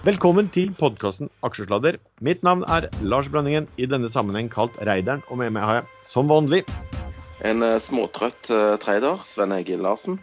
[0.00, 1.98] Velkommen til podkasten Aksjesladder.
[2.24, 5.20] Mitt navn er Lars Brønningen, i denne sammenheng kalt Reideren.
[5.28, 6.62] Og med meg har jeg, som vanlig
[7.44, 10.16] En uh, småtrøtt uh, trader, Sven Egil Larsen.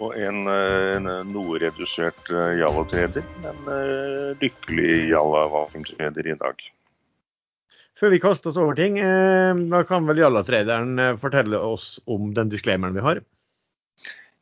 [0.00, 6.64] Og en, uh, en noe redusert uh, Java-trader, men uh, lykkelig Java-vakuumtrader i dag.
[8.00, 12.96] Før vi kaster oss over ting, da kan vel Jalla-traderen fortelle oss om den disclaimeren
[12.96, 13.20] vi har?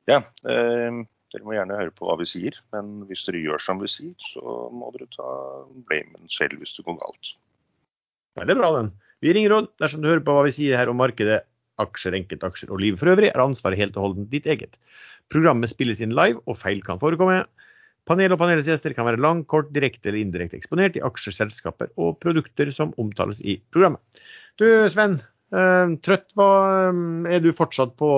[0.07, 1.03] Ja, eh,
[1.35, 4.15] dere må gjerne høre på hva vi sier, men hvis dere gjør som vi sier,
[4.31, 5.29] så må dere ta
[5.91, 7.35] blamen selv hvis det går galt.
[8.39, 8.91] Veldig bra, den.
[9.25, 11.43] Vi ringer råd dersom du hører på hva vi sier her om markedet,
[11.83, 14.79] aksjer, enkeltaksjer og livet for øvrig, er ansvaret helt og holdent ditt eget.
[15.31, 17.43] Programmet spilles inn live, og feil kan forekomme.
[18.09, 21.91] Panel og panelets gjester kan være lang, kort, direkte eller indirekte eksponert i aksjer, selskaper
[22.01, 24.01] og produkter som omtales i programmet.
[24.59, 26.49] Du Sven, trøtt hva,
[26.89, 28.11] eh, er du fortsatt på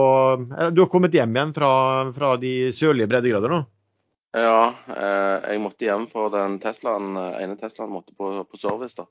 [0.58, 1.70] eh, Du har kommet hjem igjen fra,
[2.16, 3.60] fra de sørlige breddegrader nå?
[4.34, 8.94] Ja, eh, jeg måtte hjem for den Teslaen, eh, ene Teslaen måtte på, på service.
[8.98, 9.06] da.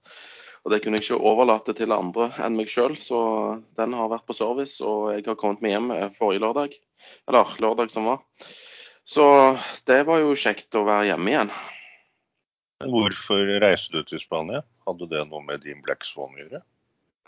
[0.64, 3.20] Og Det kunne jeg ikke overlate til andre enn meg sjøl, så
[3.80, 4.80] den har vært på service.
[4.84, 6.76] Og jeg har kommet meg hjem forrige lørdag,
[7.28, 8.24] eller lørdag som var.
[9.08, 9.26] Så
[9.88, 11.54] det var jo kjekt å være hjemme igjen.
[12.80, 14.62] Hvorfor reiste du til Spania?
[14.88, 16.62] Hadde det noe med din Black Swan å gjøre?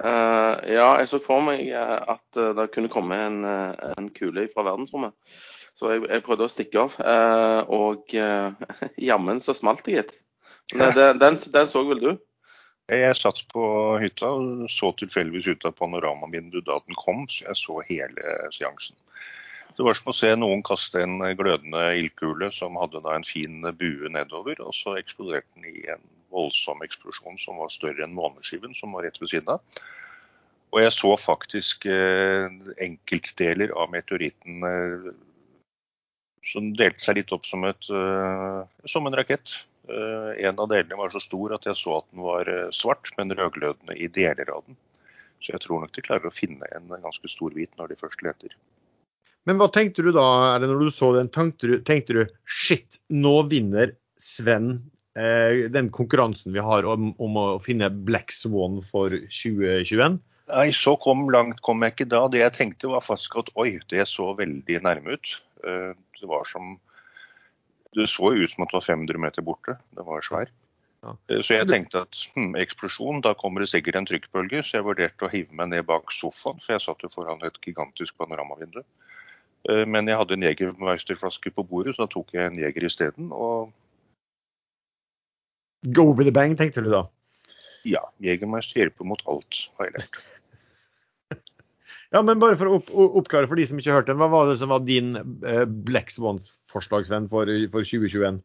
[0.02, 4.48] Eh, ja, jeg så for meg eh, at eh, det kunne komme en, en kule
[4.54, 5.14] fra verdensrommet.
[5.78, 6.98] Så jeg, jeg prøvde å stikke av.
[7.00, 8.52] uh, og uh,
[9.10, 10.12] jammen så smalt det, gitt.
[10.78, 12.12] Den, Den, den så vel du?
[12.92, 13.64] Jeg satt på
[14.02, 18.98] hytta og så tilfeldigvis ut av panoramavinduet da den kom, så jeg så hele seansen.
[19.78, 23.64] Det var som å se noen kaste en glødende ildkule som hadde da en fin
[23.80, 28.76] bue nedover, og så eksploderte den i en voldsom eksplosjon som var større enn måneskiven,
[28.78, 29.82] som var rett ved siden av.
[30.72, 32.48] Og jeg så faktisk eh,
[32.80, 35.10] enkeltdeler av meteoritten eh,
[36.48, 39.58] som delte seg litt opp som, et, eh, som en rakett.
[39.92, 43.11] Eh, en av delene var så stor at jeg så at den var eh, svart,
[43.17, 44.80] men rødglødende i deler av den.
[45.42, 48.23] Så jeg tror nok de klarer å finne en ganske stor hvit når de først
[48.26, 48.55] leter.
[49.50, 53.00] Men hva tenkte du da, Erlend, når du så den, tenkte du, tenkte du shit,
[53.10, 54.76] nå vinner Sven
[55.14, 60.20] den konkurransen vi har om, om å finne Black Swan for 2021?
[60.52, 62.26] Nei, så kom langt kom jeg ikke da.
[62.32, 65.36] Det jeg tenkte var faktisk at oi, det så veldig nærme ut.
[65.64, 65.92] Eh,
[66.22, 66.80] Det var som
[67.95, 69.77] Det så ut som at det var 500 meter borte.
[69.95, 70.48] Det var svær.
[71.04, 71.16] Ja.
[71.30, 74.64] Eh, Så jeg tenkte at hm, eksplosjon, da kommer det sikkert en trykkbølge.
[74.64, 77.60] Så jeg vurderte å hive meg ned bak sofaen, for jeg satt jo foran et
[77.64, 78.83] gigantisk panoramavindu.
[79.70, 83.32] Eh, Men jeg hadde en Jegermeisterflaske på bordet, så da tok jeg en Jeger isteden.
[83.32, 83.72] Og
[85.89, 87.05] Go with the bang, tenkte du da.
[87.87, 90.21] ja, Jegermeister hjelper mot alt, har jeg lært.
[92.11, 94.49] Ja, men bare for å opp, oppklare for de som ikke hørte den, hva var
[94.49, 95.14] det som var din
[95.47, 98.42] eh, Black Swans-forslagsvenn for, for 2021?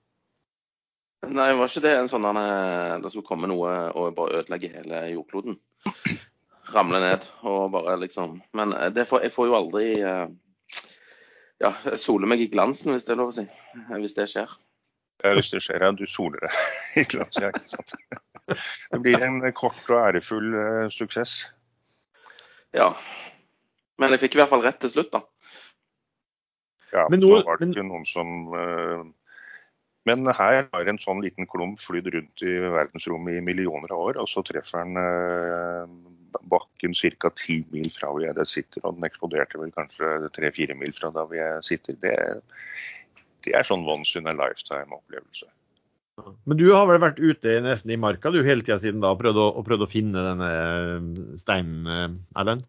[1.27, 5.01] Nei, var ikke det en sånn at det skulle komme noe og bare ødelegge hele
[5.17, 5.59] jordkloden?
[6.77, 10.31] Ramle ned og bare liksom Men eh, det får, jeg får jo aldri eh,
[11.67, 13.49] ja, sole meg i glansen, hvis det er lov å si.
[13.83, 14.55] Eh, Hvis det skjer.
[15.25, 16.57] Ja, hvis det skjer, deg, du soler deg
[17.01, 17.57] i glasset.
[17.57, 17.95] Ikke sant?
[18.93, 21.39] Det blir en kort og ærefull eh, suksess.
[22.77, 22.91] Ja.
[23.99, 25.23] Men jeg fikk i hvert fall rett til slutt, da.
[26.93, 29.03] Ja, Men nå nå- var det men- ikke noen som uh,
[30.07, 34.21] Men her har en sånn liten klump flydd rundt i verdensrommet i millioner av år,
[34.23, 37.33] og så treffer den uh, bakken ca.
[37.35, 41.27] ti mil fra hvor jeg sitter, og den eksploderte vel kanskje tre-fire mil fra der
[41.27, 41.99] hvor jeg sitter.
[42.05, 42.15] Det,
[43.47, 45.49] det er sånn once in a lifetime-opplevelse.
[46.49, 49.21] Men du har vel vært ute nesten i marka du hele tida siden da og
[49.21, 51.11] prøvd å, og prøvd å finne denne eh,
[51.43, 52.65] steinen, eh, Erlend?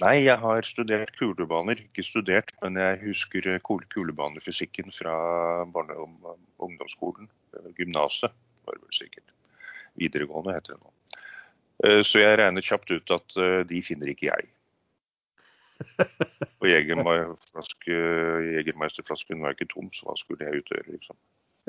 [0.00, 1.82] Nei, jeg har studert kulebaner.
[1.84, 5.14] Ikke studert, men jeg husker eh, kulebanefysikken fra
[5.70, 7.30] barne- og ungdomsskolen.
[7.78, 8.34] Gymnaset,
[8.66, 9.28] var det vel sikkert.
[10.00, 10.94] Videregående heter det nå.
[12.04, 13.34] Så jeg regner kjapt ut at
[13.66, 14.50] de finner ikke jeg.
[16.60, 21.16] Og Jegermeisterflaske- Jegermeisterflasken var ikke tom, så hva skulle jeg ut og gjøre, liksom.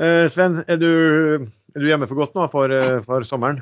[0.01, 0.88] Eh, Sven, er du,
[1.75, 3.62] er du hjemme for godt nå for, eh, for sommeren?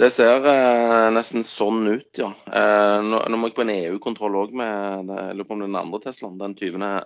[0.00, 2.30] Det ser eh, nesten sånn ut, ja.
[2.48, 5.60] Eh, nå, nå må jeg på en EU-kontroll òg med det- Jeg lurer på om
[5.60, 6.38] det er den andre Teslaen.
[6.40, 7.04] Den 20.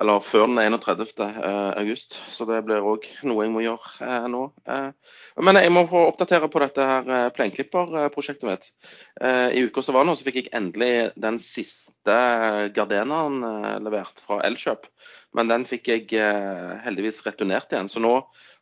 [0.00, 1.10] Eller før den 31.
[1.20, 2.16] eh, august.
[2.32, 4.46] Så det blir òg noe jeg må gjøre eh, nå.
[4.64, 8.70] Eh, men jeg må få oppdatere på dette her plenklipperprosjektet mitt.
[9.20, 12.16] I uka som var nå, så fikk jeg endelig den siste
[12.76, 14.88] gardeneren eh, levert fra Elkjøp.
[15.36, 16.08] Men den fikk jeg
[16.86, 17.92] heldigvis returnert igjen.
[17.92, 18.16] Så nå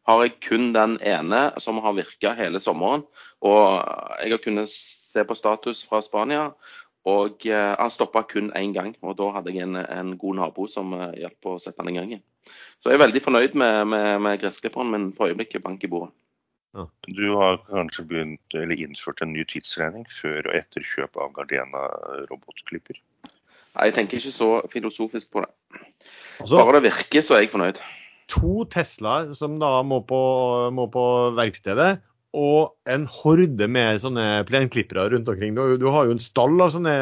[0.09, 3.07] har jeg kun den ene som har virka hele sommeren.
[3.47, 3.79] Og
[4.25, 6.51] jeg har kunnet se på status fra Spania,
[7.09, 10.67] Og eh, han stoppa kun én gang, og da hadde jeg en, en god nabo
[10.71, 12.25] som eh, hjalp å sette han i gang igjen.
[12.83, 15.63] Så jeg er veldig fornøyd med, med, med gressklipperen men for øyeblikket.
[15.65, 16.13] Bank i bordet.
[17.09, 21.87] Du har kanskje begynt, eller innført en ny tidsregning før og etter kjøp av Gardena
[22.29, 23.01] robotklipper?
[23.25, 25.81] Nei, jeg tenker ikke så filosofisk på det.
[26.43, 27.81] Altså, Bare det virker, så er jeg fornøyd.
[28.29, 30.21] to Teslaer som da må på,
[30.77, 31.05] må på
[31.39, 31.99] verkstedet,
[32.37, 35.55] og en horde med sånne plenklippere rundt omkring.
[35.57, 36.95] Du, du har jo en stall av sånne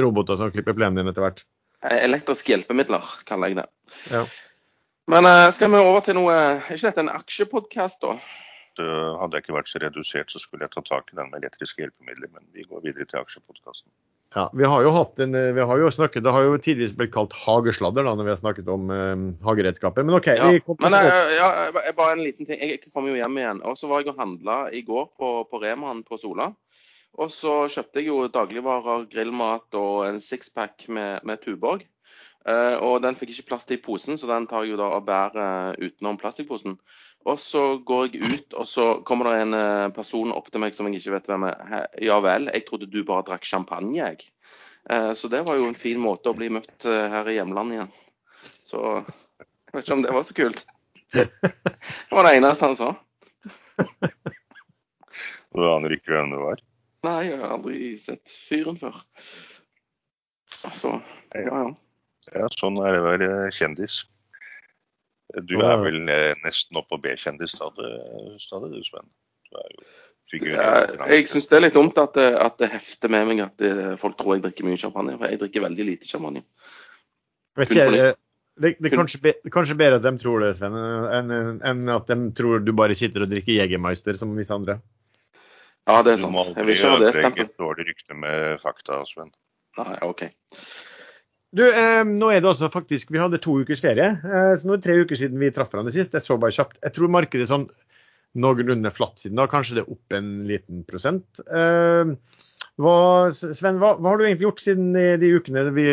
[0.00, 1.42] roboter som klipper plenen din etter hvert.
[1.84, 3.66] Eh, Elektriske hjelpemidler, kaller jeg det.
[4.12, 4.24] Ja.
[5.10, 8.16] Men eh, skal vi over til noe Er ikke dette en aksjepodkast, da?
[8.78, 8.86] Så
[9.18, 11.82] hadde jeg ikke vært så redusert, så skulle jeg ta tak i den med elektriske
[11.82, 12.30] hjelpemidler.
[12.32, 13.90] Men vi går videre til aksjepodkasten.
[14.36, 17.12] Ja, vi har jo hatt en, vi har jo snakket, Det har jo tidligere blitt
[17.16, 20.06] kalt hagesladder da, når vi har snakket om eh, hageredskaper.
[20.06, 20.28] Men OK.
[20.38, 20.52] Ja.
[20.78, 22.60] Men jeg, eh, ja, jeg- bare en liten ting.
[22.62, 23.62] Jeg kom jo hjem igjen.
[23.66, 26.52] Og så var jeg og handla i går på, på Remaen på Sola.
[27.18, 31.82] Og så kjøpte jeg jo dagligvarer, grillmat og en sixpack med, med Tuborg.
[32.48, 34.86] Uh, og den fikk ikke plass til i posen, så den tar jeg jo da
[34.96, 36.78] og bærer utenom plastikkposen.
[37.28, 40.76] Og så går jeg ut, og så kommer det en eh, person opp til meg
[40.76, 41.88] som jeg ikke vet hvem er.
[42.00, 44.30] Ja vel, jeg trodde du bare drakk champagne, jeg.
[44.88, 47.76] Eh, så det var jo en fin måte å bli møtt eh, her i hjemlandet
[47.76, 47.92] igjen.
[48.64, 50.64] Så jeg vet ikke om det var så kult.
[51.10, 52.94] Det var det eneste han sa.
[55.50, 56.60] Du aner ikke hvem det var?
[57.02, 59.00] Nei, jeg har aldri sett fyren før.
[60.76, 60.92] Så
[61.34, 61.64] ja, ja.
[62.30, 64.04] Ja, sånn er det å være kjendis.
[65.46, 67.90] Du er vel eh, nesten oppe på B-kjendis stadig,
[68.42, 69.10] stadig, du Sven?
[69.50, 73.10] Du er jo er, Jeg syns det er litt dumt at det, at det hefter
[73.10, 75.16] med meg at det, folk tror jeg drikker mye champagne.
[75.18, 76.44] For jeg drikker veldig lite champagne.
[77.58, 78.04] Vet ikke, det,
[78.60, 82.18] det, det er kanskje, be, kanskje bedre at de tror det, Sven, enn at de
[82.38, 84.78] tror du bare sitter og drikker Jegermeister som visse andre.
[85.88, 86.58] Ja, det er Du må sant.
[86.60, 87.50] Jeg vil aldri ikke ha det ødelegge stempelet.
[87.50, 89.34] et dårlig rykte med fakta, Sven.
[89.80, 90.26] Nei, OK.
[91.56, 94.76] Du, eh, nå er det også faktisk Vi hadde to ukers ferie, eh, så nå
[94.76, 96.14] er det tre uker siden vi traff hverandre sist.
[96.14, 96.78] Jeg så bare kjapt.
[96.84, 97.70] Jeg tror markedet er sånn
[98.38, 99.48] noenlunde flatt siden da.
[99.50, 101.42] Kanskje det er opp en liten prosent.
[101.50, 102.12] Eh,
[102.80, 102.98] hva,
[103.34, 105.88] Sven, hva, hva har du egentlig gjort siden de, de ukene vi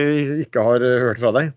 [0.46, 1.56] ikke har eh, hørt fra deg?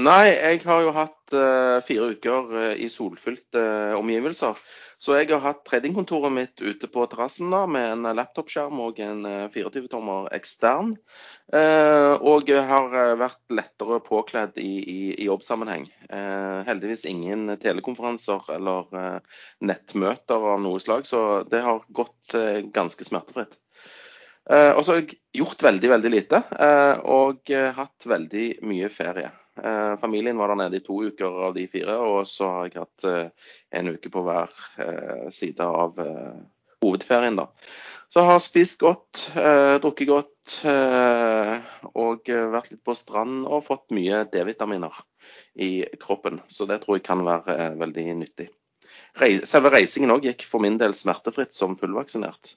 [0.00, 4.56] Nei, jeg har jo hatt uh, fire uker uh, i solfylte uh, omgivelser.
[5.02, 9.48] Så jeg har hatt tradingkontoret mitt ute på terrassen med en laptopskjerm og en eh,
[9.50, 10.92] 24-tommer ekstern.
[11.50, 15.88] Eh, og har eh, vært lettere påkledd i, i, i jobbsammenheng.
[16.06, 22.62] Eh, heldigvis ingen telekonferanser eller eh, nettmøter av noe slag, så det har gått eh,
[22.70, 23.58] ganske smertefritt.
[24.50, 28.90] Eh, og så har jeg gjort veldig, veldig lite, eh, og eh, hatt veldig mye
[28.90, 29.34] ferie.
[29.60, 32.80] Eh, familien var der nede i to uker av de fire, og så har jeg
[32.80, 36.00] hatt eh, en uke på hver eh, side av
[36.82, 37.36] hovedferien.
[37.36, 37.50] da.
[38.12, 39.30] Så har spist godt,
[39.80, 40.56] drukket godt
[41.96, 44.98] og vært litt på strand og fått mye D-vitaminer
[45.56, 46.42] i kroppen.
[46.44, 48.50] Så det tror jeg kan være veldig nyttig.
[49.48, 52.52] Selve reisingen òg gikk for min del smertefritt som fullvaksinert.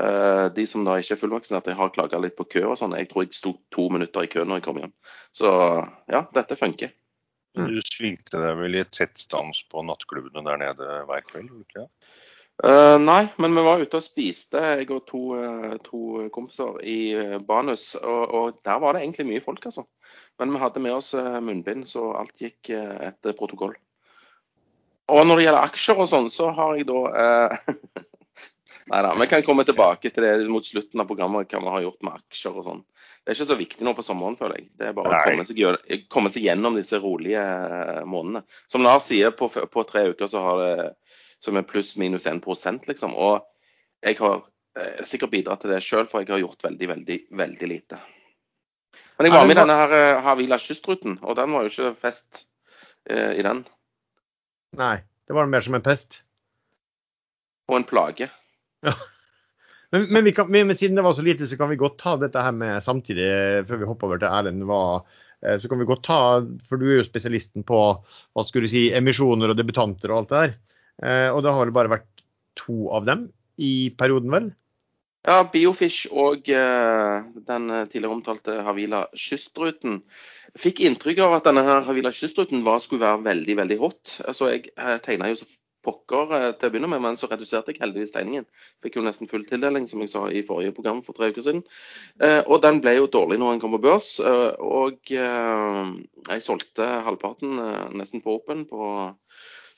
[0.00, 2.96] Eh, de som da ikke er fullvaksinerte, har klaga litt på kø og sånn.
[2.96, 4.92] Jeg tror jeg sto to minutter i kø når jeg kom hjem.
[5.36, 5.52] Så
[6.12, 6.92] ja, dette funker.
[7.58, 7.68] Mm.
[7.68, 11.52] Du svingte deg vel i tett stans på nattklubbene der nede hver kveld?
[11.66, 11.88] ikke det?
[12.62, 16.02] Eh, nei, men vi var ute og spiste, jeg og to, eh, to
[16.32, 16.98] kompiser i
[17.44, 17.92] Banus.
[18.00, 19.84] Og, og der var det egentlig mye folk, altså.
[20.40, 23.76] Men vi hadde med oss munnbind, så alt gikk etter protokoll.
[25.12, 27.74] Og når det gjelder aksjer og sånn, så har jeg da eh,
[28.90, 31.84] Nei da, vi kan komme tilbake til det mot slutten av programmet, hva vi har
[31.84, 32.80] gjort med aksjer og sånn.
[33.22, 34.70] Det er ikke så viktig nå på sommeren, føler jeg.
[34.80, 38.42] Det er bare å komme seg, komme seg gjennom disse rolige eh, månedene.
[38.72, 40.72] Som Lars sier, på, på tre uker så har det
[41.42, 43.14] som er pluss-minus 1% liksom.
[43.14, 43.42] Og
[44.02, 44.42] jeg har
[44.78, 48.00] eh, sikkert bidratt til det sjøl, for jeg har gjort veldig, veldig, veldig lite.
[49.18, 51.94] Men jeg var med i denne her eh, Havila kystruten, og den var jo ikke
[51.98, 52.44] fest
[53.10, 53.64] eh, i den.
[54.78, 54.96] Nei,
[55.28, 56.22] det var mer som en pest.
[57.70, 58.30] Og en plage.
[59.92, 62.14] Men, men, vi kan, men siden det var så lite, så kan vi godt ta
[62.16, 63.26] dette her med samtidig,
[63.68, 64.64] før vi hopper over til Erlend.
[64.64, 64.78] Hva,
[65.44, 66.20] eh, så kan vi godt ta,
[66.64, 70.32] for du er jo spesialisten på hva skulle du si, emisjoner og debutanter og alt
[70.32, 70.54] det der.
[71.04, 72.24] Eh, og det har vel bare vært
[72.56, 73.26] to av dem
[73.60, 74.48] i perioden, vel?
[75.22, 80.00] Ja, Biofish og eh, den eh, tidligere omtalte Havila kystruten.
[80.58, 84.16] Fikk inntrykk av at denne her Havila kystruten var, skulle være veldig, veldig hot.
[84.24, 85.46] Altså, jeg eh, tegna jo så
[85.84, 88.46] pokker eh, til å begynne med, men så reduserte jeg heldigvis tegningen.
[88.84, 91.64] Fikk jo nesten full tildeling, som jeg sa i forrige program for tre uker siden.
[92.22, 94.14] Eh, og den ble jo dårlig når den kom på børs.
[94.20, 95.96] eh, og eh,
[96.30, 98.92] jeg solgte halvparten eh, nesten på Open på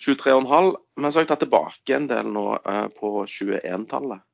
[0.05, 0.75] 23,5.
[1.01, 4.25] Men så har jeg tatt tilbake en del nå eh, på 21-tallet.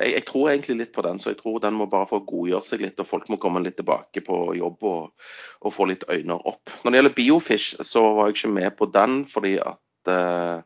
[0.00, 2.66] jeg, jeg, tror egentlig litt på den, så jeg tror den må bare få godgjøre
[2.66, 3.00] seg litt.
[3.00, 5.30] Og folk må komme litt tilbake på jobb og,
[5.62, 6.74] og få litt øyne opp.
[6.82, 10.60] Når det gjelder Biofish, så var jeg ikke med på den fordi at uh,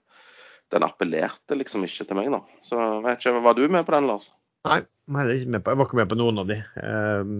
[0.74, 2.40] den appellerte liksom ikke til meg, da.
[2.64, 4.30] Så vet ikke, Var du med på den, Lars?
[4.66, 6.58] Nei, jeg, ikke med på, var ikke med på noen av de.
[6.82, 7.36] Um,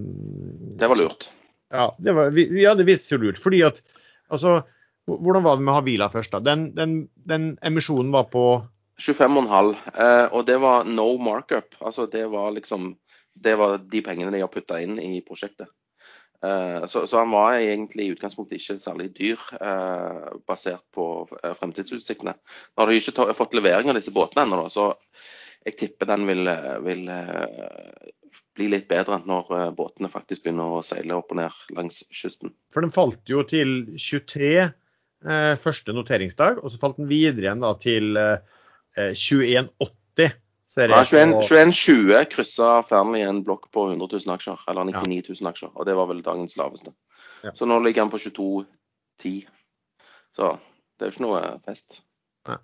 [0.79, 1.29] det var lurt.
[1.75, 3.41] Ja, det var, vi, vi hadde visst så lurt.
[3.43, 3.83] fordi at
[4.31, 4.61] altså,
[5.07, 6.33] Hvordan var det med Havila først?
[6.35, 6.41] da?
[6.43, 6.95] Den, den,
[7.31, 8.47] den emisjonen var på
[8.99, 9.75] 25,5.
[9.95, 11.77] Eh, og det var no markup.
[11.81, 12.97] Altså det var liksom
[13.37, 15.69] Det var de pengene de har putta inn i prosjektet.
[16.45, 21.55] Eh, så, så, han var egentlig i utgangspunktet ikke særlig dyr, eh, basert på eh,
[21.59, 22.37] fremtidsutsiktene.
[22.37, 24.93] Nå har de ikke fått levering av disse båtene ennå, så
[25.67, 26.51] jeg tipper den vil,
[26.87, 28.11] vil eh,
[28.57, 32.55] bli litt bedre når båtene faktisk begynner å seile opp og ned langs kysten.
[32.73, 37.65] For den falt jo til 23 eh, første noteringsdag, og så falt den videre igjen
[37.65, 38.57] da til eh,
[38.97, 40.43] 2180.
[40.77, 45.71] Ja, 2120 kryssa Fearnley en blokk på 100 000 aksjer, eller 99 000 aksjer.
[45.73, 46.93] Og det var vel dagens laveste.
[47.47, 47.55] Ja.
[47.57, 49.47] Så nå ligger han på 2210.
[50.37, 50.51] Så
[50.97, 52.03] det er jo ikke noe fest.
[52.49, 52.59] Ja.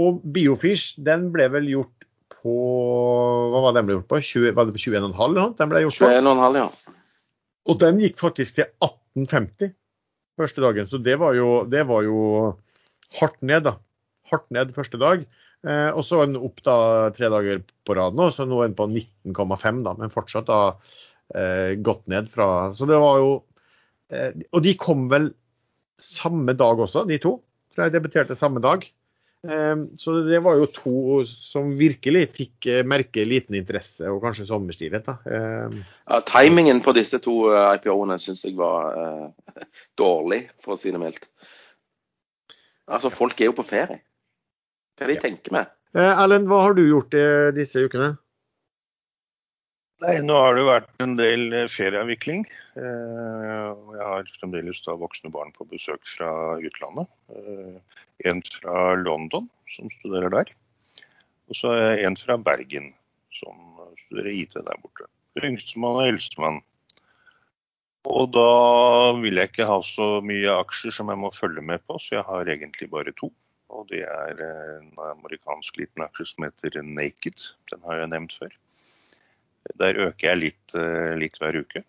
[0.00, 2.56] Og Biofish, den ble vel gjort på
[3.52, 4.22] Hva var den ble gjort på?
[4.24, 5.52] 20, var det på 21,5 eller noe?
[5.58, 6.08] Den ble gjort på?
[6.08, 6.96] 21,5, ja.
[7.68, 9.74] Og den gikk faktisk til 1850
[10.40, 10.88] første dagen.
[10.88, 12.18] Så det var jo, det var jo
[13.20, 13.76] hardt ned, da.
[14.32, 15.28] Hardt ned første dag.
[15.62, 16.76] Eh, og så er den opp da
[17.14, 20.62] tre dager på rad nå, så nå er den på 19,5, da, men fortsatt da
[21.38, 23.30] eh, gått ned fra Så det var jo
[24.10, 25.30] eh, Og de kom vel
[26.02, 27.36] samme dag også, de to.
[27.72, 28.82] Tror jeg debuterte samme dag.
[29.48, 34.46] Eh, så det var jo to som virkelig fikk eh, merke liten interesse, og kanskje
[34.50, 35.16] sommerstilhet, da.
[35.26, 39.32] Eh, ja, timingen på disse to IPO-ene syns jeg var
[40.02, 41.26] dårlig, for å si det mildt.
[42.90, 44.02] Altså, folk er jo på ferie.
[45.02, 45.70] Det de tenker med?
[45.98, 47.24] Eh, Erlend, hva har du gjort i
[47.56, 48.12] disse ukene?
[50.02, 52.44] Nei, Nå har det vært en del eh, ferieavvikling.
[52.78, 53.66] Eh,
[53.96, 56.30] jeg har fremdeles da voksne barn på besøk fra
[56.62, 57.10] utlandet.
[58.30, 60.54] En fra London, som studerer der.
[61.50, 62.92] Og så er jeg en fra Bergen,
[63.34, 63.58] som
[64.04, 65.10] studerer IT der borte.
[65.42, 66.62] Yngstemann og eldstemann.
[68.06, 68.50] Og da
[69.18, 72.28] vil jeg ikke ha så mye aksjer som jeg må følge med på, så jeg
[72.30, 73.34] har egentlig bare to
[73.72, 77.40] og det er en amerikansk liten aksje som heter Naked.
[77.72, 78.54] Den har jeg nevnt før.
[79.80, 81.84] Der øker jeg litt, eh, litt hver uke.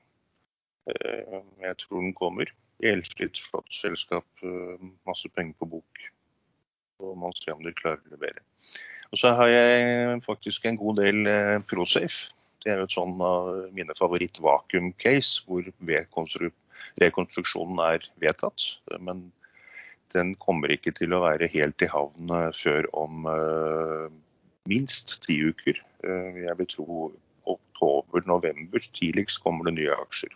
[0.87, 2.51] Eh, jeg tror den kommer.
[2.83, 6.05] Gjeldfritt, flott selskap, eh, masse penger på bok.
[6.99, 8.41] Og man ser om de klarer å levere.
[9.11, 12.31] Og så har jeg faktisk en god del Prosafe.
[12.63, 15.63] Det er jo et sånn av mine favoritt-vakuum-case, hvor
[17.01, 18.77] rekonstruksjonen er vedtatt.
[18.99, 19.31] Men
[20.15, 24.07] den kommer ikke til å være helt i havn eh, før om uh,
[24.69, 25.79] minst ti uker.
[26.05, 27.01] Uh, jeg vil tro
[27.53, 30.33] oktober-november tidligst kommer det nye aksjer.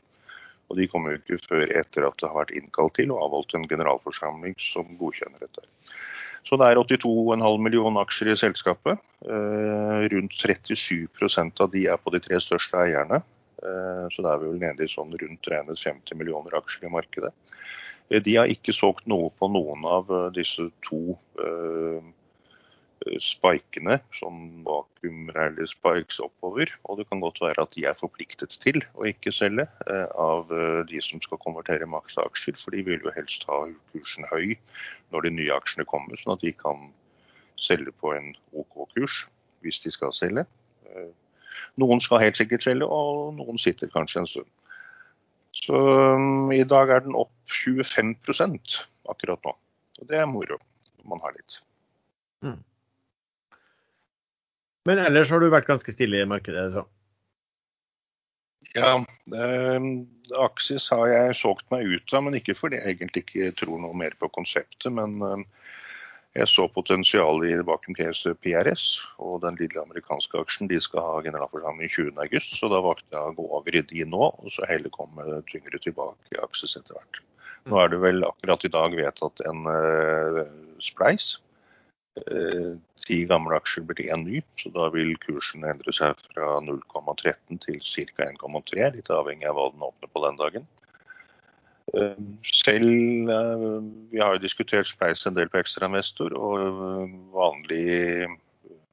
[0.68, 3.56] Og de kommer jo ikke før etter at det har vært innkalt til og avholdt
[3.56, 5.64] en generalforsamling som godkjenner dette.
[6.48, 9.00] Så det er 82,5 millioner aksjer i selskapet.
[10.12, 13.20] Rundt 37% av de er på de tre største eierne.
[14.12, 17.34] Så da er vi vel nede i sånn rundt 50 millioner aksjer i markedet.
[18.10, 22.00] Eh, de har ikke solgt noe på noen av eh, disse to uh,
[23.24, 26.72] spikene, som vakuum rally spikes oppover.
[26.90, 29.68] Og det kan godt være at de er forpliktet til å ikke selge
[30.18, 30.50] av
[30.90, 33.62] de som skal konvertere maks til aksjer, for de vil jo helst ha
[33.94, 34.58] kursen høy
[35.14, 36.90] når de nye aksjene kommer, sånn at de kan
[37.62, 39.22] selge på en OK kurs
[39.64, 40.44] hvis de skal selge.
[41.80, 44.52] Noen skal helt sikkert selge, og noen sitter kanskje en stund.
[45.58, 45.78] Så
[46.16, 48.78] um, i dag er den opp 25%
[49.10, 49.56] akkurat nå.
[49.98, 51.62] Og det er moro når man har litt.
[52.46, 52.60] Mm.
[54.88, 56.70] Men ellers har du vært ganske stille i markedet?
[56.76, 56.86] så?
[58.76, 58.94] Ja,
[59.34, 59.88] eh,
[60.44, 63.98] Aksis har jeg solgt meg ut av, men ikke fordi jeg egentlig ikke tror noe
[63.98, 64.90] mer på konseptet.
[64.94, 65.44] Men eh,
[66.38, 68.86] jeg så potensialet i bakum Case PRS
[69.18, 70.70] og den lille amerikanske aksjen.
[70.70, 74.30] De skal ha generalforsamling 20.8, så da valgte jeg å gå over i de nå.
[74.30, 77.22] Og så heller komme tyngre tilbake i Akses etter hvert.
[77.68, 80.44] Nå er det vel akkurat i dag vedtatt en uh,
[80.84, 81.36] spleis.
[82.18, 87.60] Uh, ti gamle aksjer blir én ny, så da vil kursen endre seg fra 0,13
[87.66, 88.30] til ca.
[88.30, 88.92] 1,3.
[88.96, 90.70] Litt avhengig av hva den åpner på den dagen.
[91.96, 98.28] Eh, selv eh, Vi har jo diskutert Spleis en del på ekstrainvestor, og eh, vanlig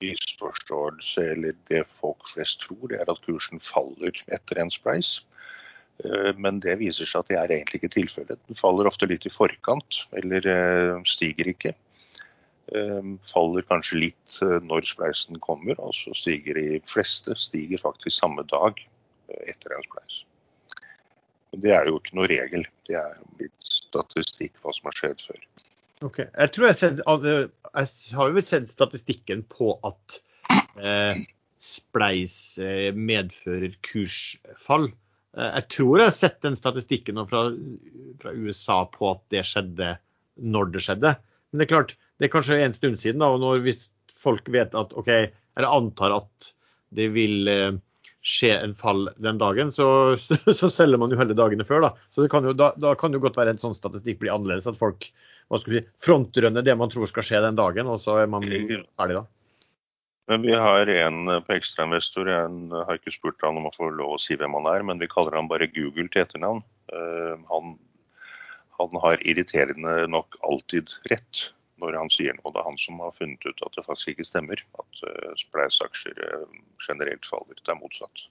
[0.03, 5.21] misforståelse, eller det folk flest tror, det er at kursen faller etter en Spleis.
[6.43, 8.41] Men det viser seg at det er egentlig ikke tilfellet.
[8.51, 10.43] Den faller ofte litt i forkant, eller
[11.07, 11.71] stiger ikke.
[13.31, 14.35] Faller kanskje litt
[14.67, 18.83] når spleisen kommer, og så stiger de fleste stiger faktisk samme dag
[19.47, 20.25] etter en spleis.
[21.63, 22.67] Det er jo ikke noe regel.
[22.89, 25.41] Det er litt statistikk hva som har skjedd før.
[26.05, 30.19] Ok, Jeg tror jeg, sett, jeg har jo sett statistikken på at
[30.77, 31.23] eh,
[31.65, 34.91] spleis eh, medfører kursfall.
[35.37, 37.47] Eh, jeg tror jeg har sett den statistikken fra,
[38.21, 39.95] fra, USA på at det skjedde
[40.43, 41.15] når det skjedde.
[41.51, 43.87] Men det er klart, det er kanskje en stund siden, da, og når, hvis
[44.25, 45.11] folk vet at OK,
[45.55, 46.53] eller antar at
[46.95, 47.81] det vil eh,
[48.25, 51.85] skje en fall den dagen, så, så, så selger man jo heller dagene før.
[51.85, 51.93] Da.
[52.17, 54.69] Så kan jo, da, da, kan jo godt være en sånn statistikk blir annerledes.
[54.71, 55.11] At folk
[55.53, 59.19] hva si, frontrønner det man tror skal skje den dagen, og så er man ferdig
[59.21, 59.27] da.
[60.33, 62.31] Men vi har en på ekstrainvestor.
[62.33, 65.03] Jeg har ikke spurt han om å få lov å si hvem han er, men
[65.03, 66.63] vi kaller han bare Google til etternavn.
[66.89, 67.75] Uh, han,
[68.79, 71.51] han har irriterende nok alltid rett
[71.83, 72.53] når han sier noe.
[72.55, 74.63] Det er han som har funnet ut at det faktisk ikke stemmer.
[74.81, 75.05] At
[75.41, 77.59] spleisaksjer uh, generelt faller.
[77.61, 78.25] Det er motsatt.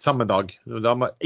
[0.00, 0.52] Samme dag.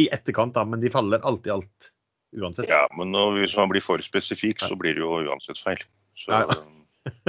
[0.00, 1.90] I etterkant, da, men de faller alltid alt
[2.32, 2.70] uansett.
[2.70, 5.82] Ja, men når, hvis man blir for spesifikk, så blir det jo uansett feil.
[6.16, 6.46] Så, ja.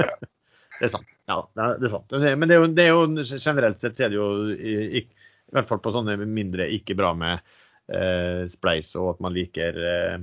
[0.00, 0.14] ja.
[0.78, 1.10] det er sant.
[1.28, 2.14] Ja, det er, sant.
[2.16, 5.56] Men det er, jo, det er jo, generelt sett er det jo i, i, i
[5.56, 7.38] hvert fall på sånne mindre ikke bra med
[7.92, 10.16] eh, spleis, og at man liker eh,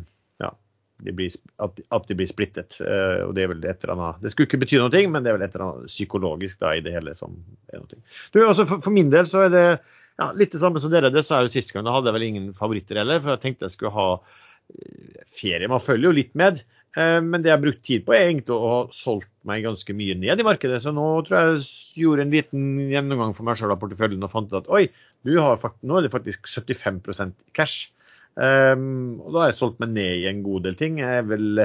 [1.05, 2.77] de blir, at, de blir splittet.
[2.81, 5.31] Uh, og Det er vel et eller annet, det skulle ikke bety noe, men det
[5.31, 7.39] er vel et eller annet psykologisk da, i det hele som
[7.71, 8.03] er noe.
[8.33, 11.13] Du, også for, for, min del så er det ja, litt det samme som dere.
[11.13, 11.87] Det sa jeg jo sist gang.
[11.87, 15.71] Da hadde jeg vel ingen favoritter heller, for jeg tenkte jeg skulle ha uh, ferie.
[15.71, 16.61] Man følger jo litt med.
[16.97, 19.95] Uh, men det jeg har brukt tid på, er egentlig å ha solgt meg ganske
[19.97, 20.81] mye ned i markedet.
[20.83, 24.33] Så nå tror jeg jeg gjorde en liten gjennomgang for meg sjøl av porteføljen og
[24.33, 24.85] fant ut at oi,
[25.31, 27.89] har, nå er det faktisk 75% cash.
[28.35, 31.01] Um, og da har jeg solgt meg ned i en god del ting.
[31.03, 31.61] Jeg vil,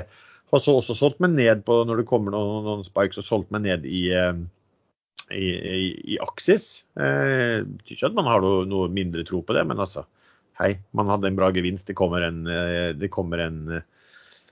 [0.53, 3.55] har så også solgt meg ned på når det kommer noen, noen spikes, og solgt
[3.55, 4.45] meg ned i, ehm,
[5.31, 6.87] i, i, i Axis.
[6.99, 10.07] Uh, betyr ikke at man har noe, noe, mindre tro på det, men altså,
[10.61, 11.87] hei, man hadde en bra gevinst.
[11.89, 13.59] Det kommer en, eh, det kommer en,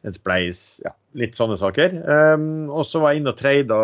[0.04, 1.97] en spleis, ja, litt sånne saker.
[2.04, 3.78] Um, og så var jeg inne og trada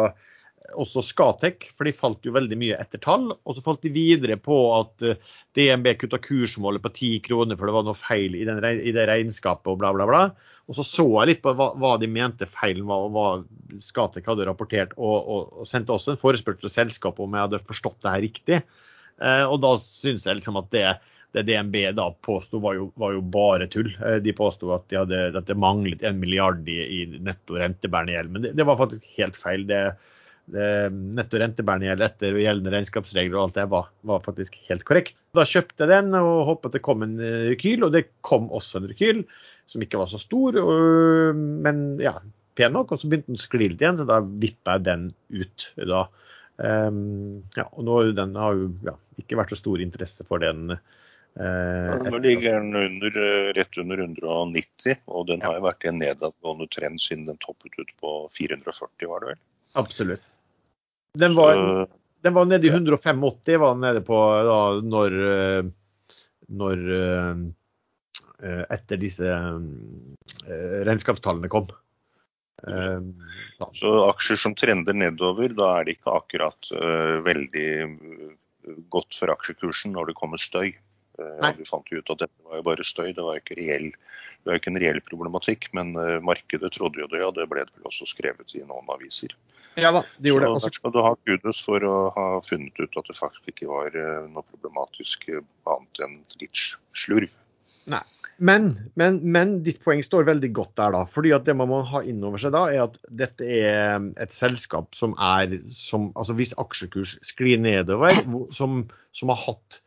[0.78, 3.30] også Skatek, for de falt jo veldig mye etter tall.
[3.32, 5.18] Og så falt de videre på at eh,
[5.56, 9.06] DNB kutta kursmålet på 10 kroner, for det var noe feil i, den, i, det
[9.10, 10.22] regnskapet og bla, bla, bla.
[10.70, 14.28] Og så så jeg litt på hva, hva de mente feilen var, og hva Skatek
[14.30, 14.94] hadde rapportert.
[14.98, 18.26] Og, og, og sendte også en forespørsel til selskapet om jeg hadde forstått det her
[18.26, 18.60] riktig.
[19.20, 20.86] Eh, og da syns jeg liksom at det,
[21.36, 23.90] det DNB da påsto, var, var, jo bare tull.
[24.06, 28.32] Eh, de påsto at, at det manglet en milliard i, i netto rentebærende gjeld.
[28.34, 29.66] Men det, det, var faktisk helt feil.
[29.70, 29.84] det
[30.50, 35.16] netto rentebærende gjeld etter gjeldende regnskapsregler og alt det var, var, faktisk helt korrekt.
[35.36, 38.80] Da kjøpte jeg den og håpet det kom en eh, rekyl, og det kom også
[38.80, 39.24] en rekyl
[39.70, 42.16] som ikke var så stor, og, men ja,
[42.58, 42.90] pen nok.
[42.90, 46.06] Og så begynte den å skli litt igjen, så da vippa jeg den ut da.
[46.60, 50.74] Um, ja, og nå den har jo ja, ikke vært så stor interesse for den.
[51.38, 55.92] Uh, nå ligger den under, eh, rett under 190, og den har jo vært i
[55.92, 59.40] en nedadgående trend siden den toppet ut på 440, var det vel?
[59.78, 60.24] Absolutt.
[61.18, 61.88] Den var,
[62.22, 65.70] den var nede i 185, var den nede på da, når, eh,
[66.60, 71.70] når eh, etter disse eh, regnskapstallene kom.
[72.60, 73.66] Så.
[73.72, 76.66] så aksjer som trender nedover, da er det ikke akkurat
[77.24, 77.68] veldig
[78.92, 80.74] godt for aksjekursen når det kommer støy.
[81.20, 83.90] Uh, Du fant jo ut at dette var jo bare støy, det var ikke, reell,
[83.92, 85.70] det var ikke en reell problematikk.
[85.76, 88.88] Men uh, markedet trodde jo det, og det ble det vel også skrevet i noen
[88.96, 89.36] aviser.
[89.78, 90.78] Ja da, de gjorde så, det.
[90.80, 94.24] skal du ha kudos for å ha funnet ut at det faktisk ikke var eh,
[94.32, 96.64] noe problematisk eh, annet enn litt
[96.96, 97.36] slurv.
[97.90, 98.02] Nei,
[98.42, 101.04] men, men, men, ditt poeng står veldig godt der, da.
[101.08, 104.34] fordi at det man må ha inn over seg da, er at dette er et
[104.34, 108.12] selskap som er som, altså Hvis aksjekurs sklir nedover,
[108.56, 108.82] som,
[109.16, 109.80] som har hatt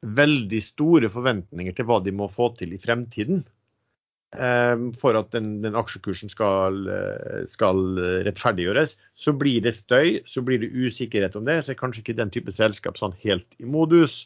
[0.00, 3.42] veldig store forventninger til hva de må få til i fremtiden,
[4.38, 7.80] Ehm, for at den, den aksjekursen skal, eh, skal,
[8.26, 11.58] rettferdiggjøres, så blir det støy, så blir det usikkerhet om det.
[11.64, 14.22] Så er kanskje ikke den type selskap sånn helt i modus.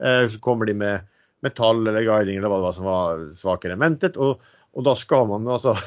[0.00, 1.08] Eh, så kommer de med
[1.44, 4.16] metall eller guiding eller hva det var som var svakere enn ventet.
[4.16, 4.40] Og,
[4.72, 5.76] og, da skal man altså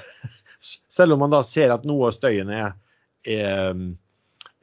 [0.65, 2.71] Selv om man da ser at noe av støyen er,
[3.29, 3.81] er,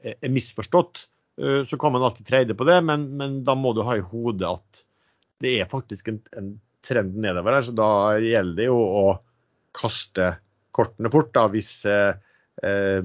[0.03, 3.81] er misforstått, eh, så kan man alltid trade på det, men, men, da må du
[3.87, 4.83] ha i hodet at
[5.43, 6.51] det er faktisk en, en
[6.85, 7.89] trend nedover her, så da
[8.21, 9.07] gjelder det jo å
[9.77, 10.35] kaste
[10.77, 11.33] kortene fort.
[11.35, 12.15] da, hvis, eh,
[12.63, 13.01] eh,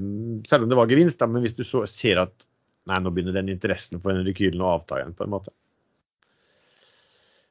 [0.48, 2.48] Selv om det var gevinst, da, men hvis du så ser at
[2.88, 5.14] nei, nå begynner den interessen for den rekylen å avta igjen.
[5.16, 5.54] på en måte.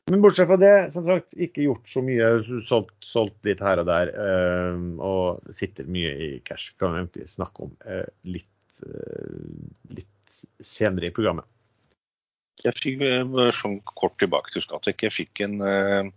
[0.07, 2.29] Men bortsett fra det, som sagt, ikke gjort så mye.
[2.67, 4.13] Solgt, solgt litt her og der.
[4.15, 6.73] eh, og sitter mye i cash.
[6.79, 8.53] Kan egentlig snakke om eh, litt,
[8.87, 10.13] eh, litt
[10.63, 11.47] senere i programmet.
[12.65, 15.05] Jeg fikk eh, sånn kort tilbake til Skatek.
[15.05, 16.09] Jeg fikk en eh,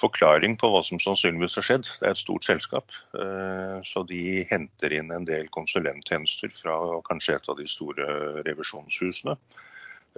[0.00, 1.88] forklaring på hva som sannsynligvis har skjedd.
[2.00, 6.76] Det er et stort selskap, eh, så de henter inn en del konsulenttjenester fra
[7.08, 8.08] kanskje et av de store
[8.46, 9.38] revisjonshusene.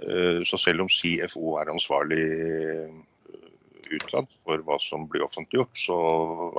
[0.03, 2.25] Eh, Så selv om CFO er ansvarlig
[3.91, 5.97] utad for hva som blir offentliggjort, så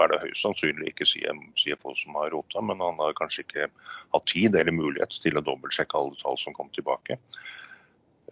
[0.03, 3.69] er det høyst sannsynlig ikke CFO som har rota, men han har kanskje ikke
[4.15, 7.21] hatt tid eller mulighet til å dobbeltsjekke alle tall som kom tilbake.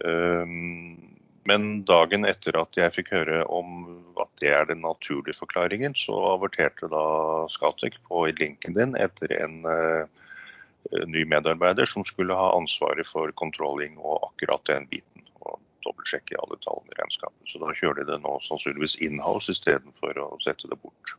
[0.05, 3.85] Um, Men dagen etter at jeg fikk høre om
[4.19, 7.03] at det er den naturlige forklaringen, så averterte da
[7.53, 10.03] Skatek på linken din etter en eh,
[11.07, 15.23] ny medarbeider som skulle ha ansvaret for controlling og akkurat den biten.
[15.39, 15.55] Og
[15.87, 17.41] dobbeltsjekke alle tallene i regnskapet.
[17.49, 21.15] Så da kjører de det nå sannsynligvis inhouse istedenfor å sette det bort.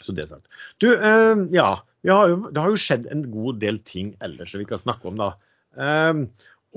[0.00, 0.50] Så det er sant.
[0.80, 1.70] Du, eh, ja.
[2.08, 5.10] Har jo, det har jo skjedd en god del ting ellers som vi kan snakke
[5.10, 5.34] om, da.
[5.76, 6.22] Eh,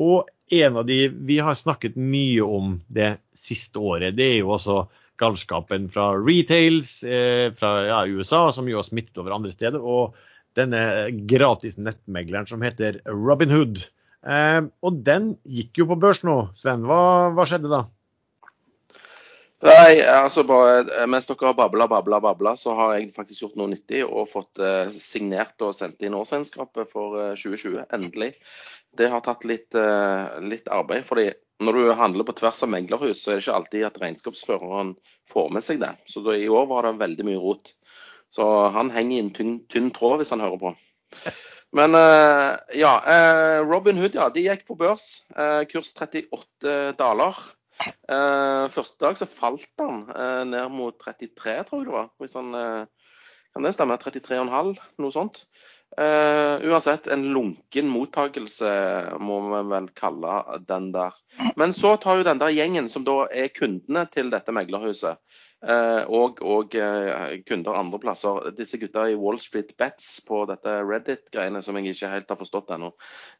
[0.03, 0.97] og en av de
[1.29, 4.83] vi har snakket mye om det siste året, det er jo også
[5.21, 9.79] galskapen fra retails eh, fra ja, USA, som jo har smittet over andre steder.
[9.79, 10.17] Og
[10.57, 13.85] denne gratis nettmegleren som heter Robinhood.
[14.23, 16.37] Eh, og den gikk jo på børs nå.
[16.59, 17.83] Sven, hva, hva skjedde da?
[19.63, 23.59] Nei, altså bare eh, mens dere har babla, babla, babla, så har jeg faktisk gjort
[23.59, 27.85] noe nyttig og fått eh, signert og sendt inn årsregnskapet for eh, 2020.
[27.95, 28.33] Endelig.
[28.99, 31.07] Det har tatt litt, eh, litt arbeid.
[31.07, 31.29] fordi
[31.63, 34.95] når du handler på tvers av meglerhus, så er det ikke alltid at regnskapsføreren
[35.31, 35.93] får med seg det.
[36.11, 37.71] Så da, i år var det veldig mye rot.
[38.35, 40.73] Så han henger i en tynn, tynn tråd hvis han hører på.
[41.73, 45.25] Men eh, ja, eh, Robin Hood ja, de gikk på børs.
[45.33, 47.39] Eh, kurs 38 daler.
[47.83, 50.05] Eh, første dag så falt han
[50.51, 52.11] ned mot 33, tror jeg det var.
[52.21, 52.51] Hvis han,
[53.53, 53.97] kan det stemme?
[54.01, 55.45] 33,5, noe sånt.
[55.93, 58.69] Uh, uansett, en lunken mottakelse
[59.21, 61.13] må vi vel kalle den der.
[61.59, 65.21] Men så tar jo den der gjengen som da er kundene til dette meglerhuset,
[65.63, 71.61] og, og eh, kunder andre plasser, disse gutta i Wall Street Bets på dette Reddit-greiene
[71.63, 72.91] som jeg ikke helt har forstått ennå,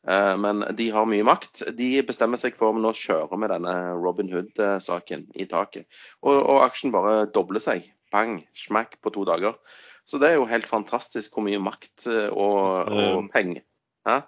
[0.08, 1.66] eh, men de har mye makt.
[1.76, 5.90] De bestemmer seg for om nå kjører vi denne Robin Hood-saken i taket.
[6.24, 7.92] Og, og aksjen bare dobler seg.
[8.14, 9.58] Bang, smack på to dager.
[10.06, 13.66] Så det er jo helt fantastisk hvor mye makt eh, og, og penger.
[14.08, 14.22] Hæ?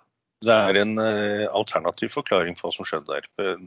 [0.45, 3.27] Det er en eh, alternativ forklaring for hva som skjedde der.
[3.41, 3.63] Eh,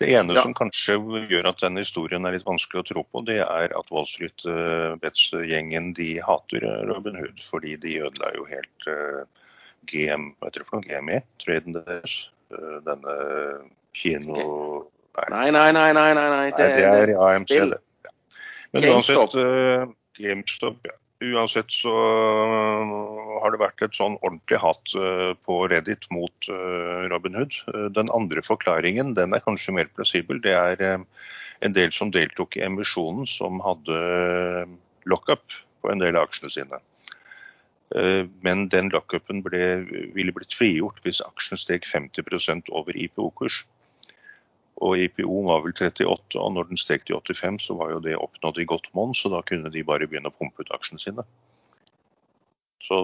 [0.00, 0.42] Det ene Ja.
[0.42, 0.96] som kanskje
[1.30, 4.44] gjør at den historien er litt vanskelig å tro på, det er at Wall Street
[4.48, 7.42] eh, Bets-gjengen de hater Robin Hood.
[7.44, 8.88] Fordi de ødela jo helt
[9.90, 12.16] GM, hva heter det for noe, GME, traden deres.
[12.86, 13.14] Denne
[13.92, 14.88] kino...
[15.30, 16.50] Nei, nei, nei, nei, nei, nei.
[16.50, 17.78] Nei, det er AMC, det.
[18.04, 18.10] Ja.
[18.72, 19.34] Men GameStop.
[19.36, 20.96] uansett GameStop, ja.
[21.32, 22.92] Uansett så øh,
[23.42, 27.60] har det vært et sånn ordentlig hat øh, på Reddit mot øh, Robin Hood.
[27.96, 30.42] Den andre forklaringen den er kanskje mer plausibel.
[30.44, 31.04] Det er
[31.64, 34.00] en del som deltok i emisjonen som hadde
[35.08, 35.44] lockup
[35.84, 36.80] på en del av aksjene sine.
[38.42, 43.60] Men den lockupen ville blitt frigjort hvis aksjen steg 50% over IPO-kurs.
[44.82, 48.16] Og IPO var vel 38, og når den steg til 85, så var jo det
[48.18, 51.26] oppnådd i godt monn, så da kunne de bare begynne å pumpe ut aksjene sine.
[52.84, 52.98] Så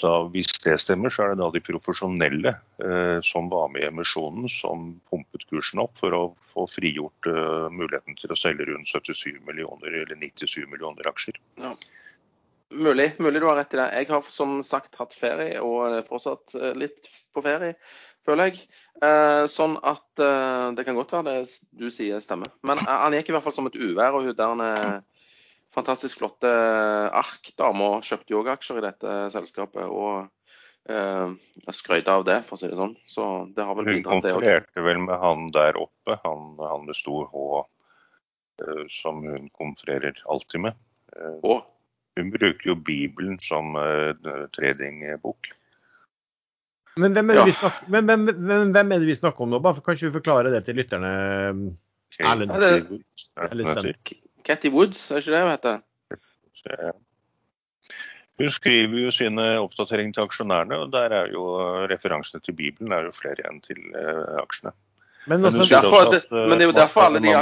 [0.00, 3.90] da, hvis det stemmer, så er det da de profesjonelle eh, som var med i
[3.90, 6.22] emisjonen, som pumpet kursen opp for å
[6.54, 11.36] få frigjort eh, muligheten til å selge rundt 77 millioner eller 97 millioner aksjer.
[12.72, 13.90] Mulig, mulig du har rett i det.
[14.00, 17.76] Jeg har som sagt hatt ferie, og er fortsatt eh, litt på ferie,
[18.26, 18.66] føler jeg.
[19.04, 21.40] Eh, sånn at eh, det kan godt være det
[21.76, 22.48] du sier stemmer.
[22.66, 25.02] Men eh, han gikk i hvert fall som et uvær, og hun der
[25.76, 26.48] fantastisk flotte
[27.12, 29.84] ARK-dama kjøpte jo òg aksjer i dette selskapet.
[29.84, 30.24] Og
[30.88, 31.34] eh,
[31.76, 32.96] skrøt av det, for å si det sånn.
[33.10, 34.40] Så det har vel Hun bidratt, det òg.
[34.40, 37.64] konfererte vel med han der oppe, han, han med stor H,
[38.88, 40.78] som hun konfererer alltid med.
[41.12, 41.60] Eh,
[42.16, 43.76] Hun bruker jo Bibelen som
[44.56, 45.50] tradingbok.
[46.96, 47.44] Men hvem, er Ja.
[47.44, 49.58] vi snakker, men, men, men hvem er det vi snakker om nå?
[49.60, 51.10] Bare for, kan ikke du forklare det til lytterne?
[52.20, 53.02] Erlend.
[53.20, 53.92] Sven.
[54.46, 55.82] Catty Woods, er ikke det hun heter?
[58.36, 62.92] Hun skriver jo sine oppdateringer til aksjonærene, og der er jo eh, referansene til Bibelen
[62.92, 64.72] er jo flere enn til uh, aksjene.
[65.26, 67.32] Men, Men hun altså, derfor- at det- eh, men det er jo derfor alle de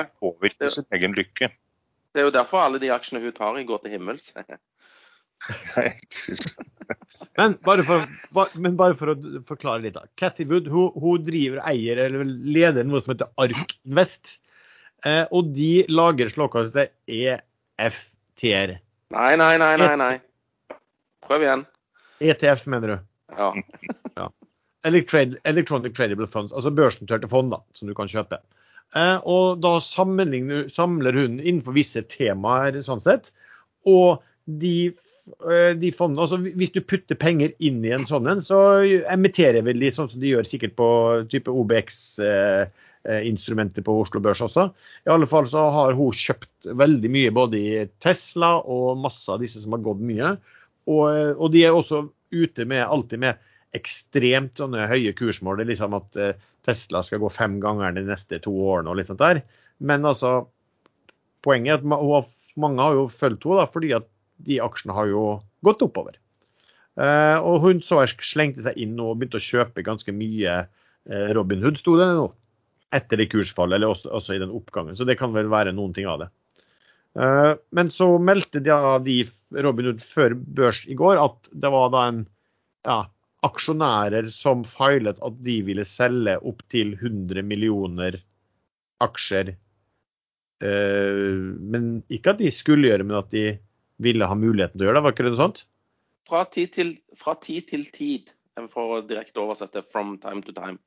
[0.61, 1.51] det- sin egen lykke.
[2.15, 4.33] Det er jo derfor alle de aksjene hun tar i, går til himmels.
[7.39, 8.07] men, bare for,
[8.55, 9.17] men bare for å
[9.49, 9.97] forklare litt.
[9.99, 10.07] da.
[10.21, 14.39] Cathy Wood hun, hun driver, eier eller leder noe som heter Ark Invest.
[15.05, 18.79] Eh, og de lager såkalte EFT-er.
[19.15, 19.93] Nei, nei, nei, nei.
[20.01, 20.15] nei.
[21.25, 21.67] Prøv igjen.
[22.25, 22.97] ETF, mener du?
[23.37, 23.53] Ja.
[24.21, 24.31] ja.
[24.85, 28.41] Electronic Tradable Funds, altså børsnoterte fond da, som du kan kjøpe.
[28.95, 33.33] Eh, og da samler hun innenfor visse temaer, sånn sett.
[33.89, 34.93] Og de,
[35.25, 39.81] de fondene, altså Hvis du putter penger inn i en sånn en, så emitterer vel
[39.81, 40.89] de sånn som de gjør sikkert på
[41.33, 44.65] type OBX-instrumenter på Oslo Børs også.
[45.09, 49.41] I alle fall så har hun kjøpt veldig mye både i Tesla og masse av
[49.41, 50.29] disse som har gått mye.
[50.93, 51.05] Og,
[51.41, 51.99] og de er også
[52.35, 53.35] ute med alltid med
[53.75, 55.57] ekstremt sånne høye kursmål.
[55.59, 59.01] Det er liksom at eh, Tesla skal gå fem ganger de neste to årene og
[59.01, 59.43] litt sånt der.
[59.85, 60.47] Men altså,
[61.45, 64.07] poenget er at mange har jo fulgt henne fordi at
[64.47, 65.25] de aksjene har jo
[65.65, 66.19] gått oppover.
[66.95, 71.65] Eh, og hun så slengte seg inn og begynte å kjøpe ganske mye eh, Robin
[71.65, 72.29] Hood, sto det nå.
[72.95, 74.95] Etter det kursfallet, eller også, også i den oppgangen.
[74.99, 76.31] Så det kan vel være noen ting av det.
[77.19, 79.19] Eh, men så meldte de
[79.65, 82.23] Robin Hood før børs i går at det var da en
[82.87, 83.01] ja,
[83.47, 88.21] aksjonærer som filet at de ville selge opptil 100 millioner
[89.05, 89.57] aksjer.
[90.65, 93.43] Men ikke at de skulle gjøre, men at de
[94.03, 95.05] ville ha muligheten til å gjøre det.
[95.07, 95.65] Var ikke det noe sånt?
[96.29, 98.33] Fra tid til, fra tid, til tid,
[98.71, 100.79] for å direkte oversette 'from time to time',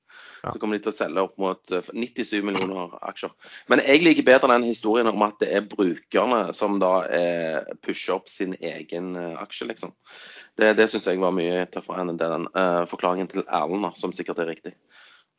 [0.44, 0.52] Ja.
[0.52, 3.32] så kommer de til å selge opp mot eh, 97 millioner aksjer.
[3.68, 8.16] Men jeg liker bedre den historien om at det er brukerne som da eh, pusher
[8.16, 9.94] opp sin egen eh, aksje, liksom.
[10.56, 14.40] Det, det syns jeg var mye tøffere enn den uh, forklaringen til Erlend, som sikkert
[14.40, 14.74] er riktig.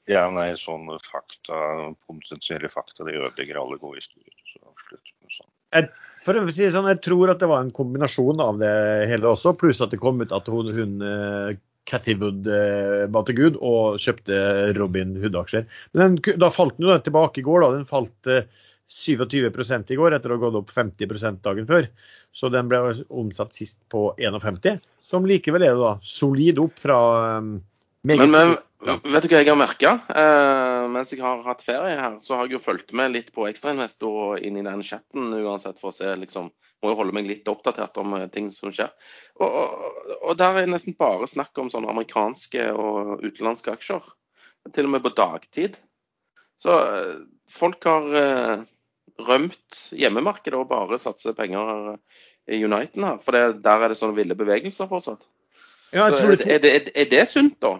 [0.06, 4.36] Ja, nei, sånne fakta, potensielle fakta, det ødelegger alle gode historier.
[4.52, 5.50] Så slutt med sånn.
[6.24, 8.74] For å si det sånn, Jeg tror at det var en kombinasjon av det
[9.08, 11.56] hele også, pluss at det kom ut at hun, hun eh,
[11.88, 14.38] Cathy Wood eh, ba til Gud og kjøpte
[14.76, 15.64] Robin Hood-aksjer.
[15.94, 17.64] Men den, da falt den jo tilbake i går.
[17.64, 18.44] da, Den falt eh,
[18.88, 21.88] 27 i går etter å ha gått opp 50% dagen før.
[22.32, 27.00] Så den ble omsatt sist på 51, som likevel er da solid opp fra
[27.38, 27.50] eh,
[28.08, 28.54] Men, men
[29.12, 29.90] vet du hva jeg har merka?
[30.08, 33.44] Eh, mens jeg har hatt ferie her, så har jeg jo fulgt med litt på
[33.50, 37.26] Ekstrainvestor og inn i den chatten uansett for å se liksom Må jo holde meg
[37.26, 38.92] litt oppdatert om eh, ting som skjer.
[39.42, 44.04] Og, og, og der er nesten bare snakk om sånne amerikanske og utenlandske aksjer.
[44.76, 45.74] Til og med på dagtid.
[46.62, 47.16] Så eh,
[47.50, 48.62] folk har eh,
[49.26, 51.96] rømt hjemmemarkedet og bare satser penger
[52.46, 53.18] i Uniten her.
[53.26, 55.26] For det, der er det sånne ville bevegelser fortsatt.
[55.90, 57.74] Ja, jeg tror er, det det, er, det, er det sunt, da?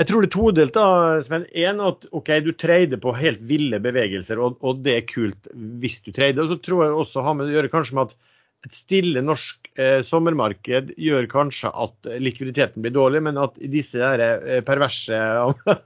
[0.00, 1.44] Jeg tror det er todelt, da, Sven.
[1.52, 6.00] En, at ok, du trader på helt ville bevegelser, og, og det er kult hvis
[6.06, 6.40] du trader.
[6.42, 8.16] Og så tror jeg også har med å gjøre kanskje med at
[8.62, 13.98] et stille norsk eh, sommermarked gjør kanskje at likviditeten blir dårlig, men at i disse
[13.98, 15.18] der, eh, perverse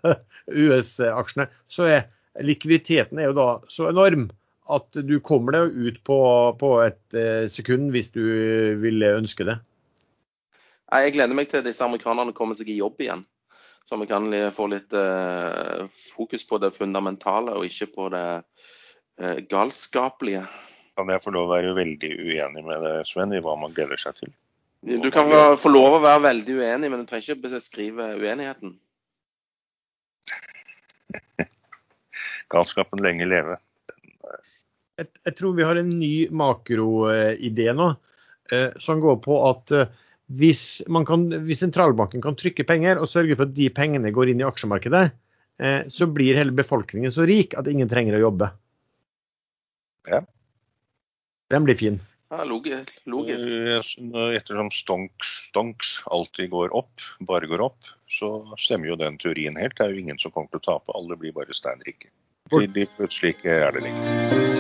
[0.67, 2.05] US-aksjene, så er
[2.45, 4.29] likviditeten er jo da så enorm
[4.69, 6.19] at du kommer deg ut på,
[6.61, 8.23] på et eh, sekund hvis du
[8.83, 9.57] ville ønske det.
[10.93, 13.25] Jeg gleder meg til disse amerikanerne kommer seg i jobb igjen.
[13.87, 15.85] Så vi kan få litt eh,
[16.17, 18.25] fokus på det fundamentale, og ikke på det
[19.23, 20.43] eh, galskapelige.
[20.99, 24.01] Kan jeg få lov å være veldig uenig med deg, Sven, i hva man gleder
[24.01, 24.33] seg til?
[24.87, 28.75] Du kan få- lov å være veldig uenig, men du trenger ikke beskrive uenigheten.
[32.53, 33.57] Galskapen lenge leve.
[34.99, 37.89] jeg, jeg tror vi har en ny makroidé nå,
[38.51, 39.95] eh, som går på at eh,
[40.27, 44.33] hvis, man kan, hvis sentralbanken kan trykke penger og sørge for at de pengene går
[44.33, 45.05] inn i aksjemarkedet,
[45.63, 48.51] eh, så blir hele befolkningen så rik at ingen trenger å jobbe.
[50.11, 50.25] Ja.
[51.51, 52.01] Den blir fin.
[52.31, 52.91] Ja, logisk.
[53.07, 53.47] logisk.
[53.47, 59.59] Eh, Ettersom stonks, stonks alltid går opp, bare går opp, så stemmer jo den teorien
[59.61, 59.79] helt.
[59.79, 62.11] Det er jo ingen som kommer til å tape, alle blir bare steinrike.
[62.51, 64.56] Til de plutselig ikke er det lenger.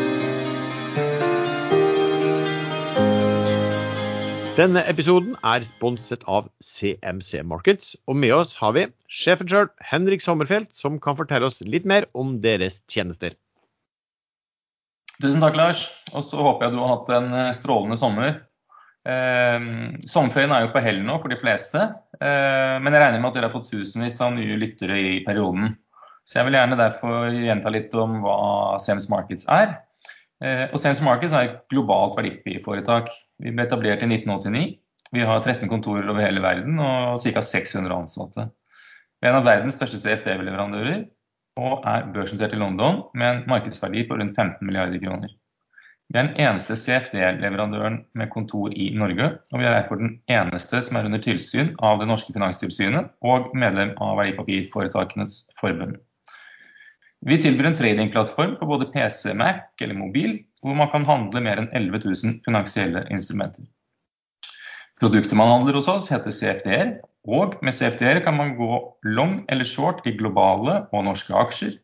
[4.57, 10.23] Denne episoden er sponset av CMC Markets, og med oss har vi sjefen sjøl, Henrik
[10.25, 13.35] Sommerfelt, som kan fortelle oss litt mer om deres tjenester.
[15.21, 15.83] Tusen takk, Lars.
[16.14, 18.38] Og så håper jeg du har hatt en eh, strålende sommer.
[19.05, 19.69] Eh,
[20.09, 23.37] sommerferien er jo på hell nå for de fleste, eh, men jeg regner med at
[23.37, 25.75] dere har fått tusenvis av nye lyttere i perioden.
[26.25, 28.38] Så jeg vil gjerne derfor gjenta litt om hva
[28.81, 29.83] CMC Markets er.
[30.44, 33.09] Eh, og Sense Markets er et globalt verdipapirforetak.
[33.42, 34.77] Vi ble etablert i 1989.
[35.14, 37.42] Vi har 13 kontorer over hele verden og ca.
[37.42, 38.49] 600 ansatte.
[39.16, 41.07] Vi er en av verdens største CFD-leverandører
[41.57, 45.31] og er børsnotert i London med en markedsverdi på rundt 15 milliarder kroner.
[46.07, 50.83] Vi er den eneste CFD-leverandøren med kontor i Norge, og vi er derfor den eneste
[50.85, 55.96] som er under tilsyn av det norske finanstilsynet og medlem av Verdipapirforetakenes forbund.
[57.25, 61.63] Vi tilbyr en tradingplattform for både PC, Mac eller mobil, hvor man kan handle mer
[61.63, 63.65] enn 11 000 finansielle instrumenter.
[65.01, 66.93] Produktet man handler hos oss heter CFD-er,
[67.27, 71.79] og med CFD-er kan man gå long eller short i globale og norske aksjer,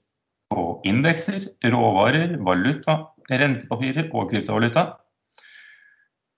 [0.52, 2.98] på indekser, råvarer, valuta,
[3.32, 4.84] rentepapirer og kryptovaluta.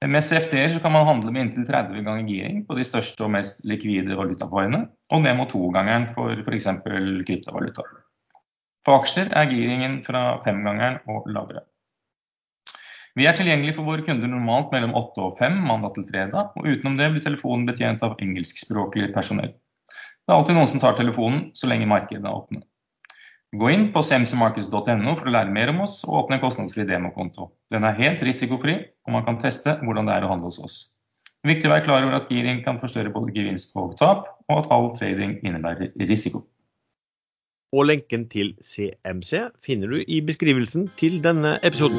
[0.05, 3.65] Med CFD-er kan man handle med inntil 30 ganger giring på de største og mest
[3.69, 6.69] likvide valutaparene, og ned mot togangeren for f.eks.
[6.85, 7.87] kryptovaluta.
[8.85, 11.65] På aksjer er giringen fra femgangeren og lavere.
[13.15, 16.67] Vi er tilgjengelig for våre kunder normalt mellom 8 og 5 mandag til fredag, og
[16.67, 19.53] utenom det blir telefonen betjent av engelskspråklig personell.
[19.55, 22.65] Det er alltid noen som tar telefonen så lenge markedet er åpne.
[23.55, 27.53] Gå inn på cmcmarkets.no for å lære mer om oss og åpne en kostnadsfri demokonto.
[27.71, 30.79] Den er helt risikofri, og man kan teste hvordan det er å handle hos oss.
[31.47, 34.75] Viktig å være klar over at giring kan forstørre både gevinst og tap, og at
[34.75, 36.43] all trading innebærer risiko.
[37.75, 41.99] Og lenken til CMC finner du i beskrivelsen til denne episoden.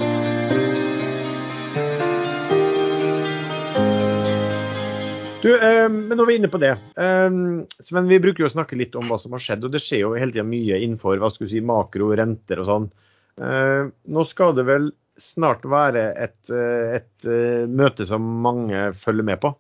[5.44, 7.36] Du, eh, men når vi er inne på det, eh,
[7.84, 9.68] Sven, vi bruker jo å snakke litt om hva som har skjedd.
[9.68, 12.88] Og det skjer jo hele tida mye innenfor hva skal si, makro, renter og sånn.
[13.36, 19.28] Eh, nå skal det vel snart være et, eh, et eh, møte som mange følger
[19.28, 19.52] med på?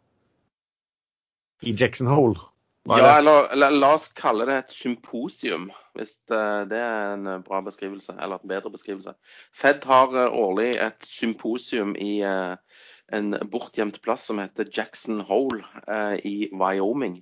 [1.64, 2.40] I Jackson Hole?
[2.86, 7.64] Ja, eller la, la, oss kalle det et symposium, hvis eh, det er en bra
[7.66, 8.14] beskrivelse.
[8.22, 9.16] Eller en bedre beskrivelse.
[9.58, 12.20] Fed har årlig et symposium i
[13.14, 17.22] en bortgjemt plass som heter Jackson Hole eh, i Wyoming.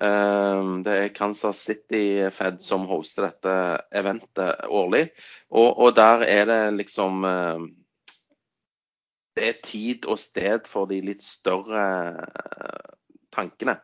[0.00, 3.54] Eh, det er Kansas City Fed som hoster dette
[3.94, 5.08] eventet årlig.
[5.50, 7.68] Og, og der er det liksom eh,
[9.36, 12.90] Det er tid og sted for de litt større eh,
[13.32, 13.78] tankene.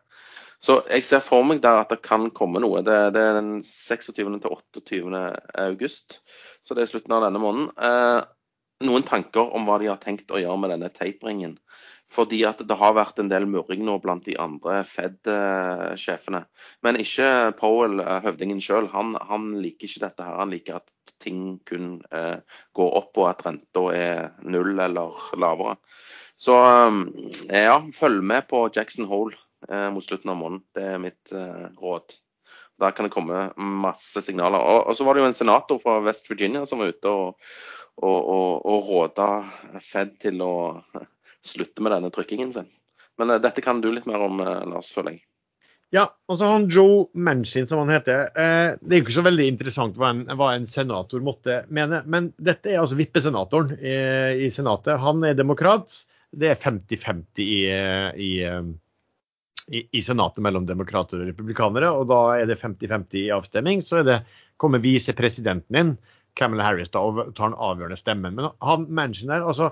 [0.59, 2.81] Så jeg ser for meg der at det kan komme noe.
[2.83, 4.11] Det, det er den 26.
[4.43, 5.21] til 28.
[5.63, 6.19] august,
[6.67, 7.71] så det er slutten av denne måneden.
[7.79, 8.19] Eh,
[8.89, 11.55] noen tanker om hva de har tenkt å gjøre med denne taperingen.
[12.09, 16.41] Fordi at det har vært en del murring nå blant de andre Fed-sjefene.
[16.83, 18.89] Men ikke Powell, eh, høvdingen sjøl.
[18.95, 20.39] Han, han, liker ikke dette her.
[20.41, 22.39] Han liker at ting kun eh,
[22.75, 25.77] går opp, og at renta er null eller lavere.
[26.39, 29.37] Så eh, ja, følg med på Jackson Hole
[29.91, 30.63] mot slutten av måneden.
[30.75, 32.15] Det er mitt eh, råd.
[32.79, 34.61] Der kan det komme masse signaler.
[34.63, 37.49] Og, og, så var det jo en senator fra West Virginia som var ute og
[37.99, 39.29] og, og, og råda
[39.83, 40.53] Fed til å
[41.45, 42.69] slutte med denne trykkingen sin.
[43.19, 45.25] Men uh, dette kan du litt mer om, Lars, føler jeg.
[45.91, 48.27] Ja, altså han Joe Manchin, som han heter.
[48.37, 52.03] Eh, det er jo ikke så veldig interessant hva en, hva en, senator måtte mene,
[52.05, 53.95] men dette er altså vippesenatoren i,
[54.45, 54.99] i Senatet.
[55.01, 55.95] Han er demokrat.
[56.29, 57.57] Det er 50-50 i,
[58.21, 58.29] i,
[59.69, 61.91] i, Senatet mellom demokrater og republikanere.
[61.93, 63.83] Og da er det 50-50 i avstemming.
[63.85, 64.21] Så det,
[64.59, 65.91] kommer visepresidenten inn
[66.37, 68.35] Camilla Harris da, og tar den avgjørende stemmen.
[68.35, 69.71] Men han, Manchin der, altså,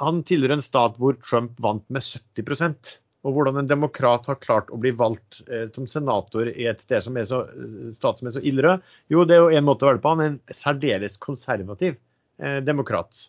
[0.00, 4.68] han tilhører en stat hvor Trump vant med 70% og hvordan en demokrat har klart
[4.70, 7.42] å bli valgt eh, som senator i et sted som er så,
[7.96, 10.12] stat som er så ildrød, jo, det er jo en måte å være på.
[10.14, 11.96] Han er en særdeles konservativ
[12.38, 13.26] eh, demokrat.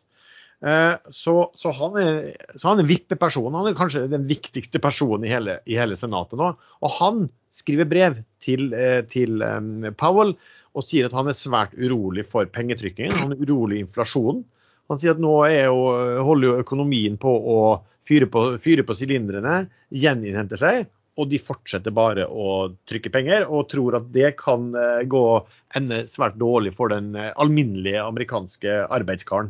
[0.65, 2.19] Eh, så, så, han er,
[2.55, 3.53] så han er vippeperson.
[3.53, 6.53] Han er kanskje den viktigste personen i hele, i hele Senatet nå.
[6.57, 10.35] Og han skriver brev til, eh, til um, Powell
[10.77, 13.15] og sier at han er svært urolig for pengetrykkingen.
[13.23, 14.43] Han er urolig i inflasjonen.
[14.91, 15.79] Han sier at nå jo,
[16.23, 17.57] holder jo økonomien på å
[18.07, 20.85] fyre på, på sylindrene, gjeninnhenter seg,
[21.17, 25.23] og de fortsetter bare å trykke penger, og tror at det kan eh, gå
[25.77, 29.49] ende svært dårlig for den eh, alminnelige amerikanske arbeidskaren.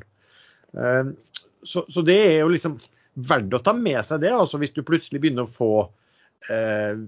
[0.73, 1.11] Eh,
[1.63, 2.77] så, så, det er jo liksom
[3.27, 5.71] verdt å ta med seg det, altså hvis du plutselig begynner å få
[6.53, 6.99] eh,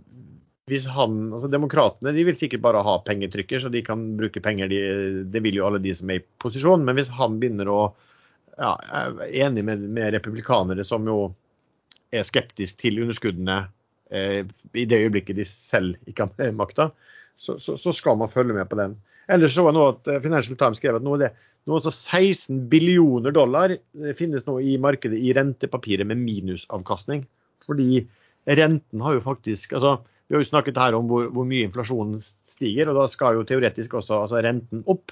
[0.69, 4.69] hvis han, altså Demokratene de vil sikkert bare ha pengetrykker, så de kan bruke penger.
[4.69, 4.81] De,
[5.25, 6.83] det vil jo alle de som er i posisjon.
[6.85, 7.79] Men hvis han begynner å
[8.59, 11.31] ja, er enig med, med republikanere som jo
[12.13, 13.59] er skeptisk til underskuddene
[14.13, 14.41] eh,
[14.73, 16.89] i det øyeblikket de selv ikke har makta,
[17.39, 18.97] så, så, så, skal man følge med på den.
[19.31, 21.33] Ellers så var nå at eh, Financial Times skrev at noe av det
[21.69, 27.25] noe 16 billioner dollar eh, finnes nå i markedet i rentepapirer med minusavkastning.
[27.65, 28.03] Fordi
[28.49, 32.19] renten har jo faktisk altså vi har jo snakket her om hvor, hvor, mye inflasjonen
[32.21, 35.10] stiger, og da skal jo teoretisk også altså renten opp.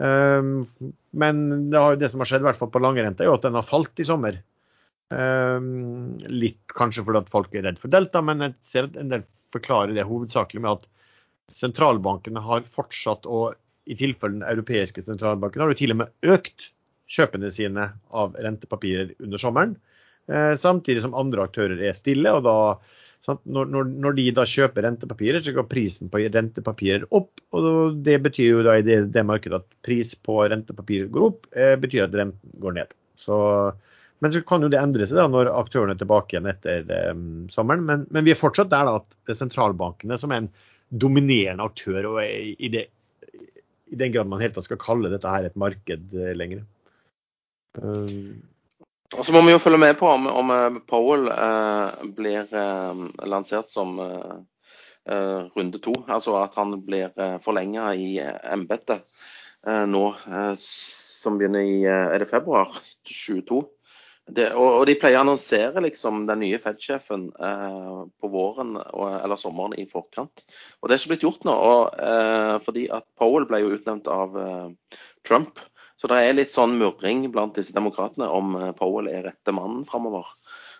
[0.00, 0.62] Um,
[1.12, 3.44] men det, har, det, som har skjedd, i hvert fall på langrente, er jo at
[3.44, 4.38] den har falt i sommer.
[5.12, 9.12] Um, litt kanskje fordi at folk er redd for delta, men jeg ser at en
[9.12, 10.88] del forklarer det hovedsakelig med at
[11.52, 13.50] sentralbankene har fortsatt å
[13.90, 16.70] i tilfelle den europeiske sentralbanken har jo til og med økt
[17.10, 19.74] kjøpene sine av rentepapirer under sommeren.
[20.30, 22.56] Eh, samtidig som andre aktører er stille, og da?
[23.28, 27.42] Når, når, når de da kjøper rentepapirer, så går prisen på rentepapirer opp.
[27.52, 31.50] og Det betyr jo da i det, det markedet at pris på rentepapirer går opp,
[31.52, 32.94] eh, betyr at renten går ned.
[33.20, 33.36] Så,
[34.24, 37.12] men så kan jo det endre seg da når aktørene er tilbake igjen etter eh,
[37.52, 37.84] sommeren.
[37.90, 40.50] Men, men, vi er fortsatt der da at sentralbankene som er en
[41.04, 42.88] dominerende aktør, i, det,
[43.90, 46.62] i den grad man helt tatt skal kalle dette her et marked eh, lenger.
[47.78, 48.40] Um,
[49.16, 53.02] og så må vi jo følge med på om, om eh, Powell eh, blir eh,
[53.26, 54.38] lansert som eh,
[55.10, 55.94] eh runde to.
[56.06, 59.06] Altså at han blir eh, forlenga i embetet
[59.60, 60.02] nå
[60.56, 63.58] som begynner i er det februar 22.
[64.36, 69.40] Det, og, og, de pleier å annonsere liksom den nye Fed-sjefen på våren og, eller
[69.40, 70.44] sommeren i forkant.
[70.80, 71.54] Og det er ikke blitt gjort nå.
[71.56, 71.98] Og,
[72.66, 74.38] fordi at Powell ble jo utnevnt av
[75.26, 75.58] Trump.
[76.00, 79.82] Så det er litt sånn murring blant disse demokratene om eh, Powell er rette mannen
[79.88, 80.30] framover.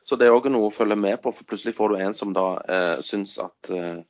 [0.08, 2.32] Så det er òg noe å følge med på, for plutselig får du en som
[2.36, 4.00] da eh, syns at eh,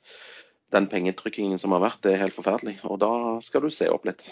[0.71, 2.77] den pengetrykkingen som har vært, er helt forferdelig.
[2.87, 3.11] Og da
[3.43, 4.29] skal du se opp litt.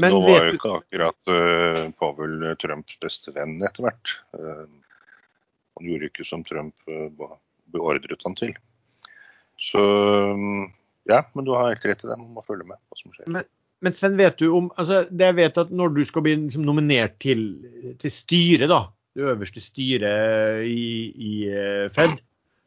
[0.00, 4.16] Men Nå var jo ikke akkurat uh, Pavel Trumps beste venn etter hvert.
[4.36, 4.66] Uh,
[5.76, 7.08] han gjorde ikke som Trump uh,
[7.72, 8.52] beordret han til.
[9.60, 10.66] Så um,
[11.08, 12.18] ja, men du har helt rett i det.
[12.18, 13.30] Man må følge med hva som skjer.
[13.32, 13.48] Men,
[13.84, 16.66] men Sven, vet du om altså, det jeg vet at Når du skal bli liksom,
[16.66, 17.46] nominert til,
[18.02, 18.82] til styret, da,
[19.16, 20.86] det øverste styret i,
[21.16, 21.34] i
[21.96, 22.18] Fed,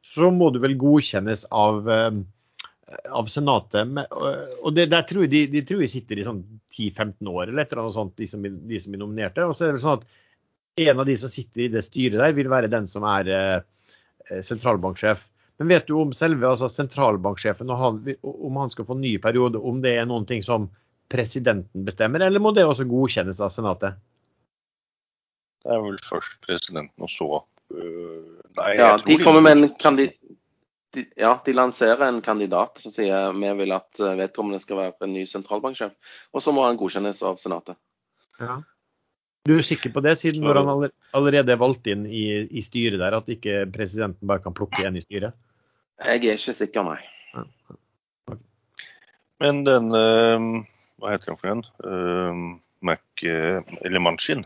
[0.05, 2.09] så må du vel godkjennes av, uh,
[2.89, 3.91] av Senatet.
[4.61, 6.41] og det, der tror jeg de, de, tror jeg sitter i sånn
[6.73, 9.45] 10-15 år eller et eller annet sånt, de som, de som er nominerte.
[9.45, 10.07] Og så er det sånn at
[10.89, 14.39] en av de som sitter i det styret der, vil være den som er uh,
[14.45, 15.21] sentralbanksjef.
[15.59, 19.81] Men vet du om selve altså sentralbanksjefen, han, om han skal få ny periode, om
[19.83, 20.69] det er noen ting som
[21.11, 23.97] presidenten bestemmer, eller må det også godkjennes av Senatet?
[25.59, 27.29] Det er vel først presidenten, og så
[27.75, 30.15] øh, Nei, ja, de kommer med en kandidat
[30.95, 35.07] de, ja, de lanserer en kandidat som sier vi vil at øh, vedkommende skal være
[35.07, 35.93] en ny sentralbanksjef.
[36.33, 37.77] Og så må han godkjennes av Senatet.
[38.39, 38.61] Ja.
[39.47, 42.99] Du er sikker på det, siden når han allerede er valgt inn i, i, styret
[43.01, 45.37] der, at ikke presidenten bare kan plukke en i styret?
[45.99, 46.99] Jeg er ikke sikker, nei.
[47.33, 47.45] Ja.
[48.27, 48.41] Okay.
[49.39, 50.65] Men den øh,
[50.99, 51.63] hva heter han for en?
[51.83, 54.45] Uh, Mac, uh, eller Manchin.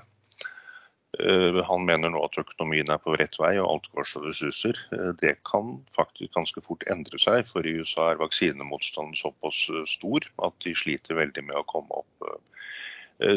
[1.22, 4.34] Uh, han mener nå at økonomien er på rett vei og alt går så det
[4.40, 4.80] suser.
[5.22, 10.58] det kan faktisk ganske fort endre seg, for i USA er vaksinemotstanden såpass stor at
[10.66, 12.32] de sliter veldig med å komme opp.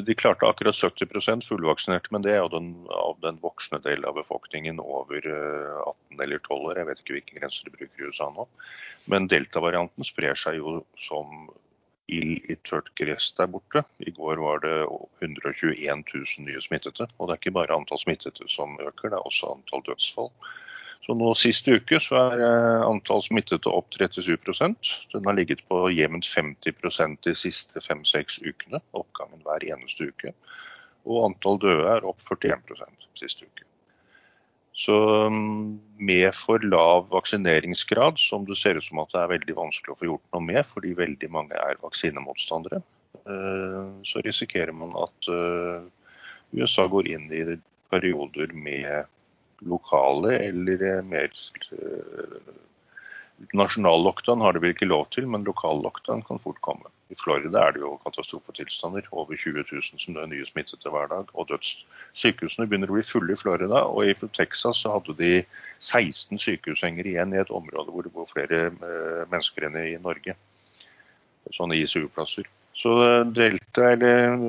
[0.06, 4.16] De klarte akkurat 70% fullvaksinerte, men det er jo den, av den voksne delen av
[4.16, 6.80] befolkningen over 18 eller 12 år.
[6.80, 8.48] Jeg vet ikke hvilke grenser de bruker i USA nå.
[9.12, 11.46] Men delta-varianten sprer seg jo som
[12.08, 13.82] ild i tørt gress der borte.
[13.98, 14.76] I går var det
[15.24, 17.08] 121 000 nye smittede.
[17.18, 20.30] Og det er ikke bare antall smittede som øker, det er også antall dødsfall.
[21.06, 24.48] Så nå Sist uke så er eh, antall smittede opp 37
[25.12, 28.82] Den har ligget på jevnt 50% de siste fem-seks ukene.
[28.92, 30.34] Oppgangen hver eneste uke.
[31.06, 33.66] Og antall døde er opp 41% siste uke.
[34.76, 34.94] Så
[35.26, 39.94] um, med for lav vaksineringsgrad, som det ser ut som at det er veldig vanskelig
[39.94, 42.82] å få gjort noe med, fordi veldig mange er vaksinemotstandere,
[43.24, 45.80] uh, så risikerer man at uh,
[46.52, 47.56] USA går inn i
[47.88, 49.08] perioder med
[49.64, 51.32] lokale eller mer
[51.72, 52.36] uh,
[53.52, 56.88] Nasjonal lockdown har de vel ikke lov til, men lokal lockdown kan fort komme.
[57.12, 59.06] I Florida er det jo katastrofetilstander.
[59.12, 61.28] Over 20 000 som er nye smittede hver dag.
[61.34, 61.76] Og døds.
[62.18, 63.84] Sykehusene begynner å bli fulle i Florida.
[63.86, 65.32] Og i Texas så hadde de
[65.78, 70.34] 16 sykehussenger igjen i et område hvor det bor flere eh, mennesker enn i Norge.
[71.54, 72.48] Sånne ICU-plasser.
[72.80, 74.40] Så eh, delta eller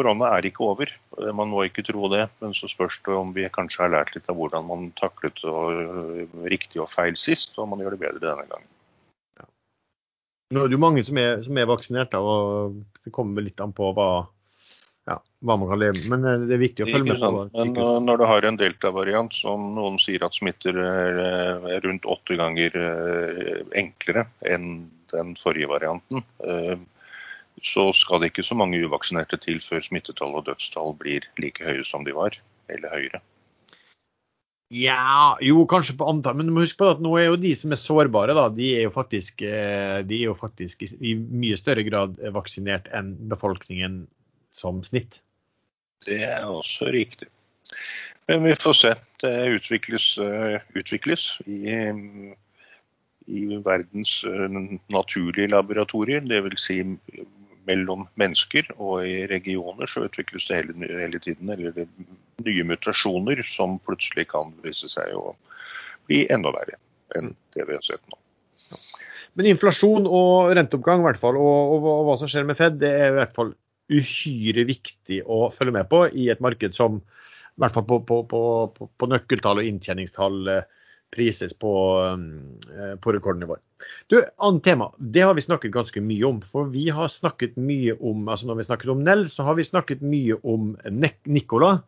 [0.00, 0.96] korona er ikke over.
[1.20, 2.26] Eh, man må ikke tro det.
[2.42, 5.44] Men så spørs det om vi kanskje har lært litt av hvordan man taklet
[6.50, 8.70] riktig og feil sist, og man gjør det bedre denne gangen.
[10.50, 13.70] Nå er det jo mange som er, som er vaksinert, og det kommer litt an
[13.70, 14.26] på hva,
[15.06, 15.14] ja,
[15.46, 16.08] hva man kan leve med.
[16.10, 17.44] Men eh, det er viktig å følge med på.
[17.54, 21.20] Men eh, når du har en delta-variant som noen sier at smitter er,
[21.86, 26.26] rundt åtte ganger eh, enklere enn den forrige varianten,
[27.66, 31.84] så skal det ikke så mange uvaksinerte til før smittetall og dødstall blir like høye
[31.88, 32.38] som de var,
[32.72, 33.20] eller høyere.
[34.70, 37.50] Ja, jo, kanskje på antall, men du må huske på at nå er jo de
[37.58, 41.58] som er sårbare, da, de er jo faktisk, eh, de er jo faktisk i mye
[41.58, 44.04] større grad vaksinert enn befolkningen
[44.54, 45.18] som snitt.
[46.06, 47.26] Det er også riktig.
[48.30, 48.94] Men vi får se.
[49.20, 51.74] Det utvikles, eh, utvikles i,
[53.26, 54.46] i verdens eh,
[54.94, 56.22] naturlige laboratorier.
[56.22, 56.62] Dvs.
[56.62, 56.78] Si
[57.70, 61.84] mellom mennesker og i regioner så utvikles det hele, hele tiden eller
[62.44, 65.34] nye mutasjoner som plutselig kan vise seg å
[66.08, 66.78] bli enda verre
[67.18, 68.18] enn det vi har sett nå.
[69.38, 72.90] Men inflasjon og renteoppgang, hvert fall, og, og, og, hva som skjer med Fed, det
[72.90, 73.54] er i hvert fall
[73.90, 78.20] uhyre viktig å følge med på i et marked som i hvert fall på, på,
[78.30, 78.42] på,
[78.98, 80.52] på nøkkeltall og inntjeningstall
[81.10, 81.72] prises på,
[83.02, 83.58] på rekordnivå.
[84.12, 84.90] Du, Annet tema.
[84.98, 86.42] Det har vi snakket ganske mye om.
[86.46, 89.66] For vi har snakket mye om altså når vi snakket om Nell, så har vi
[89.66, 90.74] snakket mye om
[91.24, 91.78] Nicola.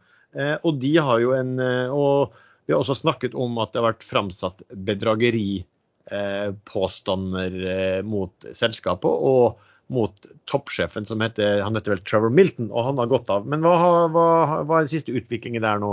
[0.64, 4.06] Og de har jo en og vi har også snakket om at det har vært
[4.06, 5.64] framsatt bedrageri
[6.10, 9.60] Eh, påstander eh, mot selskapet og
[9.92, 13.46] mot toppsjefen, som heter, han heter vel Trevor Milton, og han har gått av.
[13.46, 13.76] Men hva,
[14.10, 14.24] hva,
[14.66, 15.92] hva er den siste utviklingen der nå,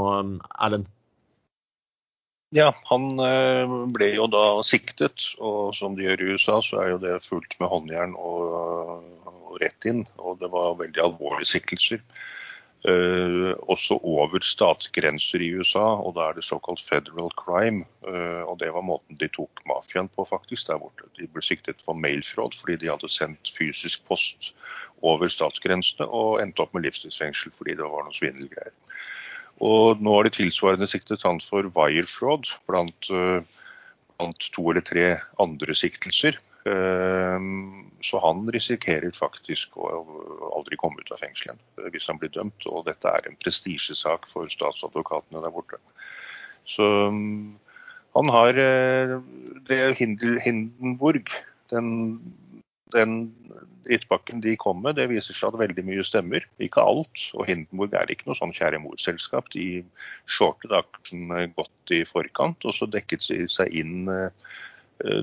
[0.57, 0.89] Erlend?
[2.55, 6.93] Ja, han eh, ble jo da siktet, og som de gjør i USA, så er
[6.95, 10.01] jo det fullt med håndjern og, og rett inn.
[10.17, 12.01] Og det var veldig alvorlige siktelser.
[12.87, 17.83] Eh, også over statsgrenser i USA, og da er det såkalt federal crime.
[18.07, 21.05] Eh, og Det var måten de tok mafiaen på faktisk der borte.
[21.19, 24.53] De ble siktet for mailfraud fordi de hadde sendt fysisk post
[25.03, 28.73] over statsgrensene og endte opp med livstidsfengsel fordi det var noe svindelgreier.
[29.59, 33.41] Og nå har de tilsvarende siktet han for wirefraud blant, uh,
[34.17, 35.09] blant to eller tre
[35.43, 36.39] andre siktelser.
[36.67, 39.89] Ehm, så han risikerer faktisk å
[40.57, 42.67] aldri komme ut av fengselen eh, hvis han blir dømt.
[42.67, 45.79] Og dette er en prestisjesak for statsadvokatene der borte.
[46.69, 46.85] Så
[47.15, 47.55] mm,
[48.17, 49.15] han har eh,
[49.69, 51.31] det Hindenburg,
[51.71, 51.91] den,
[52.93, 53.17] den
[53.85, 56.45] drittpakken de kom med, det viser seg at veldig mye stemmer.
[56.63, 57.25] Ikke alt.
[57.37, 59.51] Og Hindenburg er ikke noe sånn kjære mor-selskap.
[59.53, 59.83] De
[60.29, 64.31] shortet aksjen godt i forkant, og så dekket de seg inn eh,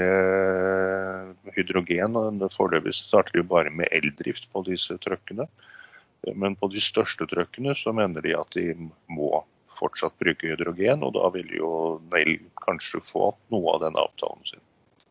[1.56, 2.16] hydrogen.
[2.16, 5.48] og Foreløpig starter de bare med eldrift på disse trøkkene.
[6.34, 8.72] Men på de største trøkkene så mener de at de
[9.12, 9.44] må
[9.76, 11.70] fortsatt bruke hydrogen, og da vil jo
[12.12, 14.62] Nell kanskje få noe av den avtalen sin.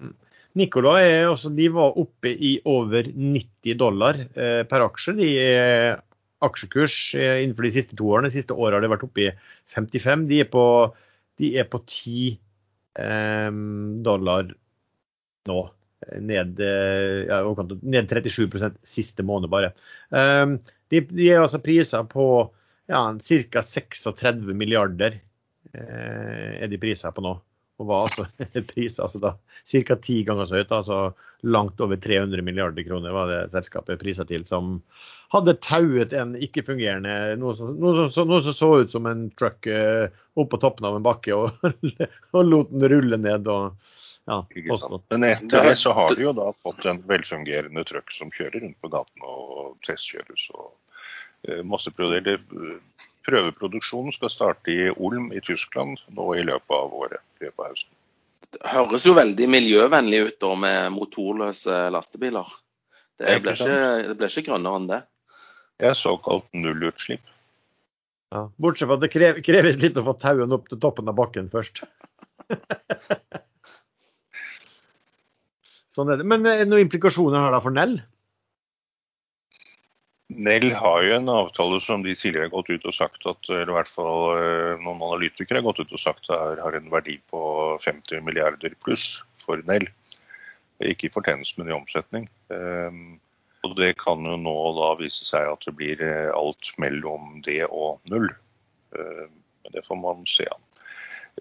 [0.02, 0.16] Mm.
[0.56, 5.16] Nicola er også, de var oppe i over 90 dollar eh, per aksje.
[5.18, 5.98] De er
[6.46, 8.32] aksjekurs eh, innenfor de siste to årene.
[8.32, 9.32] De siste året har det vært oppe i
[9.76, 10.28] 55.
[10.32, 10.66] De er på
[11.40, 12.38] de er på 10
[13.04, 13.50] eh,
[14.06, 14.54] dollar
[15.50, 15.64] nå.
[16.22, 17.40] Ned, eh, ja,
[17.82, 19.72] ned 37 siste måned bare.
[20.14, 20.60] Um,
[20.92, 22.28] de, de, er altså priser på
[22.92, 23.64] ja, ca.
[23.66, 25.18] 36 milliarder
[25.74, 27.34] eh, er de priser på nå.
[27.80, 28.28] Og var altså
[28.74, 29.96] pris altså da ca.
[29.96, 30.72] ti ganger så høyt.
[30.72, 31.00] altså
[31.46, 34.80] Langt over 300 milliarder kroner var det selskapet prisa til, som
[35.30, 40.50] hadde tauet en ikke-fungerende noe, noe, noe, som så ut som en truck uh, opp
[40.50, 41.60] på toppen av en bakke, og,
[42.36, 43.46] og lot den rulle ned.
[43.52, 43.76] og
[44.26, 44.40] ja,
[45.14, 48.80] Men etter det så har de jo da fått en velfungerende truck som kjører rundt
[48.82, 50.50] på gaten og testkjøres.
[50.56, 50.72] og
[51.52, 52.42] uh, masse produkter.
[53.26, 57.22] Prøveproduksjonen skal starte i Olm i Tyskland nå i løpet av året.
[57.42, 57.94] løpet av høsten.
[58.56, 62.48] Det høres jo veldig miljøvennlig ut da med motorløse lastebiler.
[63.20, 65.02] Det blir ikke, det blir ikke grønnere enn det.
[65.80, 67.26] Det er såkalt nullutslipp.
[68.34, 71.16] Ja, bortsett fra at det krev, kreves litt å få tauene opp til toppen av
[71.18, 71.84] bakken først.
[75.96, 76.28] sånn er det.
[76.28, 77.96] Men er det noen implikasjoner her da for Nell?
[80.34, 83.70] Nell har jo en avtale som de tidligere har gått ut og sagt at eller
[83.70, 87.20] i hvert fall eh, noen analytikere har gått ut og sagt at har en verdi
[87.30, 87.42] på
[87.84, 89.86] 50 milliarder pluss for Nell.
[90.84, 92.26] Ikke i fortjeneste, men i omsetning.
[92.52, 93.20] Ehm,
[93.64, 97.62] og Det kan jo nå da vise seg at det blir eh, alt mellom det
[97.70, 98.28] og null.
[98.98, 99.32] Ehm,
[99.64, 100.66] men det får man se an.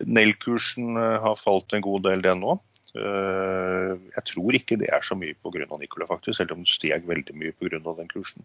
[0.04, 2.60] Nell-kursen eh, har falt en god del, den òg.
[2.94, 5.66] Jeg tror ikke det er så mye pga.
[5.80, 7.80] Nicola, faktisk, selv om den steg veldig mye pga.
[7.82, 8.44] den kursen.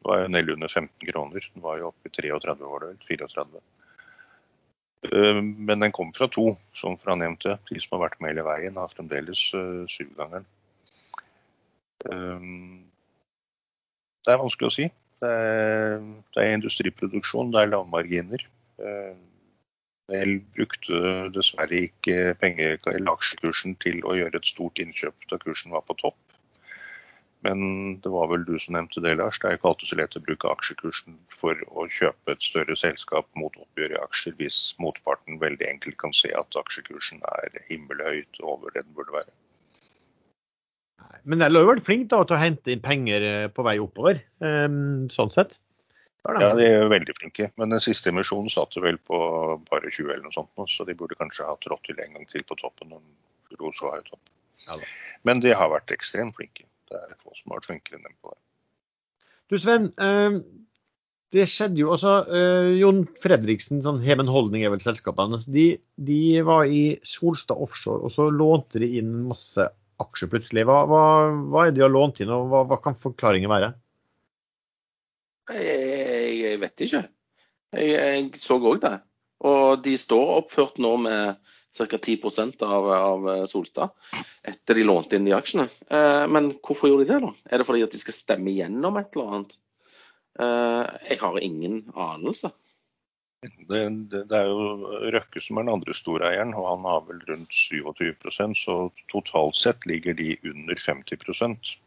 [0.00, 1.46] Det var jo Nell under 15 kroner.
[1.54, 3.00] Den var jo oppe i 33, var det vel?
[3.08, 3.62] 34.
[5.12, 7.58] Eh, Men den kom fra to, som fra nevnte.
[7.68, 10.46] De som har vært med hele veien, har fremdeles eh, syvgangeren.
[12.08, 12.40] Eh,
[14.20, 14.90] Det er vanskelig å si.
[15.20, 18.42] Det er industriproduksjon, det er lavmarginer.
[20.10, 25.74] Nell brukte dessverre ikke penge- eller aksjekursen til å gjøre et stort innkjøp da kursen
[25.74, 26.18] var på topp.
[27.46, 27.60] Men
[28.04, 29.38] det var vel du som nevnte det, Lars.
[29.40, 33.30] Det er ikke alltid så lett å bruke aksjekursen for å kjøpe et større selskap
[33.40, 38.74] mot oppgjør i aksjer, hvis motparten veldig enkelt kan se at aksjekursen er himmelhøyt over
[38.74, 39.32] det den burde være.
[41.24, 43.78] Men Nell har jo vært flink da, til å hente inn penger eh, på vei
[43.80, 44.68] oppover, eh,
[45.14, 45.56] sånn sett.
[46.28, 47.48] Ja, de er veldig flinke.
[47.60, 49.18] Men den siste emisjonen satt jo vel på
[49.70, 52.28] bare 20 eller noe sånt, nå, så de burde kanskje ha trådt til en gang
[52.28, 52.92] til på toppen.
[52.92, 54.32] når den lå så høyt opp.
[54.68, 54.78] Ja.
[55.26, 56.66] Men de har vært ekstremt flinke.
[56.90, 58.40] Det er få som har vært flinkere enn dem på det.
[59.50, 60.38] Du Sven, eh,
[61.34, 65.66] det skjedde jo også eh, Jon Fredriksen, sånn Hemen Holdning er vel selskapene, de,
[65.98, 69.66] de var i Solstad Offshore og så lånte de inn masse
[70.00, 70.64] aksjer plutselig.
[70.68, 71.04] Hva, hva,
[71.52, 73.72] hva er det de har lånt inn, og hva, hva kan forklaringen være?
[75.50, 75.89] Jeg,
[76.60, 77.02] jeg vet ikke.
[77.72, 78.98] Jeg, jeg så òg det.
[79.48, 81.40] Og de står oppført nå med
[81.72, 81.98] ca.
[81.98, 83.94] 10 av, av Solstad
[84.42, 85.68] etter de lånte inn de aksjene.
[85.88, 87.32] Eh, men hvorfor gjorde de det, da?
[87.48, 89.56] Er det fordi at de skal stemme igjennom et eller annet?
[90.40, 92.52] Eh, jeg har ingen anelse.
[93.40, 93.80] Det,
[94.12, 97.54] det, det er jo Røkke som er den andre storeieren, og han har vel rundt
[97.56, 101.78] 27% så totalt sett ligger de under 50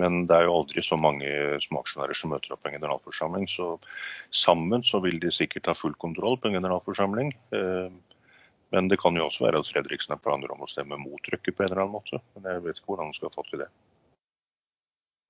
[0.00, 1.28] Men det er jo aldri så mange
[1.62, 3.46] småaksjonærer som møter opp på en generalforsamling.
[3.50, 3.76] Så
[4.34, 7.34] sammen så vil de sikkert ha full kontroll på en generalforsamling.
[7.54, 7.94] Eh,
[8.74, 11.52] Men det kan jo også være at Fredriksen har planer om å stemme mot Røkke
[11.54, 12.18] på en eller annen måte.
[12.34, 13.68] Men jeg vet ikke hvordan han skal få til det.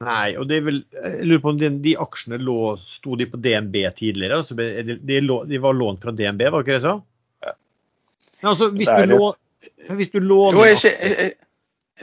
[0.04, 3.28] Nei, og det er vel, jeg lurer på om de, de aksjene lå, sto de
[3.30, 4.40] på DNB tidligere?
[4.40, 6.96] Altså, de, de, de var lånt fra DNB, var ikke det så?
[7.44, 7.54] Ja.
[8.40, 9.30] Men altså, hvis, Det du lå,
[10.00, 11.36] hvis du låner Jo, jeg, jeg, jeg,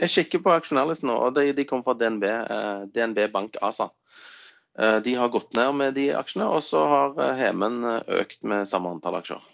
[0.00, 3.90] jeg kikker på aksjonærlisten nå, og de, de kommer fra DNB, eh, DNB Bank ASA.
[4.78, 8.40] Eh, de har gått ned med de aksjene, og så har eh, Hemen eh, økt
[8.48, 9.44] med samme antall aksjer.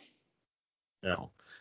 [1.07, 1.19] ja.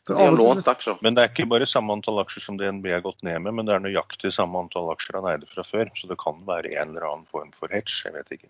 [0.07, 1.01] For De har lånt aksjer.
[1.03, 3.67] Men det er ikke bare samme antall aksjer som DNB har gått ned med, men
[3.67, 5.91] det er nøyaktig samme antall aksjer han eide fra før.
[5.99, 8.47] Så det kan være en eller annen form for hedge, jeg vet ikke.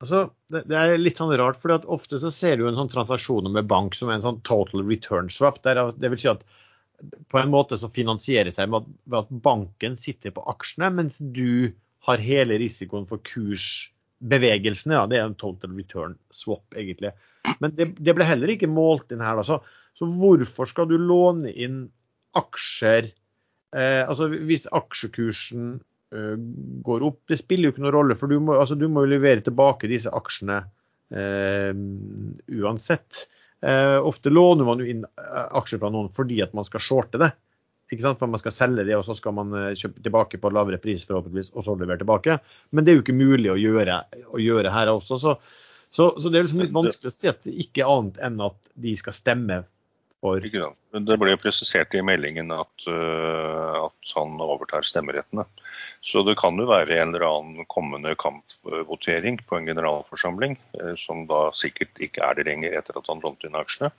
[0.00, 0.22] Altså,
[0.52, 3.68] det, det er litt sånn rart, for ofte så ser du en sånn transaksjoner med
[3.68, 5.60] bank som en sånn total return swap.
[5.68, 6.48] Der, det vil si at
[7.28, 8.86] på en måte så finansierer seg med
[9.16, 11.72] at, banken sitter på aksjene, mens du
[12.06, 14.96] har hele risikoen for kursbevegelsene.
[14.96, 17.14] Ja, det er en total return swap, egentlig.
[17.62, 19.38] Men det, det ble heller ikke målt inn her.
[19.40, 19.46] Da.
[19.46, 19.60] Så,
[19.98, 21.86] så hvorfor skal du låne inn
[22.34, 23.10] aksjer
[23.76, 25.76] eh, altså Hvis aksjekursen
[26.14, 26.34] eh,
[26.86, 29.90] går opp, det spiller jo ikke noen rolle, for du må, altså, jo levere tilbake
[29.90, 30.62] disse aksjene
[31.14, 31.72] eh,
[32.60, 33.26] uansett.
[33.64, 37.20] Eh, ofte låner man jo inn eh, aksjer fra noen fordi at man skal shorte
[37.20, 37.30] det.
[37.92, 38.20] Ikke sant?
[38.20, 41.06] For man skal selge det, og så skal man eh, kjøpe tilbake på lavere pris
[41.08, 42.38] forhåpentligvis, og så levere tilbake.
[42.74, 45.20] Men det er jo ikke mulig å gjøre, å gjøre her også.
[45.22, 45.36] Så,
[45.94, 48.42] så, så det er liksom litt vanskelig å si at det ikke er annet enn
[48.44, 49.62] at de skal stemme
[50.94, 55.44] Men Det ble presisert i meldingen at, øh, at han overtar stemmerettene.
[56.04, 61.26] Så det kan jo være en eller annen kommende kampvotering på en generalforsamling, øh, som
[61.28, 63.90] da sikkert ikke er det lenger etter at han lånte inn aksjene,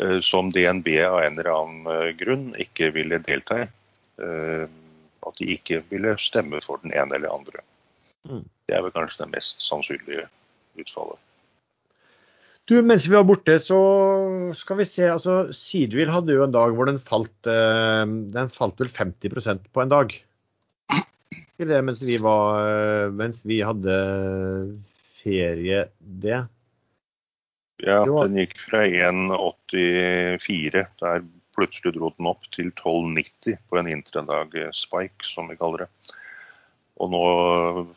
[0.00, 3.68] øh, som DNB av en eller annen grunn ikke ville delta i.
[5.24, 7.62] At de ikke ville stemme for den ene eller andre.
[8.28, 8.44] Mm.
[8.66, 10.26] Det er vel kanskje det mest sannsynlige
[10.78, 11.18] utfallet.
[12.70, 13.78] Du, mens vi var borte, så
[14.56, 15.04] skal vi se.
[15.12, 19.84] altså Seadrill hadde jo en dag hvor den falt eh, Den falt vel 50% på
[19.84, 20.14] en dag.
[21.54, 23.98] Til det mens vi var eh, Mens vi hadde
[25.20, 26.40] ferie, det.
[27.84, 31.24] Ja, den gikk fra 1,84, der
[31.56, 36.03] plutselig dro den opp til 12,90 på en intradag spike, som vi kaller det.
[37.02, 37.22] Og nå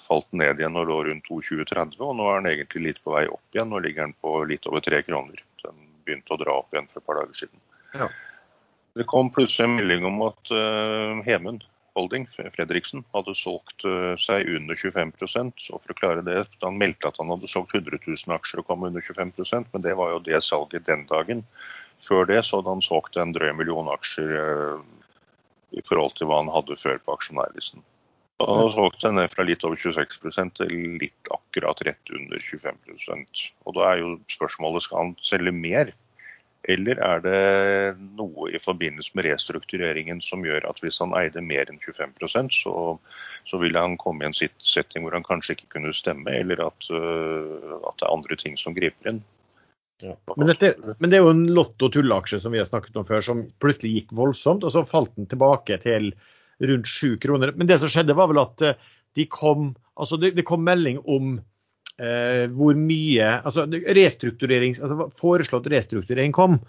[0.07, 3.13] falt den ned igjen og lå rundt 2,2030, og nå er den egentlig litt på
[3.13, 3.69] vei opp igjen.
[3.69, 5.43] Nå ligger den på litt over tre kroner.
[5.61, 7.61] Den begynte å dra opp igjen for et par dager siden.
[7.93, 8.09] Ja.
[8.97, 11.67] Det kom plutselig en melding om at uh, Hemund
[11.97, 15.13] Holding, Fredriksen, hadde solgt uh, seg under 25
[15.73, 18.69] og for å klare det, Han meldte at han hadde solgt 100 000 aksjer og
[18.69, 21.45] kom under 25% men det var jo det salget den dagen.
[22.01, 24.81] Før det så hadde han solgt en drøy million aksjer uh,
[25.77, 27.85] i forhold til hva han hadde før på aksjonærlisten.
[28.37, 33.73] Har solgt seg ned fra litt over 26 til litt akkurat rett under 25% Og
[33.73, 35.89] Da er jo spørsmålet skal han selge mer,
[36.69, 37.39] eller er det
[38.19, 42.75] noe i forbindelse med restruktureringen som gjør at hvis han eide mer enn 25% så,
[43.47, 46.61] så ville han komme i en sitt- setting hvor han kanskje ikke kunne stemme, eller
[46.67, 49.23] at, øh, at det er andre ting som griper inn.
[50.03, 53.45] Men, dette, men det er jo en lotto-tulleaksje som vi har snakket om før, som
[53.63, 56.11] plutselig gikk voldsomt, og så falt den tilbake til
[56.59, 57.53] rundt sju kroner.
[57.55, 60.99] Men det som skjedde, var vel at eh, de kom, altså det, det kom melding
[61.05, 63.65] om eh, hvor mye altså
[63.97, 66.59] restrukturerings, altså Foreslått restrukturering kom.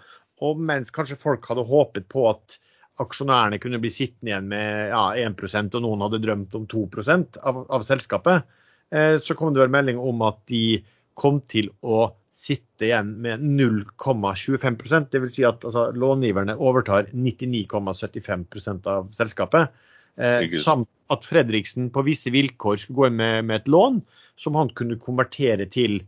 [0.45, 2.59] Og mens kanskje folk hadde håpet på at
[2.99, 7.61] aksjonærene kunne bli sittende igjen med ja, 1% og noen hadde drømt om 2% av,
[7.71, 8.47] av selskapet,
[8.91, 10.81] eh, så kom det vel melding om at de
[11.19, 12.09] kom til å
[12.39, 15.33] sitte igjen med 0,25% Dvs.
[15.35, 19.75] Si at altså, långiverne overtar 99,75% av selskapet.
[20.15, 23.99] Eh, samt at Fredriksen på visse vilkår skulle gå inn med, med, et lån
[24.39, 25.99] som han kunne konvertere til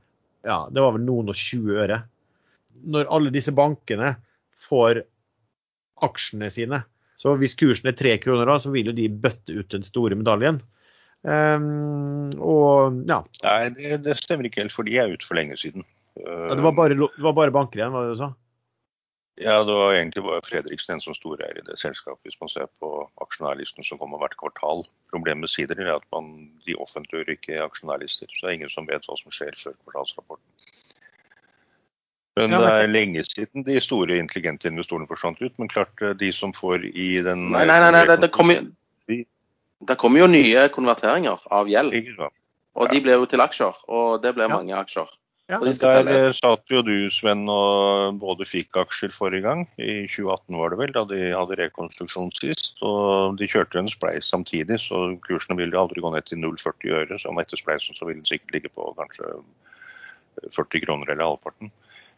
[0.48, 2.00] ja, det var vel noen og 20 øre.
[2.82, 4.16] Når alle disse bankene
[4.70, 5.04] får
[6.02, 6.82] aksjene sine,
[7.22, 10.18] så hvis kursen er tre kroner da, så vil jo de bøtte ut den store
[10.18, 10.64] medaljen.
[11.22, 13.20] Um, og ja.
[13.44, 15.86] Nei, det, det, stemmer ikke helt, for de er ute for lenge siden.
[16.20, 18.34] Ja, det, var bare, det var bare banker igjen, var det du sa?
[19.40, 22.90] Ja, det var egentlig bare Fredriksen som storeier i det selskapet, hvis man ser på
[23.24, 24.84] aksjonærlisten som kommer hvert kvartal.
[25.14, 28.90] Problemet med Sider er at man, de offentliggjør ikke aksjonærlister, så det er ingen som
[28.90, 30.52] vet hva som skjer før kvartalsrapporten.
[32.40, 35.52] Men det er lenge siden de store intelligente investorene forsvant ut.
[35.60, 38.62] Men klart, eh, de som får i den Nei, nei, nei, nei det, det, kommer,
[39.08, 41.98] det kommer jo nye konverteringer av gjeld.
[42.80, 45.12] Og de blir jo til aksjer, og det blir mange aksjer.
[45.52, 49.66] Ja, der eh, satt jo du, Sven, og både fikk aksjer forrige gang.
[49.76, 52.80] I 2018 var det vel, da de hadde rekonstruksjon sist.
[52.88, 57.20] Og de kjørte en spleis samtidig, så kursene ville aldri gå ned til 0,40 øre.
[57.20, 59.34] Så etter spleisen så ville den sikkert ligge på kanskje
[60.56, 61.74] 40 kroner eller halvparten.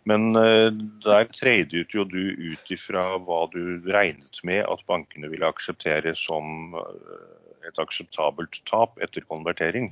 [0.06, 0.70] Men uh,
[1.02, 6.76] der tradet jo du ut ifra hva du regnet med at bankene ville akseptere som
[6.76, 9.90] uh, et akseptabelt tap etter konvertering.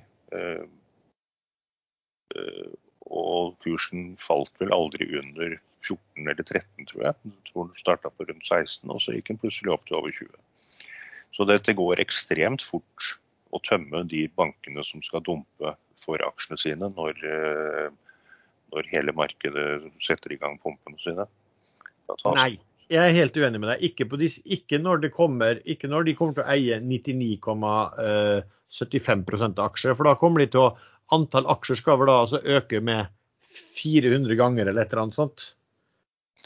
[3.10, 7.18] Og kursen falt vel aldri under 14 eller 13, tror jeg.
[7.26, 10.14] Jeg tror den starta på rundt 16, og så gikk den plutselig opp til over
[10.14, 10.30] 20.
[11.32, 13.14] Så dette går ekstremt fort
[13.52, 17.88] å tømme de bankene som skal dumpe for aksjene sine når, eh,
[18.72, 19.70] når hele markedet
[20.04, 21.26] setter i gang pumpene sine.
[22.36, 22.60] Nei,
[22.92, 23.84] jeg er helt uenig med deg.
[23.92, 29.66] Ikke, disse, ikke, når, kommer, ikke når, de kommer til å eie 99,75 eh, av
[29.68, 29.96] aksjer.
[29.96, 30.74] For da kommer de til å
[31.16, 33.12] antall aksjer skal vel da altså øke med
[33.78, 35.48] 400 ganger eller et eller annet sånt?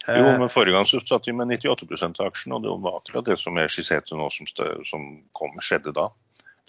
[0.06, 3.00] Jo, eh, men forrige gang så satt vi med 98 av aksjene, og det var
[3.00, 4.50] akkurat det som jeg skisserte nå som,
[4.90, 5.08] som
[5.38, 6.10] kom, skjedde da.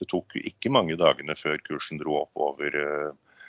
[0.00, 3.42] Det tok ikke mange dagene før kursen dro opp over, eh,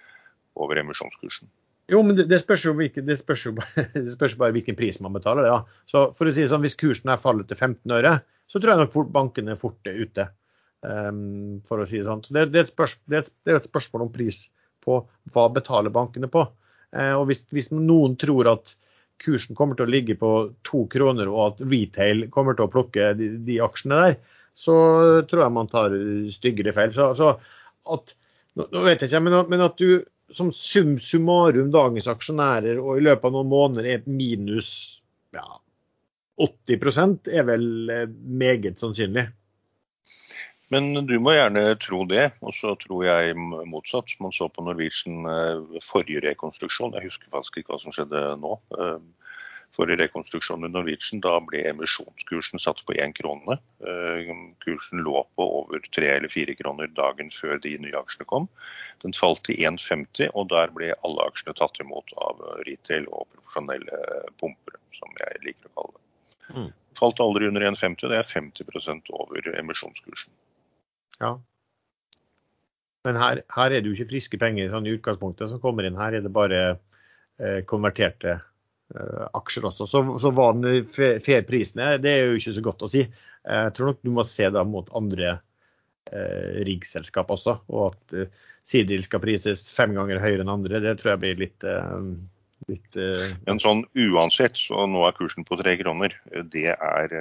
[0.55, 1.51] over emisjonskursen.
[1.87, 4.75] Jo, men det, det, spørs jo hvilken, det, spørs jo bare, det spørs bare hvilken
[4.79, 5.47] pris man betaler.
[5.47, 5.61] Ja.
[5.87, 8.17] Så for å si det sånn, Hvis kursen er fallet til 15 øre,
[8.47, 10.27] så tror jeg nok fort bankene fort er ute.
[10.85, 12.21] Um, for å si det sånn.
[12.25, 14.43] Så det, det, er det, er et spørsmål om pris
[14.85, 14.99] på
[15.33, 16.43] hva betaler bankene på.
[16.93, 18.75] Uh, og hvis, hvis, noen tror at
[19.21, 20.31] kursen kommer til å ligge på
[20.67, 24.19] to kroner, og at retail kommer til å plukke de, de aksjene der,
[24.57, 24.75] så
[25.29, 25.95] tror jeg man tar
[26.33, 26.93] styggere feil.
[26.93, 27.33] Så, så
[27.93, 28.13] at,
[28.57, 33.03] nå, vet jeg ikke, men, men at du som sum summarum dagens aksjonærer og i
[33.05, 34.69] løpet av noen måneder er minus
[35.35, 35.45] ja,
[36.43, 39.27] 80% er vel eh, meget sannsynlig.
[40.73, 43.35] Men du må gjerne tro det, og så tror jeg
[43.71, 44.11] motsatt.
[44.23, 48.57] Man så på Norwegian eh, forrige rekonstruksjon, jeg husker faktisk ikke hva som skjedde nå.
[48.75, 48.97] Eh,
[49.75, 53.55] forrige rekonstruksjon i Norwegian, da ble emisjonskursen satt på én krone.
[53.79, 54.33] Eh,
[54.65, 58.49] kursen lå på over tre eller fire kroner dagen før de nye aksjene kom.
[59.05, 64.03] Den falt til 1,50, og der ble alle aksjene tatt imot av retail og profesjonelle
[64.41, 66.03] pumpere, som jeg liker å kalle det.
[66.59, 66.69] Mm.
[66.97, 70.35] Falt aldri under 1,50, det er 50% over emisjonskursen.
[71.23, 71.37] Ja.
[73.07, 75.97] Men her, her, er det jo ikke friske penger sånn i utgangspunktet som kommer inn.
[75.99, 76.61] Her er det bare
[77.39, 79.87] eh, konverterte eh, aksjer også.
[79.87, 83.05] Så, så hva den fair prisen er, det er jo ikke så godt å si.
[83.47, 85.37] Jeg tror nok du må se da mot andre
[86.11, 87.59] eh, riggselskap også.
[87.71, 91.39] Og at eh, Sidril skal prises fem ganger høyere enn andre, det tror jeg blir
[91.45, 92.01] litt, eh,
[92.67, 93.23] litt uh...
[93.47, 96.17] Men sånn uansett, så nå er kursen på tre kroner.
[96.51, 97.15] Det er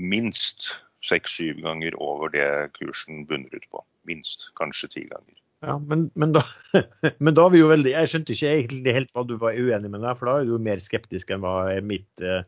[0.00, 0.70] minst
[1.04, 2.48] seks-syv ganger over det
[2.78, 3.82] kursen bunner ut på.
[4.08, 4.50] Minst.
[4.58, 5.36] Kanskje ti ganger.
[5.64, 6.42] Ja, men, men, da,
[7.24, 9.88] men, da, er vi jo veldig Jeg skjønte ikke egentlig helt hva du var uenig
[9.88, 12.42] med deg, for da er du mer skeptisk enn hva er mitt uh,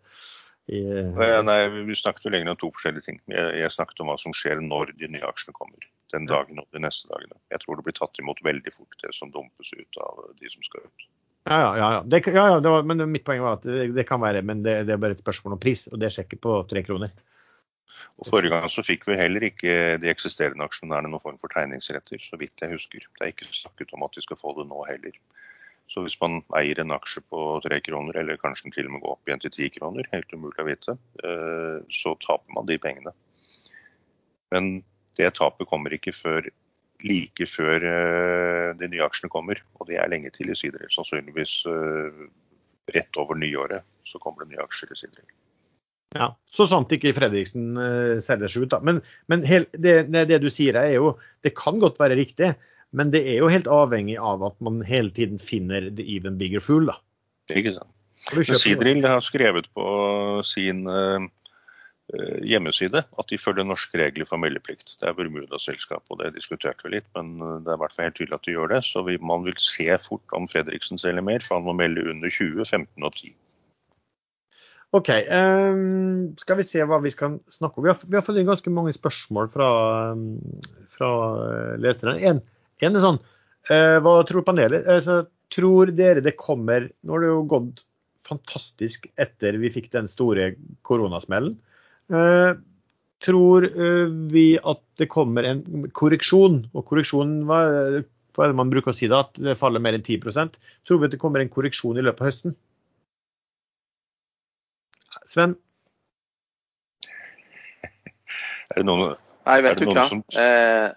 [0.66, 0.80] i,
[1.46, 3.20] nei, vi snakket jo lenger om to forskjellige ting.
[3.30, 5.86] Jeg, jeg, snakket om hva som skjer når de nye aksjene kommer.
[6.10, 7.38] Den dagen og de neste dagene.
[7.54, 10.66] Jeg tror det blir tatt imot veldig fort, det som dumpes ut av de som
[10.66, 11.06] skal ut.
[11.46, 11.70] Ja, ja.
[11.78, 14.64] ja, det, ja, ja var, men mitt poeng var at det, det kan være, men
[14.66, 15.86] det, det, er bare et spørsmål om pris.
[15.92, 17.14] Og det sjekker på tre kroner.
[18.20, 22.20] Og Forrige gang så fikk vi heller ikke de eksisterende aksjonærene noen form for tegningsretter,
[22.22, 23.04] så vidt jeg husker.
[23.04, 25.18] Det er ikke snakket om at de skal få det nå heller.
[25.92, 29.14] Så hvis man eier en aksje på tre kroner, eller kanskje til og med går
[29.14, 33.14] opp igjen til ti kroner, helt umulig å vite, eh, så taper man de pengene.
[34.54, 34.80] Men
[35.18, 36.48] det tapet kommer ikke før
[37.04, 40.90] like før eh, de nye aksjene kommer, og det er lenge til i Siderel.
[40.92, 42.22] Sannsynligvis eh,
[42.96, 45.34] rett over nyåret så kommer det nye aksjer i Siderel.
[46.14, 48.72] Ja, Så sant ikke Fredriksen uh, selger seg ut.
[48.76, 48.80] da.
[48.84, 49.02] Men,
[49.32, 52.54] men hel, det, det, du sier er jo, det kan godt være riktig,
[52.96, 56.62] men det er jo helt avhengig av at man hele tiden finner the even bigger
[56.62, 56.92] fool.
[56.92, 57.00] da.
[57.52, 57.92] Ikke sant.
[58.16, 59.86] Sidril har skrevet på
[60.46, 61.26] sin uh,
[62.46, 64.94] hjemmeside at de følger norske regler for meldeplikt.
[65.02, 67.34] Det er Bermuda-selskap, og det diskuterte vi litt, men
[67.66, 68.80] det er i hvert fall helt tydelig at de gjør det.
[68.88, 72.32] Så vi, man vil se fort om Fredriksen selger mer, for han må melde under
[72.32, 73.34] 20, 15 og 10.
[74.94, 75.08] OK.
[75.26, 77.86] Um, skal vi se hva vi skal snakke om.
[77.86, 79.70] Vi har, vi har fått inn ganske mange spørsmål fra,
[80.94, 81.10] fra
[81.82, 82.16] leserne.
[82.30, 82.42] En,
[82.84, 84.86] en er sånn uh, Hva tror panelet?
[84.86, 87.84] Altså, tror dere det kommer Nå har det jo gått
[88.26, 90.52] fantastisk etter vi fikk den store
[90.86, 91.54] koronasmellen.
[92.10, 92.58] Uh,
[93.22, 96.64] tror uh, vi at det kommer en korreksjon?
[96.74, 97.60] Og korreksjonen, hva,
[98.34, 99.22] hva er det man bruker å si da?
[99.26, 102.24] At det faller mer enn 10% Tror vi at det kommer en korreksjon i løpet
[102.24, 102.56] av høsten?
[105.24, 105.56] Sven?
[108.74, 109.14] Er det noen,
[109.46, 110.08] Nei, vet du hva.
[110.10, 110.88] Som, eh,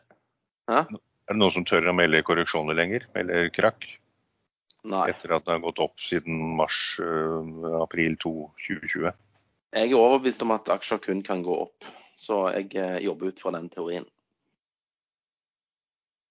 [0.69, 3.85] er det noen som tør å melde korreksjoner lenger, eller krakk?
[4.89, 5.09] Nei.
[5.11, 9.11] Etter at det har gått opp siden mars-april uh, 2020?
[9.75, 11.85] Jeg er overbevist om at aksjer kun kan gå opp,
[12.17, 14.07] så jeg eh, jobber ut fra den teorien.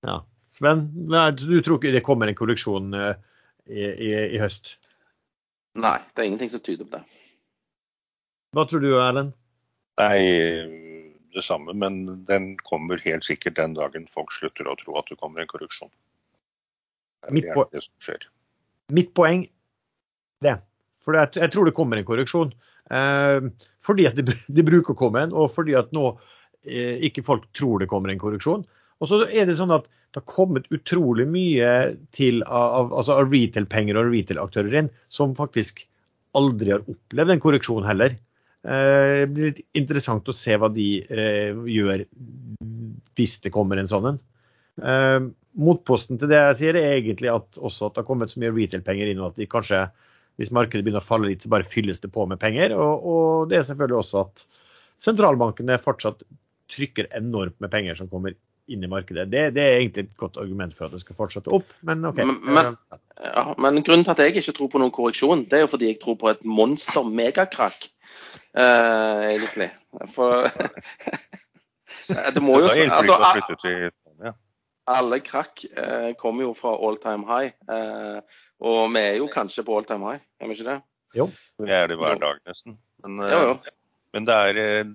[0.06, 0.22] Ja.
[0.58, 0.88] Sven,
[1.38, 3.12] du tror ikke det kommer en korreksjon uh,
[3.68, 4.74] i, i, i høst?
[5.78, 7.04] Nei, det er ingenting som tyder på det.
[8.56, 9.34] Hva tror du, Erlend?
[10.00, 10.20] Nei,
[11.34, 11.74] det samme.
[11.76, 15.50] Men den kommer helt sikkert den dagen folk slutter å tro at det kommer en
[15.50, 15.90] korreksjon.
[17.34, 17.66] Mitt, po
[18.94, 19.42] mitt, poeng
[20.44, 20.54] det.
[21.04, 22.54] For jeg, tror det kommer en korreksjon.
[22.94, 23.48] Eh,
[23.84, 26.12] fordi at det, de bruker å komme en, og fordi at nå
[26.64, 28.64] eh, ikke folk tror det kommer en korreksjon.
[28.98, 31.72] Og så er det sånn at det har kommet utrolig mye
[32.16, 35.84] til av, av, altså av retail-penger og retail-aktører inn som faktisk
[36.38, 38.16] aldri har opplevd en korreksjon heller.
[38.66, 42.02] Eh, det blir litt interessant å se hva de eh, gjør
[43.18, 44.18] hvis det kommer en sånn en.
[44.82, 45.20] Eh,
[45.58, 48.54] motposten til det jeg sier, er egentlig at også at det har kommet så mye
[48.54, 49.86] retail-penger inn, at de kanskje,
[50.38, 52.74] hvis markedet begynner å falle litt, så bare fylles det på med penger.
[52.78, 54.44] Og, og det er selvfølgelig også at
[55.02, 56.22] sentralbankene fortsatt
[56.68, 58.36] trykker enormt med penger som kommer
[58.68, 59.24] inn i markedet.
[59.32, 62.18] Det, det, er egentlig et godt argument for at det skal fortsette opp, men OK.
[62.20, 65.64] Men, men, ja, men grunnen til at jeg ikke tror på noen korreksjon, det er
[65.64, 67.88] jo fordi jeg tror på et monster megakrakk
[68.56, 69.68] Uh, egentlig.
[70.14, 70.48] For
[72.34, 73.18] det må jo altså,
[74.88, 77.52] Alle krakk uh, kommer jo fra all time high.
[77.68, 78.20] Uh,
[78.64, 80.78] og vi er jo kanskje på all time high, er vi ikke det?
[81.16, 81.28] Jo.
[81.60, 82.78] Vi er det hver dag, nesten.
[83.04, 83.52] Men, jo, jo.
[84.16, 84.88] men det er,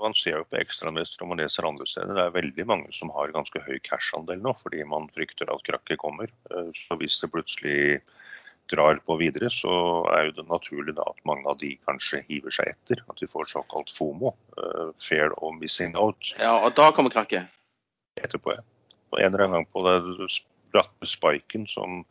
[0.00, 2.16] man ser jo på ekstrainvestorer og man leser andre steder.
[2.16, 6.00] Det er veldig mange som har ganske høy cash-andel nå, fordi man frykter at krakket
[6.02, 6.32] kommer.
[6.82, 7.78] Så hvis det plutselig
[8.72, 9.72] drar på videre, så
[10.12, 13.02] er jo det naturlig da at mange av de kanskje hiver seg etter.
[13.10, 16.34] At de får såkalt FOMO, uh, fair or missing out.
[16.40, 17.52] Ja, og da kommer krakket?
[18.18, 18.64] Etterpå, ja.
[19.12, 20.30] Og en eller annen gang på det
[20.74, 22.02] bratte spiken som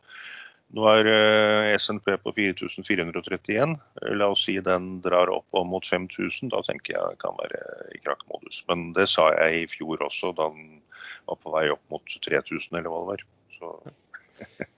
[0.74, 3.76] nå er uh, SNP på 4431.
[4.18, 6.50] La oss si den drar opp mot 5000.
[6.54, 7.60] Da tenker jeg kan være
[7.94, 8.64] i krakkmodus.
[8.70, 10.80] Men det sa jeg i fjor også, da den
[11.28, 13.26] var på vei opp mot 3000 eller hva det var.
[13.58, 14.66] Så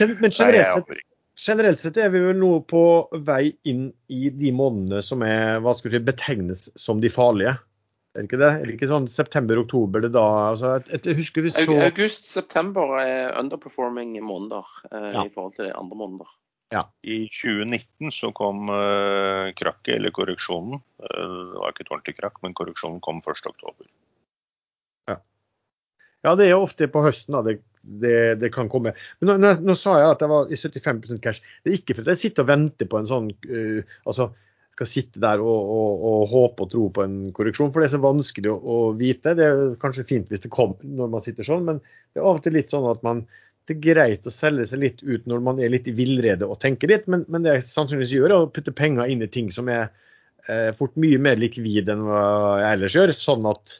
[0.00, 1.02] men generelt sett,
[1.46, 2.84] generelt sett, er vi vel nå på
[3.26, 7.56] vei inn i de månedene som er, hva skal vi si, betegnes som de farlige.
[8.12, 8.50] Er det ikke det?
[8.52, 10.74] Er det ikke sånn september-oktober det da altså,
[11.16, 11.64] husker vi så...
[11.86, 15.24] August-september er underperforming måneder eh, ja.
[15.24, 16.34] i forhold til de andre måneder.
[16.72, 16.86] Ja.
[17.04, 20.80] I 2019 så kom uh, krakket, eller korreksjonen.
[21.00, 23.88] Uh, det var ikke et ordentlig krakk, men korreksjonen kom 1.10.
[25.08, 25.18] Ja.
[26.24, 28.94] ja, det er jo ofte på høsten da det det, det, kan komme.
[29.20, 31.42] Men nå, nå, nå, sa jeg at jeg var i 75 cash.
[31.62, 34.30] Det er ikke fordi jeg sitter og venter på en sånn uh, altså
[34.72, 37.94] skal sitte der og, og, og, håpe og tro på en korreksjon, for det er
[37.94, 39.34] så vanskelig å, å, vite.
[39.36, 42.40] Det er kanskje fint hvis det kommer når man sitter sånn, men det er av
[42.40, 43.26] og til litt sånn at man
[43.68, 46.58] det er greit å selge seg litt ut når man er litt i villrede og
[46.64, 49.52] tenker litt, men, men det jeg sannsynligvis gjør, er å putte penger inn i ting
[49.54, 49.84] som er
[50.50, 52.24] eh, fort mye mer likvid enn hva
[52.58, 53.14] jeg ellers gjør.
[53.14, 53.76] Sånn at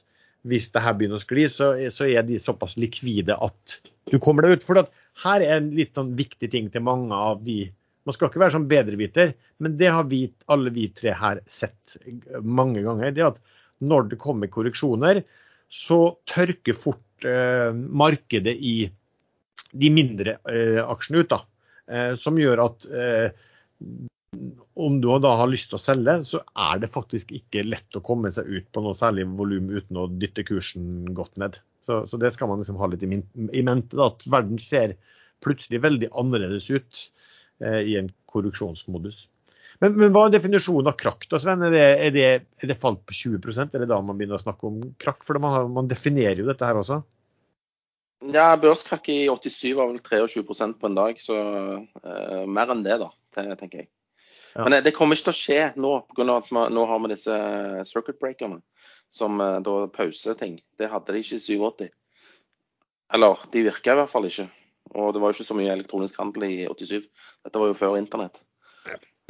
[0.48, 3.76] hvis det her begynner å skli, så, så, er de såpass likvide at
[4.10, 4.66] du kommer deg ut.
[4.66, 4.80] For
[5.22, 7.64] her er en litt sånn viktig ting til mange av de
[8.02, 9.28] Man skal ikke være sånn bedreviter,
[9.62, 11.92] men det har vi, alle vi tre her sett
[12.42, 13.12] mange ganger.
[13.14, 13.36] Det at
[13.78, 15.20] når det kommer korreksjoner,
[15.70, 18.74] så tørker fort eh, markedet i
[19.70, 21.30] de mindre eh, aksjene ut.
[21.30, 21.38] da.
[21.94, 23.30] eh, som gjør at eh,
[24.74, 28.04] om du da har lyst til å selge, så er det faktisk ikke lett å
[28.04, 31.58] komme seg ut på noe særlig volum uten å dytte kursen godt ned.
[31.86, 34.60] Så, så det skal man liksom ha litt i, min, i mente, da, at verden
[34.62, 34.96] ser
[35.42, 37.04] plutselig veldig annerledes ut
[37.64, 39.26] eh, i en korruksjonsmodus.
[39.82, 41.64] Men, men, hva er definisjonen av krakk, da, Sven?
[41.66, 42.26] Er det, er, det,
[42.62, 45.26] er det, falt på 20 Er det da man begynner å snakke om krakk?
[45.26, 47.02] For man, har, man definerer jo dette her også.
[48.32, 51.40] Ja, børskrakk i 87 var vel 23% på en dag, så
[51.98, 53.90] eh, mer enn det, da, tenker jeg.
[54.52, 54.66] Ja.
[54.66, 56.28] Men det kommer ikke til å skje nå, pga.
[56.36, 57.36] at man, nå har vi disse
[57.88, 58.60] circuit breakerne
[59.12, 60.58] som da pauser ting.
[60.80, 61.90] Det hadde de ikke i 87.
[63.12, 64.48] Eller de virka i hvert fall ikke.
[64.96, 67.04] Og det var jo ikke så mye elektronisk handel i 87.
[67.44, 68.42] Dette var jo før internett.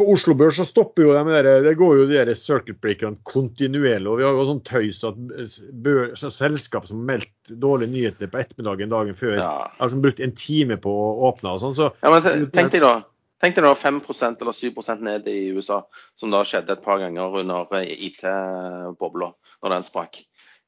[0.00, 3.20] På Oslo Børs så stopper jo de der, det går jo de der circuit breakerne
[3.28, 4.08] kontinuerlig.
[4.08, 5.18] og Vi har jo sånn tøys at
[6.18, 9.52] så selskap som har meldt dårlige nyheter på ettermiddagen dagen før, ja.
[9.76, 11.76] har liksom brukt en time på å åpne og sånn.
[11.76, 12.94] Så, ja, men tenk deg da,
[13.42, 15.80] Tenk deg da 5% eller 7% ned i USA,
[16.14, 19.32] som da skjedde et par ganger under IT-bobla,
[19.64, 20.20] når den sprakk.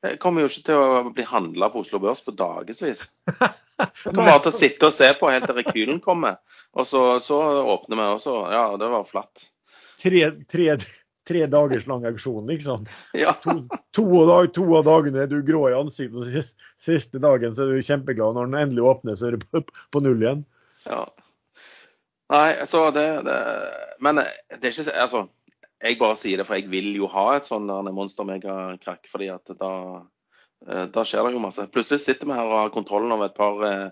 [0.04, 2.82] Det kommer jo ikke til å bli handla på Oslo Børs på dagevis.
[2.82, 2.96] Vi
[4.10, 6.42] kommer bare til å sitte og se på helt til rekylen kommer.
[6.74, 9.46] Og så, så åpner vi, og så Ja, det var flatt.
[10.02, 10.76] Tre, tre,
[11.24, 12.84] tre dagers lang auksjon, liksom.
[13.16, 13.32] Ja.
[13.46, 13.62] To,
[13.96, 17.64] to, dag, to, av dagene er du grå i ansiktet, og siste, siste dagen så
[17.64, 18.36] er du kjempeglad.
[18.36, 19.64] Når den endelig åpner, så er du på,
[19.94, 20.44] på null igjen.
[20.84, 21.06] Ja.
[22.32, 23.38] Nei, så det, det,
[24.00, 25.26] Men det er ikke Altså,
[25.84, 29.08] jeg bare sier det, for jeg vil jo ha et sånn monster megakrakk.
[29.10, 29.72] fordi at da,
[30.68, 31.66] eh, da skjer det jo masse.
[31.72, 33.90] Plutselig sitter vi her og har kontrollen over et par eh,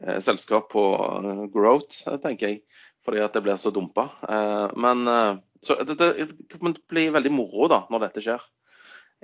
[0.00, 2.62] eh selskap på eh, growth, tenker jeg.
[3.04, 4.08] Fordi at det blir så dumpa.
[4.24, 5.04] Eh, men
[5.64, 8.40] så det, det, blir veldig moro da, når dette skjer.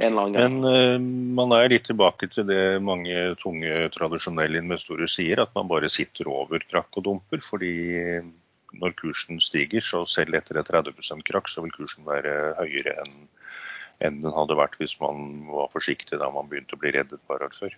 [0.00, 0.54] En annen gang.
[0.54, 5.68] Men uh, man er litt tilbake til det mange tunge, tradisjonelle investorer sier, at man
[5.68, 7.42] bare sitter over krakk og dumper.
[7.44, 7.74] fordi
[8.78, 13.16] når kursen stiger, så selv etter et 30% krakk, så vil kursen være høyere enn
[14.00, 17.24] enn den hadde vært hvis man var forsiktig da man begynte å bli redd et
[17.28, 17.74] par år før.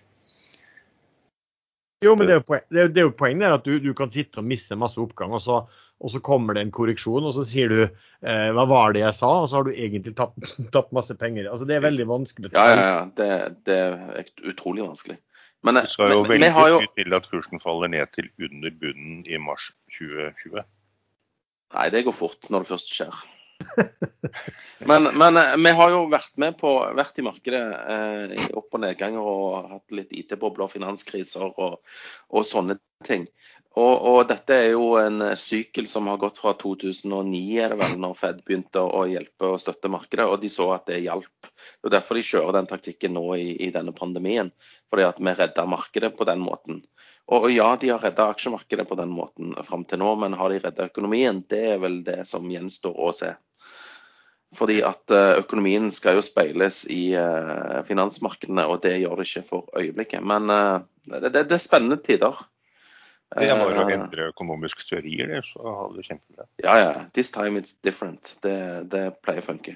[2.03, 4.41] Jo, men det er jo, poen, det er, jo poenget at du, du, kan sitte
[4.41, 5.61] og miste masse oppgang, og så,
[6.03, 9.15] og så, kommer det en korreksjon, og så sier du eh, hva var det jeg
[9.15, 11.47] sa, og så har du egentlig tapt, tapt masse penger.
[11.51, 12.51] Altså, Det er veldig vanskelig.
[12.55, 13.05] Ja, ja, ja.
[13.19, 13.29] Det,
[13.69, 15.19] det er utrolig vanskelig.
[15.63, 16.81] Men, det skal jo veldig jo...
[16.99, 20.59] til at kursen faller ned til under bunnen i mars 2020.
[21.73, 23.21] Nei, det går fort når det først skjer.
[24.89, 27.63] men, men, eh, vi har jo vært med på, vært i markedet
[27.95, 31.79] eh, i opp- og nedganger og hatt litt IT-bobler, finanskriser og,
[32.29, 33.27] og, sånne ting.
[33.73, 37.95] Og, og, dette er jo en sykkel som har gått fra 2009, er det vel,
[38.03, 41.49] når Fed begynte å hjelpe og støtte markedet, og de så at det hjalp.
[41.49, 44.53] Det er derfor de kjører den taktikken nå i, i denne pandemien.
[44.93, 46.83] Fordi at vi redda markedet på den måten.
[47.31, 50.59] Og ja, de har redda aksjemarkedet på den måten fram til nå, men har de
[50.59, 51.39] redda økonomien?
[51.49, 53.31] Det er vel det som gjenstår å se.
[54.53, 59.45] Fordi at eh, økonomien skal jo speiles i eh, finansmarkedene, og det gjør det ikke
[59.47, 60.21] for øyeblikket.
[60.29, 60.83] Men eh,
[61.15, 62.43] det, det, det er spennende tider.
[63.33, 66.45] Det er bare å endre økonomiske teorier, det, så har du det kjempebra.
[66.61, 66.91] Ja, ja.
[67.17, 68.35] This time it's different.
[68.45, 68.57] Det,
[68.91, 69.73] det pleier å funke.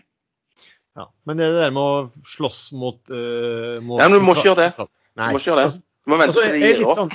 [0.98, 4.52] Ja, men det der med å slåss mot, uh, mot Ja, men du må ikke
[4.52, 4.86] gjøre det.
[5.18, 5.82] Du må ikke gjøre det.
[5.82, 7.02] Du må vente altså, til det gir opp.
[7.02, 7.12] Sånn,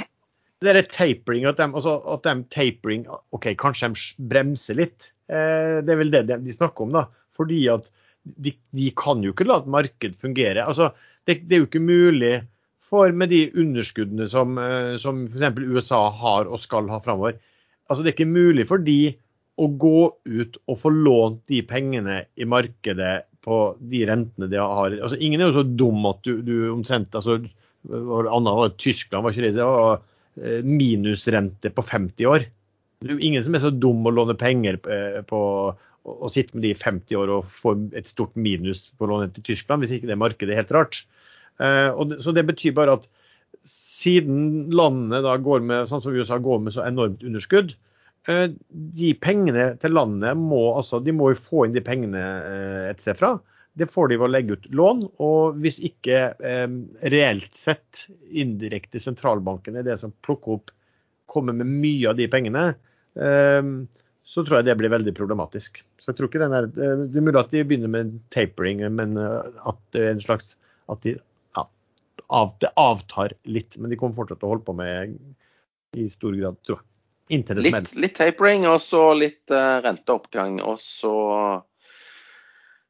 [0.63, 5.11] det er tapering, at de, altså, at de tapering OK, kanskje de bremser litt.
[5.31, 7.07] Eh, det er vel det de snakker om, da.
[7.37, 7.89] Fordi at
[8.23, 10.65] de, de kan jo ikke la et marked fungere.
[10.65, 10.93] Altså,
[11.27, 12.35] det, det, er jo ikke mulig
[12.93, 15.65] for med de underskuddene som, eh, som f.eks.
[15.65, 17.39] USA har og skal ha framover.
[17.89, 19.15] Altså, det er ikke mulig for de
[19.61, 23.59] å gå ut og få lånt de pengene i markedet på
[23.91, 24.95] de rentene de har.
[24.97, 27.41] Altså, ingen er jo så dum at du, du omtrent altså,
[27.91, 29.57] Anna var Tyskland, var ikke det?
[29.59, 30.03] det var
[30.65, 32.47] minusrente på 50 år.
[33.03, 35.41] Det er jo ingen som er så dum å låne penger eh, på
[36.03, 39.53] å sitte med de i 50 år og få et stort minus på lånet til
[39.53, 41.03] Tyskland, hvis ikke det markedet er helt rart.
[41.63, 41.91] Eh,
[42.23, 43.09] så Det betyr bare at
[43.69, 47.75] siden landet da går med sånn som USA går med så enormt underskudd,
[48.23, 52.21] de pengene til landet må altså, de må jo få inn de pengene
[52.87, 53.33] et sted fra.
[53.79, 55.03] Det får de ved å legge ut lån.
[55.25, 56.69] Og hvis ikke eh,
[57.15, 60.73] reelt sett indirekte sentralbanken er det som plukker opp,
[61.33, 62.67] kommer med mye av de pengene,
[63.17, 63.63] eh,
[64.33, 65.83] så tror jeg det blir veldig problematisk.
[65.99, 68.85] Så jeg tror ikke den er, eh, Det er mulig at de begynner med tapering,
[68.95, 70.55] men eh, at det er en slags
[70.93, 71.17] at de,
[71.57, 71.67] ja,
[72.29, 73.77] av, det avtar litt.
[73.77, 75.19] Men de kommer fortsatt til å holde på med
[75.97, 76.89] i stor grad, tror jeg.
[77.33, 80.59] Litt, litt, tapering og så litt uh, renteoppgang.
[80.61, 81.15] Og så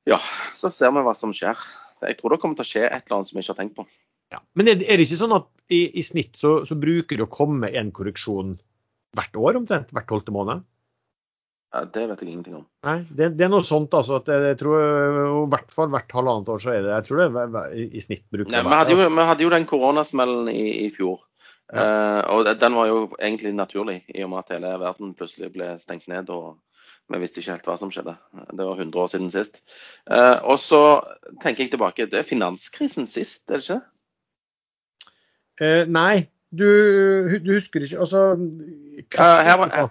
[0.08, 0.18] ja,
[0.58, 1.58] så ser vi hva som skjer.
[2.02, 3.78] Jeg tror det kommer til å skje et eller annet som vi ikke har tenkt
[3.78, 3.86] på.
[4.32, 4.40] Ja.
[4.58, 7.26] Men er det, er det ikke sånn at i, i snitt så, så, bruker det
[7.26, 8.56] å komme en korreksjon
[9.16, 9.92] hvert år omtrent.
[9.94, 10.64] Hvert tolvte måned.
[11.72, 12.64] Ja, det vet jeg ingenting om.
[12.84, 16.10] Nei, det, det er noe sånt altså at jeg, jeg tror i hvert fall hvert
[16.12, 18.76] halvannet år så er det Jeg tror det i, i snitt bruker Nei, det vi,
[18.76, 21.22] hadde jo, vi hadde jo den koronasmellen i, i fjor.
[21.72, 25.70] Eh, og den var jo egentlig naturlig, i og med at hele verden plutselig ble
[25.80, 26.28] stengt ned.
[26.28, 26.58] og
[27.12, 28.14] vi visste ikke helt hva som skjedde.
[28.56, 29.60] Det var 100 år siden sist.
[30.10, 30.82] Eh, og så
[31.42, 32.06] tenker jeg tilbake.
[32.10, 33.80] Det er finanskrisen sist, er det ikke?
[35.62, 36.66] Eh, nei, du,
[37.44, 38.22] du husker ikke Altså
[39.12, 39.90] Ja, her var-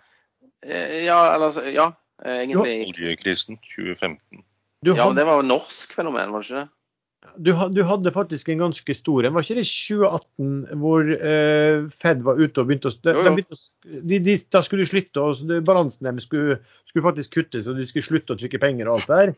[0.63, 1.87] Eh, ja, eller altså, Ja,
[2.23, 2.85] eh, egentlig.
[2.91, 4.43] Oljekrisen 2015.
[4.85, 6.69] du, Ja, men det var jo norsk fenomen, var det ikke det?
[7.37, 9.33] Du, du hadde faktisk en ganske stor en.
[9.35, 13.33] Var ikke det 2018 hvor eh, Fed var ute og begynte å, de, Jo, jo.
[13.37, 16.57] begynte å de, de, Da skulle de slutte, og balansen deres skulle,
[16.89, 19.33] skulle faktisk kuttes, og de skulle slutte å trykke penger og alt det der.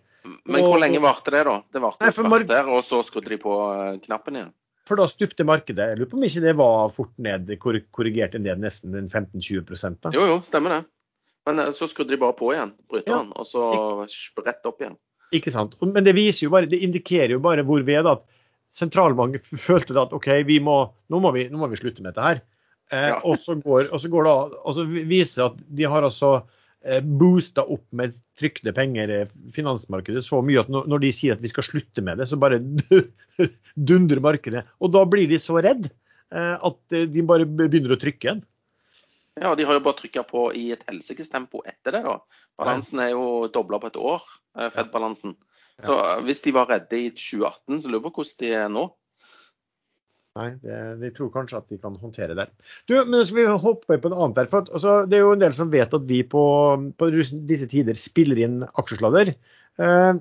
[0.48, 1.58] Men Og- hvor lenge varte det, da?
[1.76, 4.54] Det varte et kvarter, og så skrudde de på eh, knappen igjen.
[4.88, 5.86] For da stupte markedet.
[5.94, 10.12] Jeg lurer på om ikke det var fort ned, kor- korrigerte ned nesten 15-20 da.
[10.12, 10.82] Jo, jo, stemmer det.
[11.48, 13.40] Men eh, så skrudde de bare på igjen, bryteren, Ja.
[13.44, 14.98] og så rett opp igjen.
[15.34, 15.76] Ikke sant?
[15.82, 18.24] Men det viser jo bare, det indikerer jo bare hvor ved at
[18.74, 20.80] sentralbanken følte at OK, vi må,
[21.14, 22.44] nå, må vi, nå må vi slutte med dette her.
[22.92, 23.22] Eh, Ja.
[23.24, 26.32] og, så går, og så går det og så viser at de har altså
[26.86, 31.42] eh, boosta opp med trykte penger eh, finansmarkedet så mye at når, de sier at
[31.42, 32.60] vi skal slutte med det, så bare
[33.90, 34.66] dundrer markedet.
[34.84, 38.44] Og da blir de så redd eh, at de bare begynner å trykke igjen.
[39.42, 42.20] Ja, de har jo bare trykka på i et helsikes tempo etter det, da.
[42.60, 44.28] Balansen er jo dobla på et år,
[44.60, 45.34] eh, Fed-balansen.
[45.82, 48.70] Så eh, hvis de var redde i 2018, så lurer jeg på hvordan de er
[48.74, 48.84] nå.
[50.34, 52.48] Nei, det, de tror kanskje at de kan håndtere det.
[52.90, 54.48] Du, men så skal vi hoppe på en annen der.
[54.50, 56.46] For at, altså, det er jo en del som vet at vi på,
[56.98, 57.10] på
[57.50, 59.36] disse tider spiller inn aksjesladder.
[59.82, 60.14] Eh,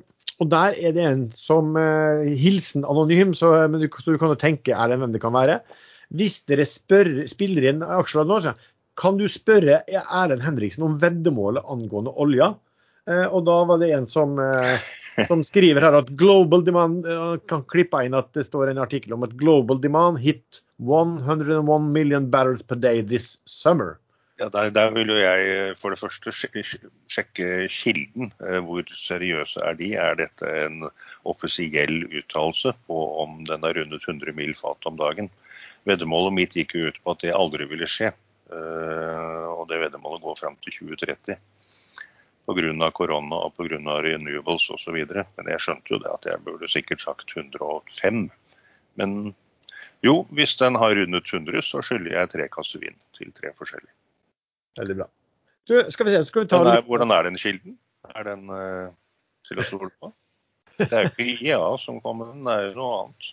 [0.42, 4.34] og der er det en som eh, Hilsen anonym, så, men du, så du kan
[4.34, 5.62] jo tenke er det hvem det kan være.
[6.12, 8.52] Hvis dere spør, spiller inn aksjesladder nå, så
[8.98, 12.52] kan du spørre Erlend Henriksen om veddemålet angående olja.
[13.10, 14.90] Eh, og da var det en som eh,
[15.28, 19.16] som skriver her at global demand eh, kan klippe inn at det står en artikkel
[19.16, 23.98] om at global demand hit 101 million barrels per day this summer.
[24.40, 28.32] Ja, der, der vil jo jeg for det første sjekke, kilden.
[28.40, 29.92] Hvor seriøse er de?
[29.94, 30.88] Er dette en
[31.28, 35.30] offisiell uttalelse på om den har rundet 100 mil fat om dagen?
[35.86, 38.10] Veddemålet mitt gikk jo ut på at det aldri ville skje.
[38.52, 41.38] Eh, Og det veddemålet går fram til 2030.
[42.42, 42.90] Pga.
[42.90, 43.78] korona og pga.
[44.02, 44.98] renewables osv.
[45.06, 48.30] Men jeg skjønte jo det at jeg burde sikkert sagt 105.
[48.96, 49.34] Men
[50.02, 53.94] jo, hvis den har rundet 100, så skylder jeg tre kasser vin til tre forskjellige.
[54.80, 55.06] Veldig bra.
[55.70, 57.78] Du, skal vi se, skal vi ta er, hvordan er den kilden?
[58.16, 58.90] Er den uh,
[59.46, 60.10] til å stole på?
[60.80, 63.30] Det er jo ikke IA som kommer, den er jo noe annet.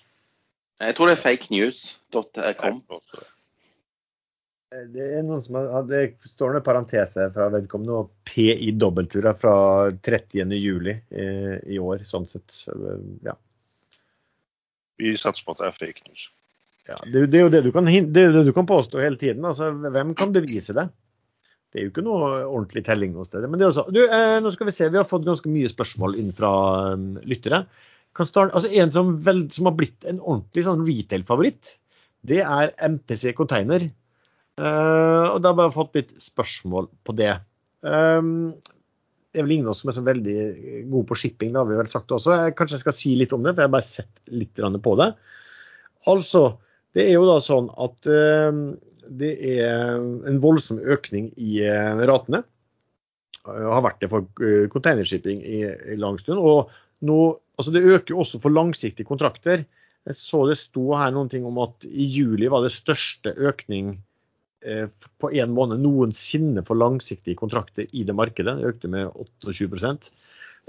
[0.79, 2.83] Jeg tror det er fakenews.com.
[4.69, 9.53] Det er noen som har, det står en parentese fra vedkommende og PIW fra
[10.05, 10.53] 30.
[10.53, 12.65] juli eh, i år, sånn sett.
[12.69, 13.37] Eh, Ja.
[14.99, 16.25] Vi satser på at det er fake news.
[16.89, 19.15] Ja, det, det er jo det du, kan, det er det du kan påstå hele
[19.17, 19.45] tiden.
[19.47, 20.89] Altså, hvem kan bevise det?
[21.69, 23.45] Det er jo ikke noe ordentlig telling hos sted.
[23.47, 25.69] Men det er også, du, eh, nå skal vi se, vi har fått ganske mye
[25.71, 26.51] spørsmål inn fra
[26.97, 27.61] um, lyttere.
[28.17, 31.75] Kan starte, altså En som, vel, som har blitt en ordentlig sånn retail-favoritt,
[32.27, 33.85] det er MPC Container.
[34.59, 37.31] Eh, og da har jeg fått litt spørsmål på det.
[37.79, 38.51] Um,
[39.29, 40.37] det er vel ingen av oss som er så veldig
[40.89, 42.33] gode på shipping, det har vi vel sagt også.
[42.35, 44.95] Jeg, kanskje jeg skal si litt om det, for jeg har bare sett litt på
[44.99, 45.09] det.
[46.09, 46.43] Altså,
[46.97, 48.61] det er jo da sånn at uh,
[49.09, 49.99] det er
[50.29, 52.43] en voldsom økning i uh, ratene.
[53.47, 55.61] Uh, har vært det for eh, containershipping i,
[55.93, 56.41] i lang stund.
[56.41, 56.73] Og
[57.07, 57.19] nå,
[57.55, 59.63] altså det øker jo også for langsiktige kontrakter.
[60.09, 63.93] Jeg så det sto her noen ting om at i juli var det største økning
[63.95, 64.05] eh,
[64.59, 68.57] på én måned noensinne for langsiktige kontrakter i det markedet.
[68.59, 70.09] Det økte med 28%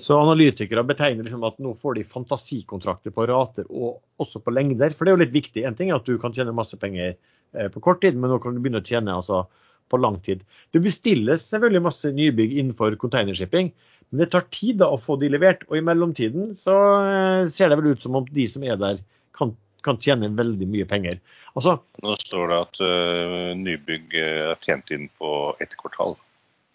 [0.01, 4.95] Så analytikere betegner liksom at nå får de fantasikontrakter på rater og også på lengder.
[4.95, 5.65] For det er jo litt viktig.
[5.67, 8.39] En ting er at du kan tjene masse penger eh, på kort tid, men nå
[8.41, 9.43] kan du begynne å tjene altså,
[9.91, 10.47] på lang tid.
[10.73, 13.73] Det bestilles selvfølgelig masse nybygg innenfor containershipping,
[14.11, 15.67] men det tar tid da å få de levert.
[15.69, 19.03] Og i mellomtiden så eh, ser det vel ut som om de som er der,
[19.37, 19.53] kan,
[19.87, 21.21] kan tjene veldig mye penger.
[21.57, 26.17] Altså, Nå står det at uh, nybygg eh, er tjent inn på ett kvartal.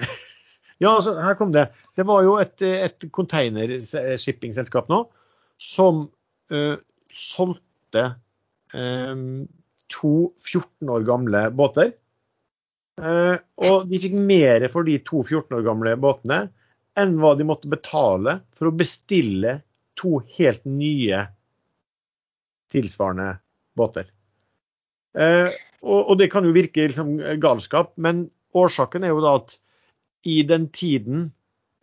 [0.83, 1.69] Ja, altså, her kom det.
[1.95, 5.05] Det var jo et, et containershippingselskap nå
[5.55, 6.01] som
[6.51, 6.75] uh,
[7.15, 8.03] solgte
[8.75, 9.45] um,
[9.87, 11.93] to 14 år gamle båter.
[12.99, 16.41] Uh, og de fikk mer for de to 14 år gamle båtene
[16.99, 19.61] enn hva de måtte betale for å bestille
[19.99, 21.23] to helt nye
[22.75, 23.37] tilsvarende
[23.79, 24.11] båter.
[25.15, 25.51] Eh,
[25.85, 28.25] og, det kan jo virke liksom galskap, men
[28.57, 29.57] årsaken er jo da at
[30.25, 31.27] i den tiden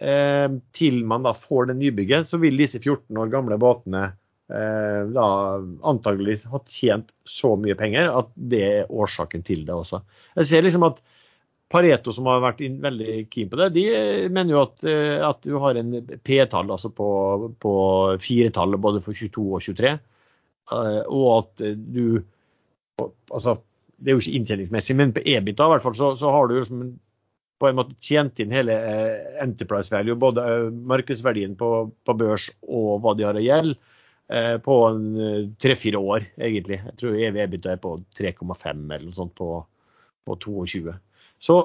[0.03, 4.05] eh, til man da får det nybygget, så vil disse 14 år gamle båtene
[4.51, 5.27] eh, da
[5.89, 10.03] antageligvis ha tjent så mye penger at det er årsaken til det også.
[10.41, 11.03] Jeg ser liksom at
[11.73, 13.85] Pareto, som har vært veldig keen på det, de
[14.29, 14.83] mener jo at,
[15.25, 17.07] at du har en P-tall altså på,
[17.63, 17.73] på
[18.21, 19.95] firetallet både for 22 og 23.
[19.95, 22.21] eh, Og at du
[23.33, 23.59] altså,
[23.97, 26.57] Det er jo ikke inntjeningsmessig, men på EBITDA i hvert fall, så, så har du
[26.59, 26.87] liksom
[27.63, 31.71] på en måte tjent inn hele eh, enterprise value, både eh, markedsverdien på,
[32.03, 33.77] på børs og hva de har å gjelde,
[34.35, 34.79] eh, på
[35.63, 36.81] tre-fire år, egentlig.
[36.89, 39.51] Jeg tror EV EBITDA er på 3,5 eller noe sånt på,
[40.27, 40.97] på 22.
[41.43, 41.61] Så,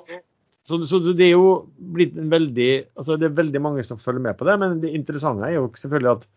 [0.69, 4.23] så, så, det er jo blitt en veldig altså Det er veldig mange som følger
[4.26, 6.30] med på det, men det interessante er jo selvfølgelig at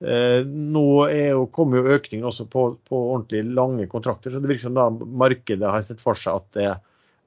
[0.00, 4.28] nå er jo, kommer jo økningen også på, på, ordentlig lange kontrakter.
[4.28, 6.72] Så det virker som da markedet har sett for seg at det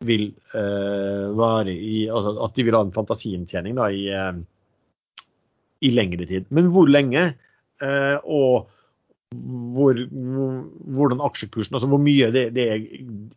[0.05, 5.23] vil eh, være i altså At de vil ha en fantasiinntjening da i, eh,
[5.83, 6.47] i lengre tid.
[6.55, 7.31] Men hvor lenge?
[7.83, 8.69] Eh, og
[9.29, 12.85] hvor, hvordan aksjekursen, altså hvor mye det, det er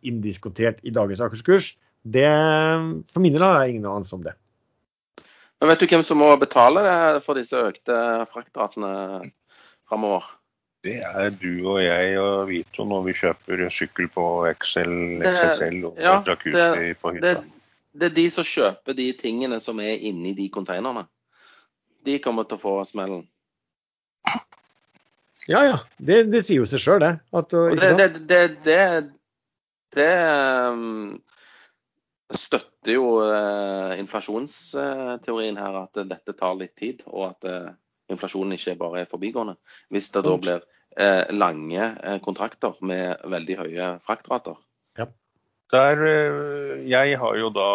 [0.09, 1.73] indiskutert i dagens aksjekurs,
[2.03, 2.25] det,
[3.13, 4.33] for min del har jeg ingen anelse om det.
[5.63, 6.81] Men Vet du hvem som må betale
[7.23, 7.95] for disse økte
[8.33, 9.29] fraktratene
[9.87, 10.25] framover?
[10.83, 14.25] Det er du og jeg og Vito når vi kjøper sykkel på
[14.59, 14.91] XL,
[15.23, 17.31] XXL og ja, jacuzzi det, på hytta.
[17.39, 17.63] Det,
[17.95, 21.05] det er de som kjøper de tingene som er inni de konteinerne.
[22.03, 23.23] De kommer til å få smellen.
[25.47, 27.13] Ja ja, det, det sier jo seg sjøl, det.
[27.31, 28.83] At, det, det, det, det,
[29.95, 30.11] det
[30.75, 31.21] um,
[32.39, 37.03] støtter jo eh, inflasjonsteorien her, at dette tar litt tid.
[37.11, 37.71] Og at eh,
[38.13, 39.57] inflasjonen ikke bare er forbigående.
[39.93, 40.61] Hvis det da blir
[40.97, 41.89] eh, lange
[42.25, 44.59] kontrakter med veldig høye fraktrater.
[45.73, 47.69] Der, eh, jeg har jo da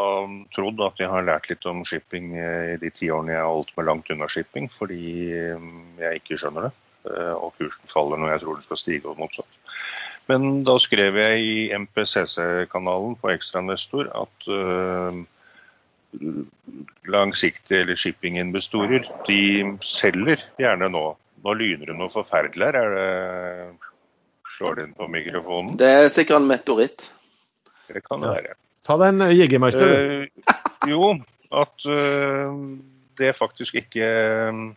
[0.55, 3.73] trodd at jeg har lært litt om shipping i de ti årene jeg har holdt
[3.79, 5.01] meg langt unna shipping, fordi
[5.35, 6.75] jeg ikke skjønner det.
[7.39, 9.58] Og kursen faller når jeg tror den skal stige og motsatt.
[10.29, 15.23] Men da skrev jeg i MPCC-kanalen på Ekstrainvestor at eh,
[17.09, 19.41] langsiktige eller shippinginvestorer de
[19.85, 21.05] selger gjerne nå.
[21.45, 22.81] Nå lyner det noe forferdelig her.
[22.83, 23.09] Er det
[24.59, 25.77] Slår det inn på mikrofonen?
[25.79, 27.05] Det er sikkert en meteoritt.
[27.89, 28.35] Det kan det Ja.
[28.41, 28.55] være.
[28.89, 29.95] Ta deg en Jegermeister, du.
[29.95, 30.55] Uh,
[30.89, 31.11] jo,
[31.53, 32.57] at uh,
[33.21, 34.09] det faktisk ikke
[34.49, 34.73] uh,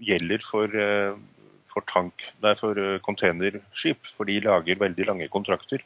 [0.00, 0.66] gjelder for,
[1.72, 4.08] for tank, nei, for eh, containerskip.
[4.16, 5.84] For de lager veldig lange kontrakter.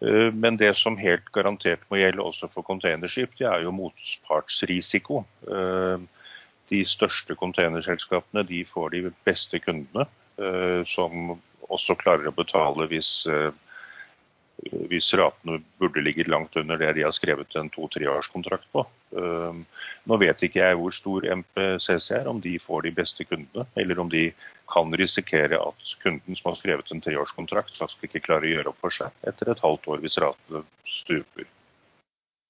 [0.00, 5.24] Eh, Men det som helt garantert må gjelde også for containerskip, det er jo motpartsrisiko.
[5.48, 6.10] Eh,
[6.72, 10.06] De største containerselskapene de får de beste kundene,
[10.88, 11.34] som
[11.68, 13.26] også klarer å betale hvis
[14.62, 18.86] eh, hvis ratene burde ligge langt under det de har skrevet en to-treårskontrakt på.
[19.14, 19.64] Um,
[20.10, 24.00] Nå vet ikke jeg hvor stor MPCC er, om de får de beste kundene, eller
[24.02, 24.26] om de
[24.70, 28.80] kan risikere at kunden som har skrevet en treårskontrakt, faktisk ikke klarer å gjøre opp
[28.84, 31.48] for seg etter et halvt år hvis ratene stuper.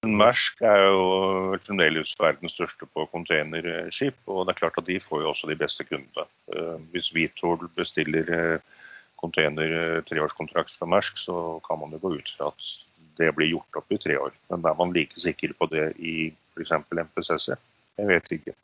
[0.04, 5.22] Mersk er jo fremdeles verdens største på containerskip, og det er klart at de får
[5.22, 6.26] jo også de beste kundene.
[6.52, 8.73] Uh, Hvis Vitol bestiller uh,
[9.24, 12.70] container eh, treårskontrakt fra Mersk, så kan man jo gå ut fra at
[13.18, 14.34] det blir gjort opp i tre år.
[14.50, 16.72] Men er man like sikker på det i f.eks.
[16.90, 17.56] MPCC?
[18.00, 18.54] Jeg vet ikke.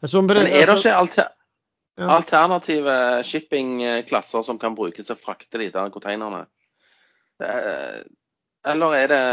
[0.00, 1.28] Men er det altså- ikke alter
[1.98, 2.14] Ja.
[2.14, 6.46] alternative shippingklasser som kan brukes til å frakte de der containerne?
[8.64, 9.24] Eller er det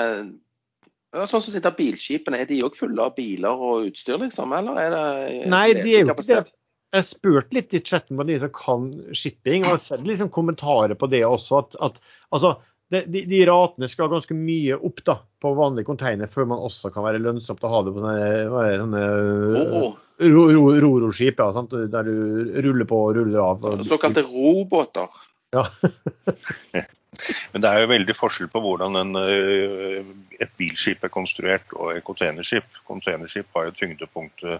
[1.16, 4.52] Sånn som de der bilskipene, er de òg fulle av biler og utstyr, liksom?
[4.52, 6.52] Eller er det Nei, de er jo ikke det.
[6.96, 8.86] Jeg spurte litt i chatten på de som kan
[9.16, 11.60] shipping, og har sett liksom kommentarer på det også.
[11.66, 12.00] at, at
[12.32, 12.54] altså,
[12.94, 16.92] de, de, de ratene skal ganske mye opp da, på vanlig container før man også
[16.94, 18.26] kan være lønnsomt å ha det på sånne,
[18.80, 19.06] sånne
[19.58, 19.86] Roro.
[20.22, 21.50] ro- ro- ja,
[21.98, 22.16] der du
[22.70, 23.66] ruller på og ruller av.
[23.66, 25.10] og- Såkalte robåter.
[25.56, 25.66] Ja.
[27.54, 30.04] Men det er jo veldig forskjell på hvordan en, øh,
[30.44, 32.68] et bilskip er konstruert og et containerskip.
[32.88, 34.60] Containerskip har jo tyngdepunktet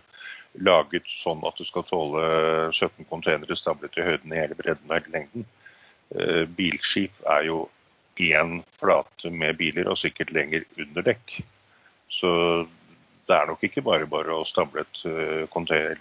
[0.64, 2.26] laget sånn at det skal tåle
[2.72, 5.48] 17 containere stablet i høyden i hele bredden og hele lengden.
[6.16, 7.66] Eh, Bilskip er jo
[8.22, 11.40] én flate med biler, og sikkert lenger under dekk.
[12.12, 12.32] Så
[13.28, 16.00] det er nok ikke bare bare å stable et eh, container,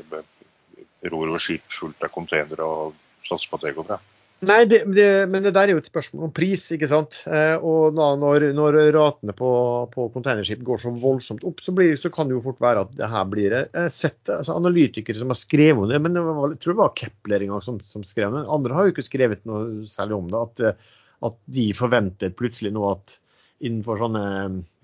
[1.04, 2.94] ror-og-skip fullt av containere og
[3.28, 3.98] satse på at det går bra.
[4.44, 7.20] Nei, det, det, men det der er jo et spørsmål om pris, ikke sant.
[7.28, 9.50] Eh, og da, når, når ratene på,
[9.92, 12.96] på containerskip går så voldsomt opp, så, blir, så kan det jo fort være at
[12.98, 16.24] det her blir Jeg har sett altså, analytikere som har skrevet om det, men det
[16.26, 18.44] var, jeg tror det var Kepler en gang som, som skrev det.
[18.58, 20.42] Andre har jo ikke skrevet noe særlig om det.
[20.42, 21.00] At, eh,
[21.30, 23.16] at de forventet plutselig nå at
[23.64, 24.26] innenfor sånne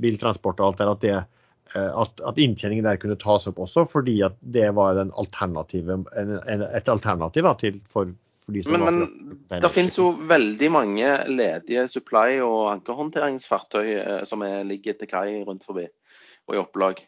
[0.01, 1.19] biltransport og alt der, at, det,
[1.75, 6.35] eh, at, at inntjeningen der kunne tas opp også, fordi at det var alternative, en,
[6.41, 8.13] en, et alternativ da, til, for,
[8.49, 14.97] Men, men det finnes jo veldig mange ledige supply- og ankerhåndteringsfartøy eh, som er, ligger
[14.99, 15.87] til kai rundt forbi
[16.49, 17.03] og i opplag.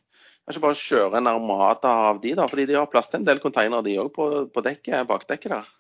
[0.47, 3.41] Kanskje bare kjøre en armada av de, da, fordi de har plass til en del
[3.43, 5.71] containere de òg på, på dekket, bakdekket der.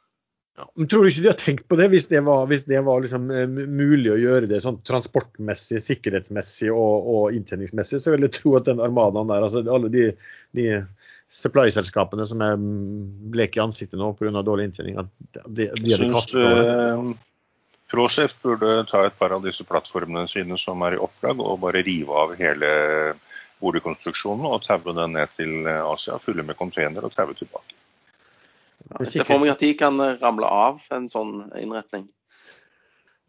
[0.58, 2.82] Ja, men Tror du ikke de har tenkt på det, hvis det var, hvis det
[2.84, 8.26] var liksom, eh, mulig å gjøre det sånn transportmessig, sikkerhetsmessig og, og inntjeningsmessig, så vil
[8.28, 10.10] jeg tro at den armadaen der, altså alle de,
[10.58, 10.66] de
[11.32, 12.56] supply-selskapene som er
[13.32, 14.42] bleke i ansiktet nå pga.
[14.44, 17.12] dårlig inntjening, at de, de syns kastet eh,
[17.92, 21.82] Prosef burde ta et par av disse plattformene sine som er i opplag, og bare
[21.84, 22.70] rive av hele
[23.60, 27.76] boligkonstruksjonen og taue den ned til Asia, fylle med container og taue tilbake.
[28.96, 32.08] Jeg ser for meg at de kan ramle av en sånn innretning.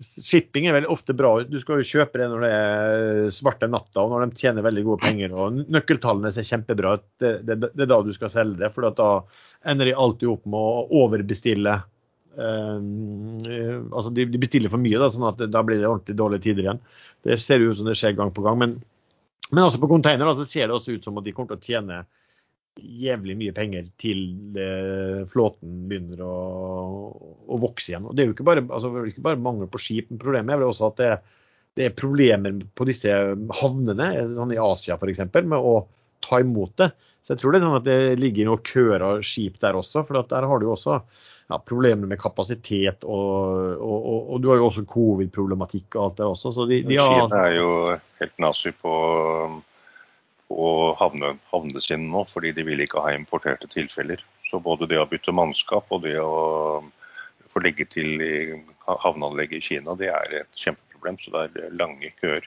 [0.03, 1.31] Shipping er veldig ofte bra.
[1.47, 4.83] Du skal jo kjøpe det når det er svarte natta og når de tjener veldig
[4.87, 5.33] gode penger.
[5.33, 7.07] og Nøkkeltallene ser kjempebra ut.
[7.21, 8.71] Det, det, det er da du skal selge det.
[8.75, 9.09] For da
[9.71, 11.75] ender de alltid opp med å overbestille.
[12.33, 12.87] Eh,
[13.93, 16.67] altså de, de bestiller for mye, da, sånn at da blir det ordentlig dårlige tider
[16.67, 16.83] igjen.
[17.23, 18.59] Det ser jo ut som det skjer gang på gang.
[18.61, 18.75] Men,
[19.51, 21.71] men også på container så ser det også ut som at de kommer til å
[21.77, 22.03] tjene
[22.79, 24.23] jævlig mye penger til
[24.59, 26.33] eh, flåten begynner å,
[27.45, 28.07] å vokse igjen.
[28.09, 30.55] Og Det er jo ikke bare, altså, det ikke bare mangel på skip, men problemet
[30.55, 31.11] er vel også at det,
[31.77, 33.13] det er problemer på disse
[33.61, 35.83] havnene, sånn i Asia f.eks., med å
[36.23, 36.91] ta imot det.
[37.23, 40.03] Så jeg tror det er sånn at det ligger noen køer av skip der også,
[40.07, 44.49] for der har du jo også ja, problemer med kapasitet, og, og, og, og du
[44.51, 46.51] har jo også covid-problematikk og alt der også.
[46.55, 47.69] Så de, de har, Kina er jo
[48.19, 48.95] helt nazi på,
[50.53, 50.69] på
[50.99, 54.21] havne, havnene nå, fordi de vil ikke ha importerte tilfeller.
[54.49, 56.83] Så både det å bytte mannskap og det å
[57.53, 58.35] få legge til i
[58.85, 61.17] havneanlegget i Kina, det er et kjempeproblem.
[61.21, 62.45] Så det er lange køer.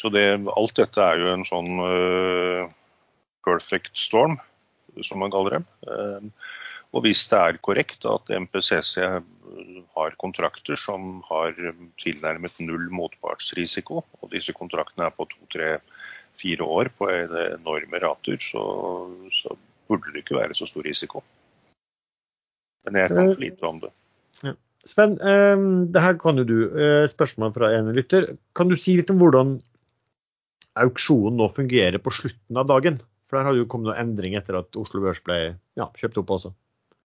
[0.00, 0.24] Så det,
[0.56, 2.70] alt dette er jo en sånn uh,
[3.44, 4.38] perfect storm,
[5.04, 5.62] som man kaller det.
[5.86, 6.30] Uh,
[6.90, 8.96] og hvis det er korrekt at MPCC
[9.94, 11.54] har kontrakter som har
[12.02, 15.76] tilnærmet null motpartsrisiko, og disse kontraktene er på to, tre,
[16.38, 18.62] fire år på en enorme rater, så,
[19.42, 19.56] så
[19.90, 21.22] burde det ikke være så stor risiko.
[22.86, 23.92] Men jeg kan for lite om det.
[24.44, 24.54] Ja.
[24.88, 26.58] Sven, eh, det her kan jo du.
[26.70, 28.32] Eh, Et spørsmål fra en lytter.
[28.56, 29.58] Kan du si litt om hvordan
[30.80, 33.00] auksjonen nå fungerer på slutten av dagen?
[33.28, 35.38] For der har det jo kommet noen endring etter at Oslo Børs ble
[35.78, 36.54] ja, kjøpt opp også.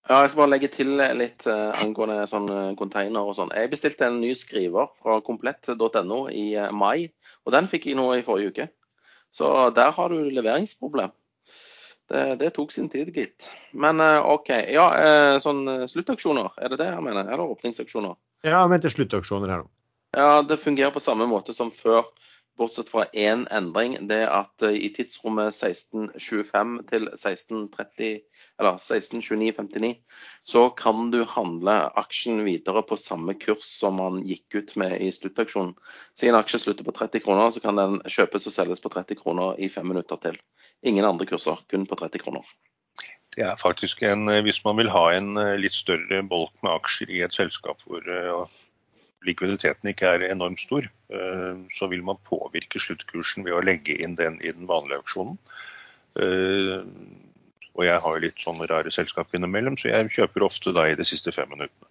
[0.09, 3.53] Ja, Jeg skal bare legge til litt uh, angående sånn container og sånn.
[3.57, 7.09] Jeg bestilte en ny skriver fra komplett.no i uh, mai,
[7.45, 8.67] og den fikk jeg nå i forrige uke.
[9.35, 11.13] Så der har du leveringsproblem.
[12.11, 13.49] Det, det tok sin tid, gitt.
[13.73, 14.51] Men uh, OK.
[14.71, 14.87] Ja,
[15.43, 17.27] sånn sluttaksjoner, er det det jeg mener?
[17.27, 18.15] Eller åpningsaksjoner?
[18.45, 19.71] Ja, jeg mente sluttaksjoner her nå.
[20.15, 22.05] Ja, det fungerer på samme måte som før.
[22.59, 28.21] Bortsett fra én endring, det er at i tidsrommet 1625 til 1630,
[28.63, 29.97] eller 1629,59,
[30.47, 35.11] så kan du handle aksjen videre på samme kurs som man gikk ut med i
[35.15, 35.75] sluttaksjonen.
[36.15, 39.19] Så en aksje slutter på 30 kroner, så kan den kjøpes og selges på 30
[39.19, 40.39] kroner i fem minutter til.
[40.87, 42.47] Ingen andre kurser, kun på 30 kroner.
[43.35, 47.25] Det er faktisk en, Hvis man vil ha en litt større bolk med aksjer i
[47.27, 48.07] et selskap hvor
[49.27, 50.87] likviditeten ikke er enormt stor,
[51.75, 55.39] så vil man påvirke sluttkursen ved å legge inn den i den vanlige auksjonen.
[57.75, 61.07] Og jeg har litt sånne rare selskap innimellom, så jeg kjøper ofte da i de
[61.09, 61.91] siste fem minuttene.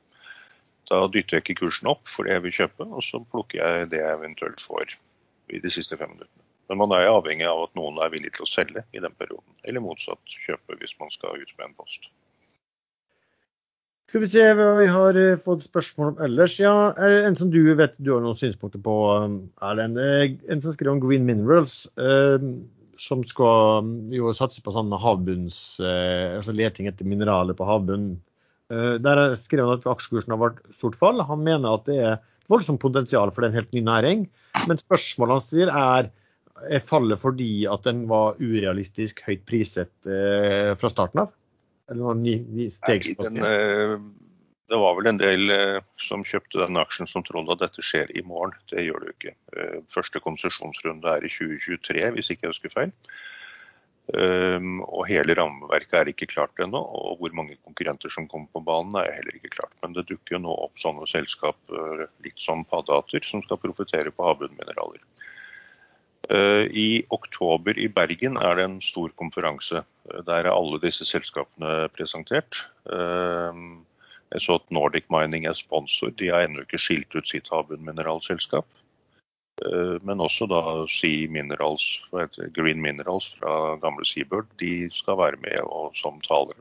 [0.89, 3.91] Da dytter jeg ikke kursen opp for det jeg vil kjøpe, og så plukker jeg
[3.93, 4.95] det jeg eventuelt får
[5.53, 6.43] i de siste fem minuttene.
[6.71, 9.55] Men man er avhengig av at noen er villig til å selge i den perioden,
[9.67, 12.07] eller motsatt kjøpe hvis man skal ut med en post.
[14.13, 16.59] Skal vi se hva vi har fått spørsmål om ellers.
[16.61, 18.93] Ja, En som du vet du har noen synspunkter på,
[19.65, 19.97] Erlend.
[19.97, 21.87] En som skriver om Green Minerals,
[23.01, 28.19] som skal jo satse på sånn havbunns, altså leting etter mineraler på havbunnen.
[28.69, 31.25] Der skrev han at aksjekursen har vært stort fall.
[31.25, 32.21] Han mener at det er
[32.53, 34.27] voldsomt potensial for det en helt ny næring.
[34.69, 36.13] Men spørsmålet han sier er
[36.69, 41.33] er fallet fordi at den var urealistisk høyt priset fra starten av?
[41.93, 43.39] Eller ny, ny Nei, den,
[44.71, 45.53] det var vel en del
[46.01, 48.55] som kjøpte den aksjen som trodde at dette skjer i morgen.
[48.71, 49.33] Det gjør det jo ikke.
[49.93, 52.93] Første konsesjonsrunde er i 2023, hvis ikke jeg husker feil.
[54.13, 56.79] Og hele rammeverket er ikke klart ennå.
[56.79, 59.75] Og hvor mange konkurrenter som kommer på banen er heller ikke klart.
[59.83, 61.75] Men det dukker jo nå opp sånne selskap
[62.25, 65.03] litt som paddehatter, som skal profitere på havbunnmineraler.
[66.31, 69.81] I oktober i Bergen er det en stor konferanse.
[70.23, 72.61] Der er alle disse selskapene presentert.
[74.33, 76.13] Jeg så at Nordic Mining er sponsor.
[76.17, 78.65] De har ennå ikke skilt ut sitt havbunnmineralselskap.
[79.61, 81.85] Eh, men også da Sea Minerals,
[82.55, 85.61] Green Minerals fra gamle Seabird, de skal være med
[85.99, 86.57] som talere.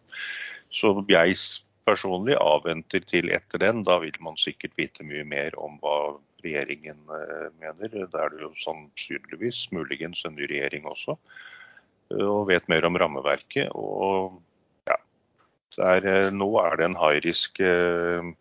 [0.72, 1.38] Så jeg
[1.88, 3.82] personlig avventer til etter den.
[3.88, 5.96] Da vil man sikkert vite mye mer om hva
[6.44, 8.06] regjeringen eh, mener.
[8.12, 11.16] Da er det jo sannsynligvis muligens en ny regjering også.
[12.12, 13.70] eh, Og vet mer om rammeverket.
[13.74, 14.40] Og
[14.90, 14.98] ja,
[15.78, 18.32] der, eh, nå er det en high risk eh,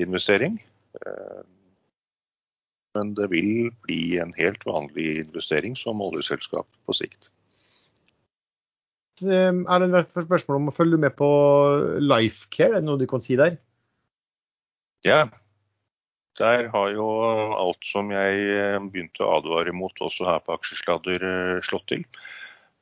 [0.00, 0.60] investering.
[2.94, 7.28] Men det vil bli en helt vanlig investering som oljeselskap på sikt.
[9.22, 11.28] Er det et spørsmål om å følge med på
[12.00, 12.76] Lifecare.
[12.76, 13.56] Er det noe du kan si der?
[15.04, 15.26] Ja,
[16.42, 17.08] der har jo
[17.54, 22.06] alt som jeg eh, begynte å advare mot også her på Aksjesladder eh, slått til.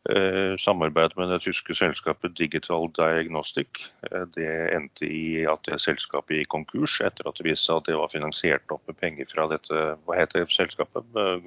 [0.01, 3.69] Samarbeidet Samarbeid med det tyske selskapet Digital Diagnostic.
[4.11, 7.87] eh, Det endte i at det selskapet gikk konkurs etter at det viste seg at
[7.91, 11.05] det var finansiert opp med penger fra dette hva heter selskapet?
[11.17, 11.45] Eh,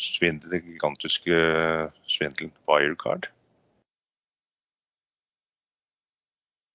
[0.00, 1.36] Svindel, det gigantiske
[2.08, 3.28] svindelen Wirecard.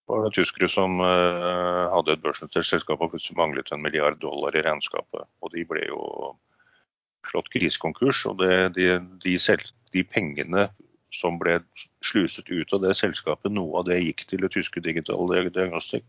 [0.08, 4.56] Var det tyskere som uh, hadde et børsnotert selskap og plutselig manglet en milliard dollar
[4.56, 5.28] i regnskapet.
[5.44, 6.02] Og de ble jo
[7.28, 8.24] slått grisekonkurs.
[8.32, 8.92] Og det, de,
[9.24, 10.70] de, selv, de pengene
[11.16, 11.60] som ble
[12.06, 16.06] sluset ut av det selskapet, noe av det gikk til det tyske Digital Diagnostic.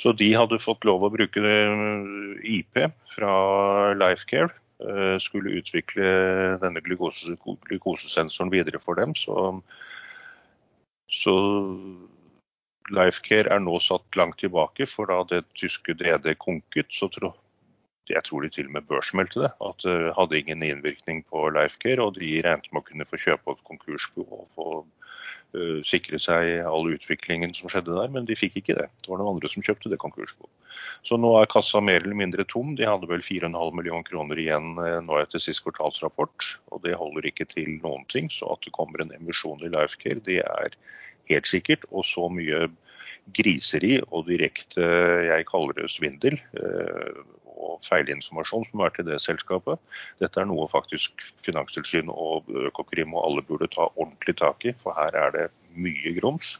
[0.00, 1.40] Så de hadde fått lov å bruke
[2.42, 2.80] IP
[3.14, 3.34] fra
[3.94, 4.50] Lifecare.
[4.82, 6.08] eh, Skulle utvikle
[6.60, 7.36] denne glukose,
[7.68, 9.14] glukosesensoren videre for dem.
[9.14, 9.62] Så,
[11.08, 11.34] så
[12.92, 17.32] Lifecare er nå satt langt tilbake, for da det tyske DD konket, så tro,
[18.10, 19.52] jeg tror de til og med børsmeldte det.
[19.64, 23.54] At det hadde ingen innvirkning på Lifecare, og de regnet med å kunne få kjøpe
[23.54, 28.60] et konkursbo og få uh, sikre seg all utviklingen som skjedde der, men de fikk
[28.60, 28.90] ikke det.
[29.00, 30.52] Det var noen andre som kjøpte det konkursboet.
[31.06, 32.74] Så nå er kassa mer eller mindre tom.
[32.76, 37.30] De hadde vel 4,5 millioner kroner igjen uh, nå etter sist kvartalsrapport, og det holder
[37.30, 38.28] ikke til noen ting.
[38.32, 40.76] Så at det kommer en emisjon i Lifecare, det er
[41.32, 41.88] helt sikkert.
[41.88, 42.66] Og så mye
[43.32, 44.84] griseri og direkte,
[45.30, 46.36] jeg kaller det svindel,
[47.54, 49.80] og feilinformasjon som har vært i det selskapet.
[50.22, 54.96] Dette er noe faktisk Finanstilsynet og Økokrim og alle burde ta ordentlig tak i, for
[54.98, 56.58] her er det mye grums.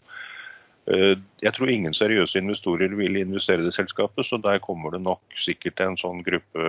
[0.85, 5.23] Jeg tror ingen seriøse investorer vil investere i det selskapet, så der kommer det nok
[5.41, 6.67] sikkert en sånn gruppe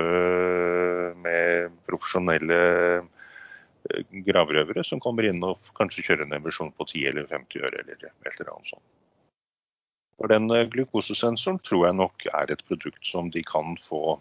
[1.19, 2.61] med profesjonelle
[4.25, 8.07] gravrøvere som kommer inn og kanskje kjører en emisjon på 10 eller 50 øre eller
[8.07, 8.87] et eller annet sånt.
[10.15, 14.15] For den glukosesensoren tror jeg nok er et produkt som de kan få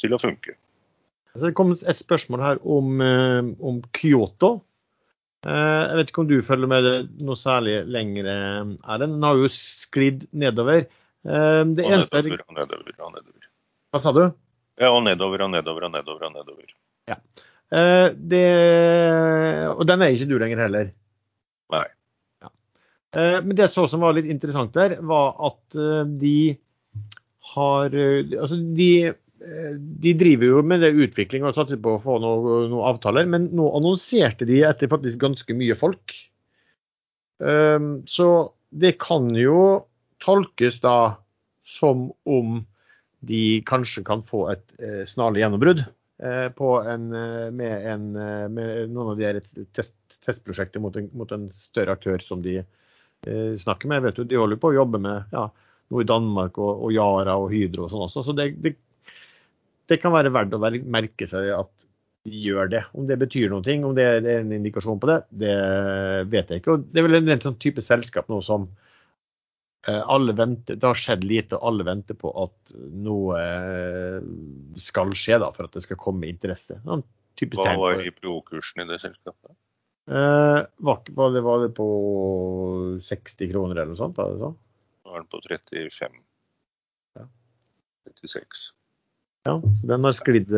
[0.00, 0.54] til å funke.
[1.36, 3.02] Så det kom et spørsmål her om,
[3.60, 4.58] om Kyoto.
[5.44, 9.18] Jeg vet ikke om du følger med det noe særlig lenger, Erlend.
[9.18, 10.86] Den har jo sklidd nedover.
[11.22, 13.46] Det og nedover og nedover og nedover.
[13.92, 14.24] Hva sa du?
[14.80, 16.26] Ja, og nedover og nedover og nedover.
[16.30, 16.72] og nedover.
[17.10, 17.20] Ja.
[18.32, 18.44] Det,
[19.74, 20.90] og den er ikke du lenger heller?
[21.74, 21.84] Nei.
[23.16, 25.76] Men det jeg så som var litt interessant der, var at
[26.20, 26.58] de
[27.54, 29.14] har Altså, de,
[30.04, 33.48] de driver jo med det utvikling og satser på å få noen noe avtaler, men
[33.56, 36.12] nå annonserte de etter faktisk ganske mye folk.
[37.38, 38.28] Så
[38.68, 39.60] det kan jo
[40.20, 40.98] tolkes da
[41.68, 42.58] som om
[43.20, 44.66] de kanskje kan få et
[45.10, 45.84] snarlig gjennombrudd
[46.58, 47.08] på en,
[47.54, 48.06] med, en,
[48.52, 49.40] med noen av de her
[49.76, 52.60] test, testprosjekter mot mot en større aktør som de
[53.58, 54.02] snakker med.
[54.02, 55.48] Vet du, de holder på å jobbe med ja,
[55.92, 58.24] noe i Danmark og, og Yara og Hydro og sånn også.
[58.28, 58.74] Så det, det,
[59.88, 61.88] det, kan være verdt å merke seg at
[62.28, 62.82] de gjør det.
[62.92, 65.56] Om det betyr noe, om det er en indikasjon på det, det
[66.32, 66.76] vet jeg ikke.
[66.76, 68.68] Og det er vel en sånn type selskap nå som
[69.88, 73.38] alle venter, Det har skjedd lite, og alle venter på at noe
[74.76, 76.80] skal skje da, for at det skal komme interesse.
[76.84, 77.04] Sånn
[77.54, 79.54] Hva var IPO-kursen i det selskapet?
[80.08, 81.88] Uh, var, var, det, var, det, på
[83.04, 84.16] 60 kroner eller noe sånt?
[84.16, 84.56] Det sånn?
[85.04, 86.18] Nå er den på 35.
[87.18, 87.26] Ja.
[88.08, 88.68] 36.
[89.46, 90.50] Ja, så den har sklidd,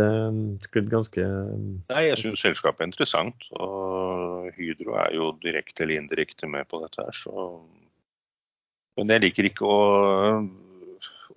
[0.65, 3.45] sklidd ganske Nei, jeg syns selskapet er interessant.
[3.59, 7.61] Og Hydro er jo direkte eller indirekte med på dette her, så
[8.99, 9.81] Men jeg liker ikke å,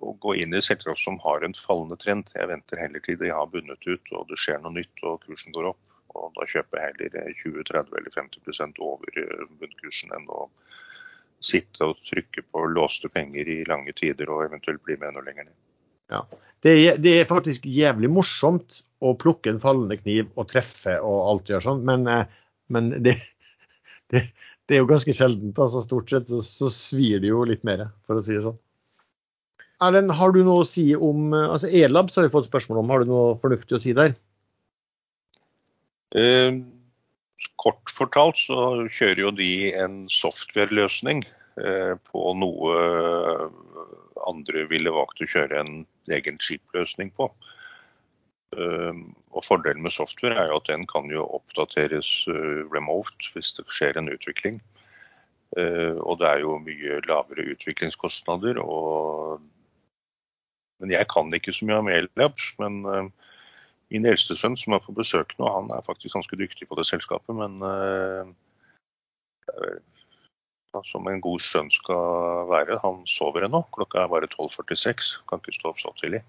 [0.02, 2.32] å gå inn i selskap som har en fallende trend.
[2.34, 5.54] Jeg venter heller til de har bundet ut og det skjer noe nytt og kursen
[5.54, 5.82] går opp.
[6.14, 9.20] Og da kjøper jeg heller 20-30 eller 50 over
[9.60, 10.48] bunnkursen enn å
[11.44, 15.48] sitte og trykke på låste penger i lange tider og eventuelt bli med noe lenger
[15.48, 15.56] ned.
[16.12, 16.22] Ja.
[16.64, 21.18] Det, er, det er faktisk jævlig morsomt å plukke en fallende kniv og treffe og
[21.28, 22.08] alt gjør sånn, men,
[22.72, 23.18] men det,
[24.12, 24.26] det,
[24.64, 25.58] det, er jo ganske sjeldent.
[25.60, 28.60] altså Stort sett så, så svir det jo litt mer, for å si det sånn.
[29.84, 32.92] Erlend, har du noe å si om altså Elabs har vi fått spørsmål om.
[32.94, 34.14] Har du noe fornuftig å si der?
[36.14, 36.60] Eh,
[37.60, 41.24] kort fortalt så kjører jo de en software-løsning
[41.58, 42.78] eh, på noe
[44.28, 45.82] andre ville valgt å kjøre en
[46.12, 47.28] egen chip-løsning på.
[48.54, 49.00] Eh,
[49.34, 53.66] og Fordelen med software er jo at den kan jo oppdateres eh, remote hvis det
[53.72, 54.60] skjer en utvikling.
[55.58, 58.60] Eh, og det er jo mye lavere utviklingskostnader.
[58.62, 59.42] Og...
[60.82, 62.50] Men jeg kan ikke så mye om Elabs.
[62.62, 63.12] Men
[63.94, 66.86] min eldste sønn som er på besøk nå, han er faktisk ganske dyktig på det
[66.90, 67.38] selskapet.
[67.38, 67.62] Men
[70.82, 73.62] som en god sønn skal være, han sover ennå.
[73.76, 75.12] Klokka er bare 12.46.
[75.30, 76.24] Kan ikke stå opp så tidlig.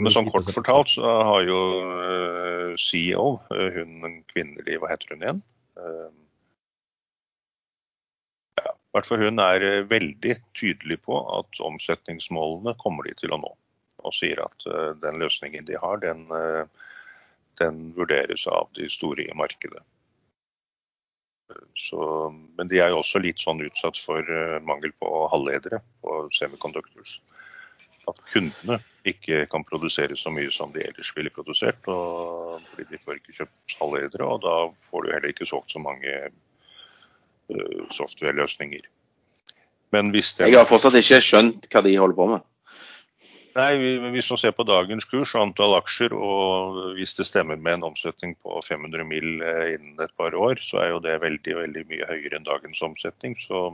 [0.00, 5.24] Men sånn kort fortalt så har jo uh, CEO, hun hun kvinnelig, hva heter hun
[5.24, 5.40] igjen?
[5.76, 6.10] Uh,
[8.60, 13.52] ja, hvert fall hun er veldig tydelig på at omsetningsmålene kommer de til å nå.
[14.04, 14.66] Og sier at
[15.02, 16.26] den løsningen de har, den,
[17.60, 19.82] den, vurderes av de store i markedet.
[21.76, 24.22] Så, men de er jo også litt sånn utsatt for
[24.62, 27.18] mangel på halvledere på semiconductors
[28.10, 28.78] at kundene
[29.08, 31.88] ikke kan produsere så mye som de ellers ville produsert.
[31.90, 34.56] Og, fordi de får ikke kjøpt halvledere, og da
[34.90, 38.88] får du heller ikke solgt så mange uh, software-løsninger.
[39.94, 40.52] Men hvis det...
[40.52, 42.46] Jeg har fortsatt ikke skjønt hva de holder på med.
[43.56, 47.80] Nei, Hvis man ser på dagens kurs og antall aksjer, og hvis det stemmer med
[47.80, 49.42] en omsetning på 500 mill.
[49.42, 52.82] Eh, innen et par år, så er jo det veldig veldig mye høyere enn dagens
[52.86, 53.34] omsetning.
[53.42, 53.70] Så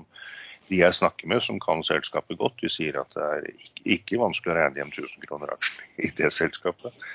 [0.70, 4.22] de jeg snakker med som kan selskapet godt, de sier at det er ikke, ikke
[4.22, 7.06] vanskelig å regne hjem 1000 kroner aksjen i det selskapet.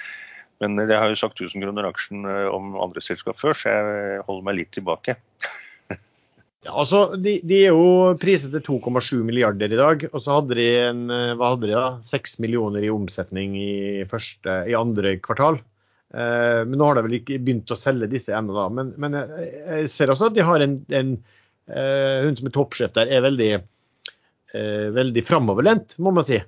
[0.62, 4.26] Men jeg har jo sagt 1000 kroner aksjen eh, om andre selskap før, så jeg
[4.30, 5.18] holder meg litt tilbake.
[6.62, 10.08] Ja, altså, de, de, er jo priset til 2,7 milliarder i dag.
[10.12, 11.88] Og så hadde de en, eh, hva hadde de da?
[12.06, 13.74] 6 millioner i omsetning i,
[14.10, 15.58] første, i andre kvartal.
[16.14, 18.68] Eh, men nå har de vel ikke begynt å selge disse ennå, da.
[18.78, 21.16] Men, men, jeg ser også at de har en, en
[21.68, 23.52] Eh, hun som er toppsjef der, er veldig,
[24.54, 26.42] eh, veldig framoverlent, må man si.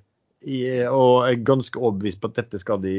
[0.44, 0.58] I,
[0.92, 2.98] og er ganske overbevist på at dette skal de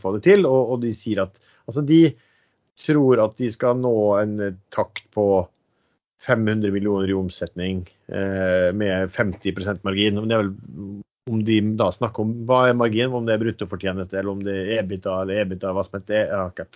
[0.00, 0.48] få det til.
[0.48, 1.36] Og, og, de sier at
[1.68, 2.00] altså de
[2.78, 4.34] tror at de skal nå en
[4.74, 5.28] takt på
[6.26, 10.18] 500 millioner i omsetning eh, med 50 margin.
[10.18, 10.50] Om, vel,
[11.30, 14.56] om de da snakker om hva er margin, om det er bruttofortjeneste eller om det
[14.56, 16.68] er EBITDA eller EBITDA, hva som heter, jeg har ikke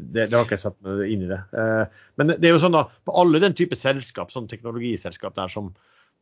[0.00, 1.40] det, det, har ikke jeg satt meg inn i det.
[1.60, 5.52] Eh, men det er jo sånn da, på alle den type selskap, sånn teknologiselskap der,
[5.52, 5.72] som,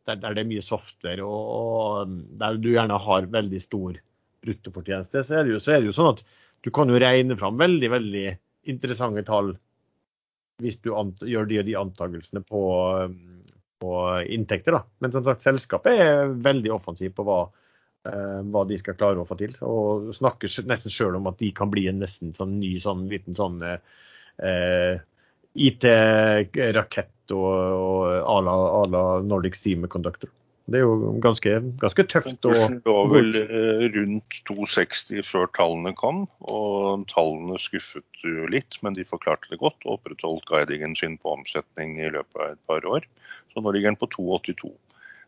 [0.08, 3.98] der, der det er mye software og, og, der du gjerne har veldig stor
[4.46, 6.22] bruttofortjeneste, så er, jo, så er det jo sånn at
[6.64, 8.26] du kan jo regne fram veldig veldig
[8.70, 9.54] interessante tall
[10.62, 12.62] hvis du gjør de og de antakelsene på,
[13.82, 13.94] på
[14.26, 14.78] inntekter.
[14.78, 14.82] da.
[14.98, 17.44] Men som sagt, selskapet er veldig offensivt på hva
[18.06, 19.54] Eh, hva de skal klare å få til.
[19.66, 23.36] Og snakker nesten sjøl om at de kan bli en nesten sånn ny sånn liten
[23.38, 25.00] sånn eh,
[25.68, 27.58] IT-rakett og,
[28.22, 28.38] à
[28.88, 30.30] la Nordic Semiconductor.
[30.68, 32.34] Det er jo ganske, ganske tøft.
[32.44, 39.06] Kursen lå vel eh, rundt 2,60 før tallene kom, og tallene skuffet litt, men de
[39.08, 43.08] forklarte det godt og opprettholdt guidingen sin på omsetning i løpet av et par år.
[43.54, 44.74] Så nå ligger den på 2,82.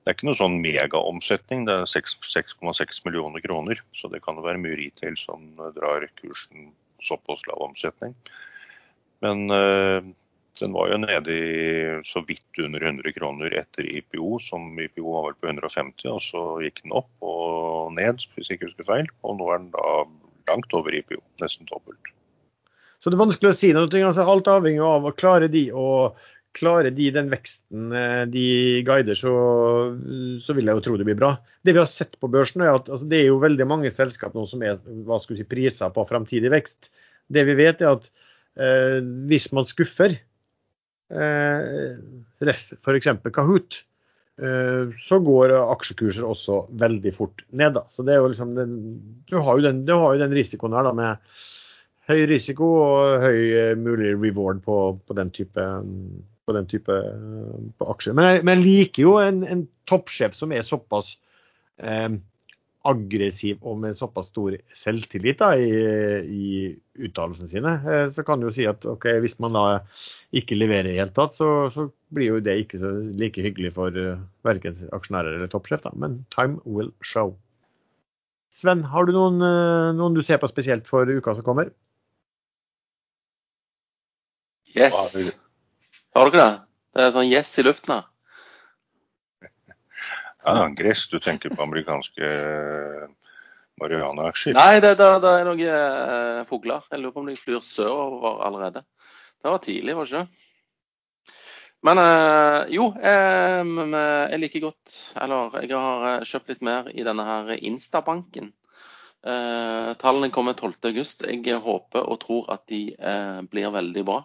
[0.00, 3.80] Det er ikke noe sånn megaomsetning, det er 6,6 millioner kroner.
[3.96, 6.70] Så det kan jo være mye retail som drar kursen
[7.04, 8.12] såpass lav omsetning.
[9.24, 10.12] Men øh,
[10.62, 11.58] den var jo nede i
[12.08, 16.44] så vidt under 100 kroner etter IPO, som IPO var vel på 150, og så
[16.64, 19.12] gikk den opp og ned, hvis jeg ikke husker feil.
[19.24, 19.92] Og nå er den da
[20.50, 22.12] langt over IPO, nesten dobbelt.
[23.00, 23.88] Så det er vanskelig å si noe.
[24.04, 25.88] Altså, alt avhenger av å klare de å
[26.58, 28.46] Klarer de den veksten eh, de
[28.82, 29.30] guider, så,
[30.42, 31.28] så, vil jeg jo tro det blir bra.
[31.62, 34.34] Det vi har sett på børsen, er at altså, det er jo veldig mange selskap
[34.34, 36.90] nå som er hva skal vi si, priser på framtidig vekst.
[37.30, 38.10] Det vi vet, er at
[38.58, 38.98] eh,
[39.30, 40.18] hvis man skuffer,
[41.10, 41.96] eh,
[42.50, 43.08] f.eks.
[43.34, 43.80] Kahoot,
[44.42, 47.76] eh, så går aksjekurser også veldig fort ned.
[47.78, 47.86] Da.
[47.92, 48.76] Så det er jo liksom den,
[49.30, 51.44] du, har jo den, du har jo den risikoen her da, med
[52.10, 55.70] høy risiko og høy eh, mulig reward på, på den type
[56.50, 56.94] på den type
[57.78, 58.16] på aksjer.
[58.16, 61.14] Men jeg, men jeg, liker jo en, en toppsjef som er såpass
[61.78, 62.08] eh,
[62.88, 65.70] aggressiv og med såpass stor selvtillit da, i,
[66.24, 67.74] i uttalelsene sine.
[67.84, 69.64] Eh, så kan du jo si at okay, hvis man da
[70.36, 72.88] ikke leverer i det hele tatt, så, så, blir jo det ikke så
[73.20, 75.84] like hyggelig for uh, verken aksjonærer eller toppsjef.
[75.84, 75.92] Da.
[75.94, 77.36] Men time will show.
[78.50, 81.70] Sven, har du noen, uh, noen du ser på spesielt for uka som kommer?
[84.74, 85.30] Yes.
[86.18, 86.50] Har dere det?
[86.98, 88.09] Det er sånn yes i luften her.
[90.44, 91.08] Ja, gress.
[91.10, 92.28] Du tenker på amerikanske
[93.80, 94.56] marihuanaaksjer?
[94.56, 96.84] Nei, det, det, det er noen eh, fugler.
[96.92, 98.84] Jeg lurer på om de flyr sørover allerede.
[99.40, 100.46] Det var tidlig, var det ikke?
[101.88, 107.06] Men eh, jo, eh, jeg liker godt Eller jeg har eh, kjøpt litt mer i
[107.06, 108.50] denne her Instabanken.
[109.24, 111.30] Eh, tallene kommer 12.8.
[111.30, 114.20] Jeg håper og tror at de eh, blir veldig bra.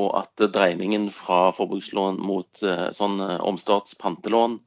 [0.00, 4.58] Og at dreiningen fra forbrukslån mot eh, sånn omstartspantelån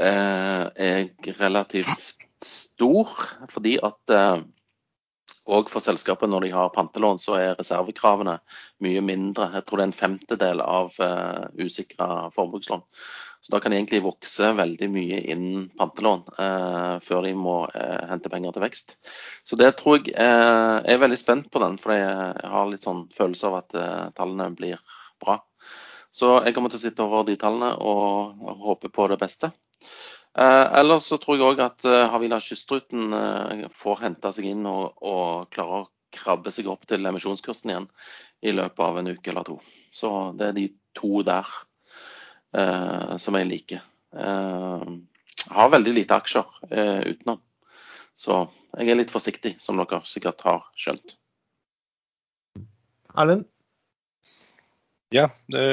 [0.00, 1.08] er
[1.38, 3.12] relativt stor.
[3.52, 4.16] Fordi at
[5.50, 8.36] òg for selskapet når de har pantelån, så er reservekravene
[8.84, 9.50] mye mindre.
[9.56, 12.82] Jeg tror det er en femtedel av uh, usikra forbrukslån.
[13.42, 18.02] Så da kan de egentlig vokse veldig mye innen pantelån uh, før de må uh,
[18.10, 18.96] hente penger til vekst.
[19.48, 22.86] Så det tror jeg uh, Jeg er veldig spent på den, for jeg har litt
[22.86, 23.80] sånn følelse av at
[24.18, 24.78] tallene blir
[25.22, 25.40] bra.
[26.12, 29.50] Så jeg kommer til å sitte over de tallene og håpe på det beste.
[30.38, 34.64] Eh, ellers så tror jeg òg at eh, Havila Kystruten eh, får henta seg inn
[34.68, 37.88] og, og klarer å krabbe seg opp til emisjonskursen igjen
[38.40, 39.58] i løpet av en uke eller to.
[39.92, 41.48] Så det er de to der
[42.56, 43.84] eh, som jeg liker.
[44.16, 44.86] Eh,
[45.52, 47.42] har veldig lite aksjer eh, utenom.
[48.16, 48.40] Så
[48.78, 51.16] jeg er litt forsiktig, som dere sikkert har skjønt.
[53.12, 53.44] Erlend?
[55.12, 55.68] Ja, det,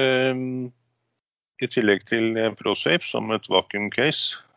[1.63, 4.48] i tillegg til ProSafe som et vacuum case, Eh,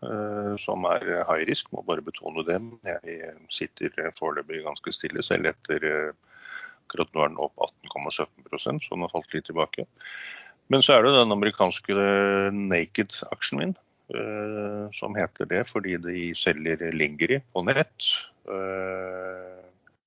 [0.58, 2.58] som er high risk, må bare betone det.
[2.86, 6.38] Jeg sitter foreløpig ganske stille, selv etter eh,
[6.86, 9.86] akkurat nå er den opp 18,17 så den har falt litt tilbake.
[10.72, 11.94] Men så er det den amerikanske
[12.56, 13.74] Naked-aksjen min,
[14.14, 18.10] eh, som heter det fordi de selger Lingeri på nett.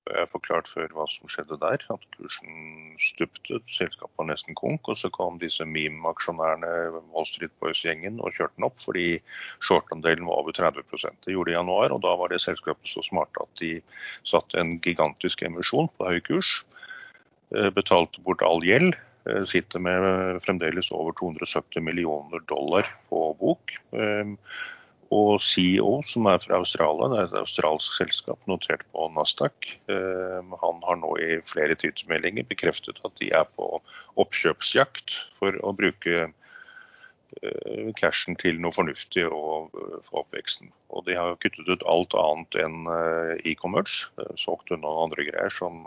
[0.05, 1.81] Jeg forklart før hva som skjedde der.
[1.89, 4.85] At kursen stupte, selskapet var nesten konk.
[4.91, 6.69] Og så kom disse meme-aksjonærene,
[7.13, 9.07] Wall Street Boys-gjengen, og kjørte den opp fordi
[9.65, 10.85] short-andelen var over 30
[11.25, 13.73] Det gjorde de i januar, og da var det selskapet så smarte at de
[14.23, 16.53] satte en gigantisk emisjon på høy kurs.
[17.55, 18.93] Eh, betalte bort all gjeld.
[19.25, 23.73] Eh, sitter med fremdeles over 270 millioner dollar på bok.
[25.15, 29.67] Eh, og CEO, som er fra Australia, det er et australsk selskap notert på Nasdaq.
[29.89, 33.79] Eh, han har nå i flere tidsmeldinger bekreftet at de er på
[34.15, 40.71] oppkjøpsjakt for å bruke eh, cashen til noe fornuftig og for få oppveksten.
[40.89, 42.87] Og de har kuttet ut alt annet enn
[43.43, 44.07] e-commerce.
[44.39, 45.83] Solgt unna andre greier som,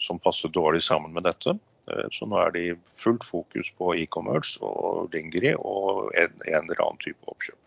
[0.00, 1.56] som passer dårlig sammen med dette.
[2.14, 2.64] Så nå er de
[2.96, 7.61] fullt fokus på e-commerce og Lingeri og en, en eller annen type oppkjøp.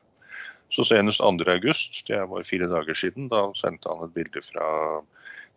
[0.75, 4.65] Så senest 2.8, det var fire dager siden, da sendte han et bilde fra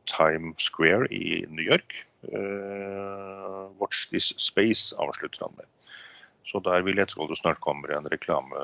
[0.07, 1.97] Times Square i New York.
[2.23, 5.67] Uh, Watch this space, avslutter han med.
[6.47, 8.63] Så der vil jeg tro det snart kommer en reklame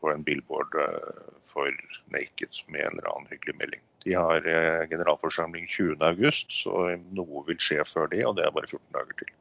[0.00, 1.68] på en billboard uh, for
[2.08, 3.84] Naked med en eller annen hyggelig melding.
[4.06, 4.48] De har
[4.88, 6.32] generalforsamling 20.8,
[6.62, 6.86] så
[7.18, 9.32] noe vil skje før det, og det er bare 14 dager til.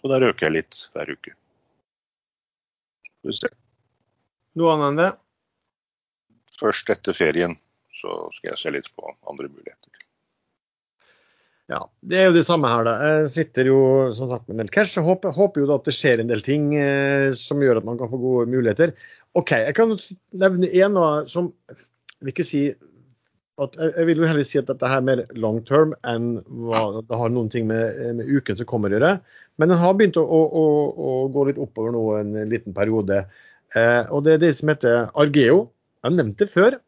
[0.00, 1.36] Så der øker jeg litt hver uke.
[3.04, 3.54] Skal vi se.
[4.58, 5.10] Noe annet enn det?
[6.58, 7.54] Først etter ferien
[7.98, 9.88] så skal jeg se litt på andre muligheter.
[11.68, 12.92] Ja, det er jo det samme her, da.
[13.04, 13.80] Jeg sitter jo
[14.16, 14.96] som sagt med en del cash.
[14.96, 17.88] Jeg håper, håper jo da at det skjer en del ting eh, som gjør at
[17.88, 18.94] man kan få gode muligheter.
[19.36, 19.92] OK, jeg kan
[20.40, 20.96] nevne en
[21.28, 21.50] som
[22.22, 22.70] vil ikke si
[23.58, 27.02] at Jeg vil jo heller si at dette her er mer long term enn hva
[27.02, 29.10] det har noen ting med, med uken som kommer å gjøre.
[29.58, 33.24] Men den har begynt å, å, å, å gå litt oppover nå en liten periode.
[33.76, 35.66] Eh, og det er det som heter Argeo.
[36.00, 36.78] Jeg har nevnt det før.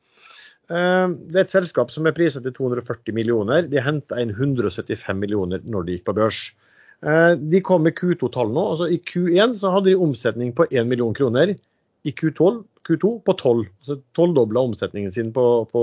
[0.71, 3.69] Eh, det er et selskap som er priset til 240 millioner.
[3.69, 6.43] De henta inn 175 millioner når de gikk på børs.
[7.05, 8.67] Eh, de kom med Q2-tall nå.
[8.75, 11.57] altså I Q1 så hadde de omsetning på 1 million kroner.
[12.05, 13.67] I Q12, Q2 på 12.
[13.83, 15.83] altså Tolvdobla omsetningen sin på, på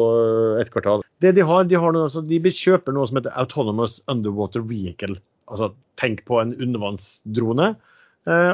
[0.61, 1.03] ett kvartal.
[1.21, 5.19] Det De har, de, har noe, altså, de kjøper noe som heter Autonomous Underwater Vehicle.
[5.45, 7.75] altså Tenk på en undervannsdrone.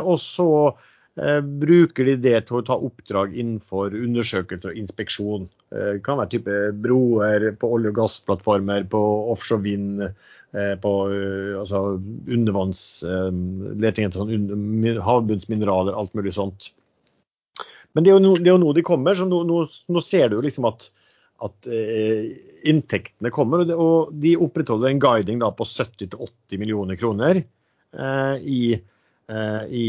[0.04, 0.76] og så
[1.14, 5.44] bruker de det til å ta oppdrag innenfor undersøkelser og inspeksjon.
[5.70, 9.02] Det eh, kan være type broer på olje- og gassplattformer, på
[9.34, 10.94] offshore vind, eh, på
[11.62, 16.72] altså undervannsleting etter sånn havbunnsmineraler, alt mulig sånt.
[17.94, 20.66] Men det er jo nå, de kommer, så nå, nå, nå, ser du jo liksom
[20.66, 20.88] at,
[21.46, 22.34] at eh,
[22.66, 23.62] inntektene kommer.
[23.76, 28.82] Og, de opprettholder en guiding da på 70-80 millioner kroner eh, i Eh,
[29.30, 29.86] i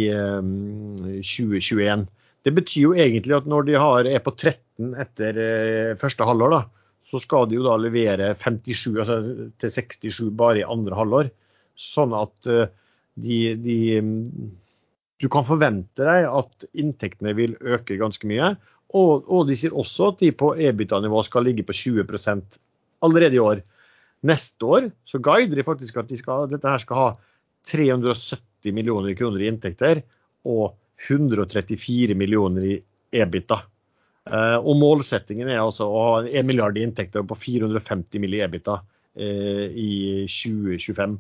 [1.25, 2.05] 2021.
[2.05, 6.27] Eh, det betyr jo egentlig at når de har, er på 13 etter eh, første
[6.29, 9.19] halvår, da, så skal de jo da levere 57 altså
[9.61, 11.33] til 67 bare i andre halvår.
[11.75, 13.79] Sånn at de, de
[15.23, 18.55] du kan forvente deg at inntektene vil øke ganske mye.
[18.95, 22.05] Og, og de sier også at de på EBITDA-nivå skal ligge på 20
[23.05, 23.63] allerede i år.
[24.25, 27.09] Neste år så guider de faktisk at de skal, dette her skal ha
[27.69, 28.41] 370
[28.73, 30.01] millioner kroner i inntekter
[30.49, 30.75] og
[31.09, 32.75] 134 millioner i
[33.15, 33.61] EBITDA.
[34.31, 38.39] Eh, og målsettingen er altså å ha 1 milliard i inntekter på 450 mill.
[38.39, 38.79] i EBITDA
[39.21, 39.91] eh, i
[40.31, 41.19] 2025.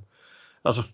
[0.64, 0.86] Altså,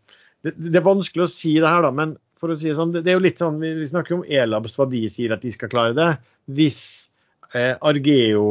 [0.43, 2.95] det, det, er vanskelig å si det her, da, men for å si det sånn,
[2.95, 5.45] det, det er jo litt sånn, vi, vi snakker om Elabs hva de sier at
[5.45, 6.11] de skal klare det.
[6.51, 6.81] Hvis
[7.55, 8.49] eh, Argeo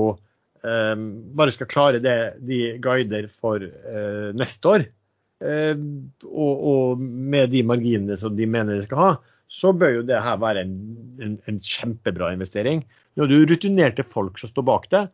[0.63, 0.95] eh,
[1.39, 4.87] bare skal klare det de guider for eh, neste år,
[5.39, 9.11] og, og, med de marginene som de mener de skal ha,
[9.49, 10.75] så bør jo det her være en,
[11.23, 12.83] en, en kjempebra investering.
[13.15, 15.05] Nå er det jo rutinerte folk som står bak det,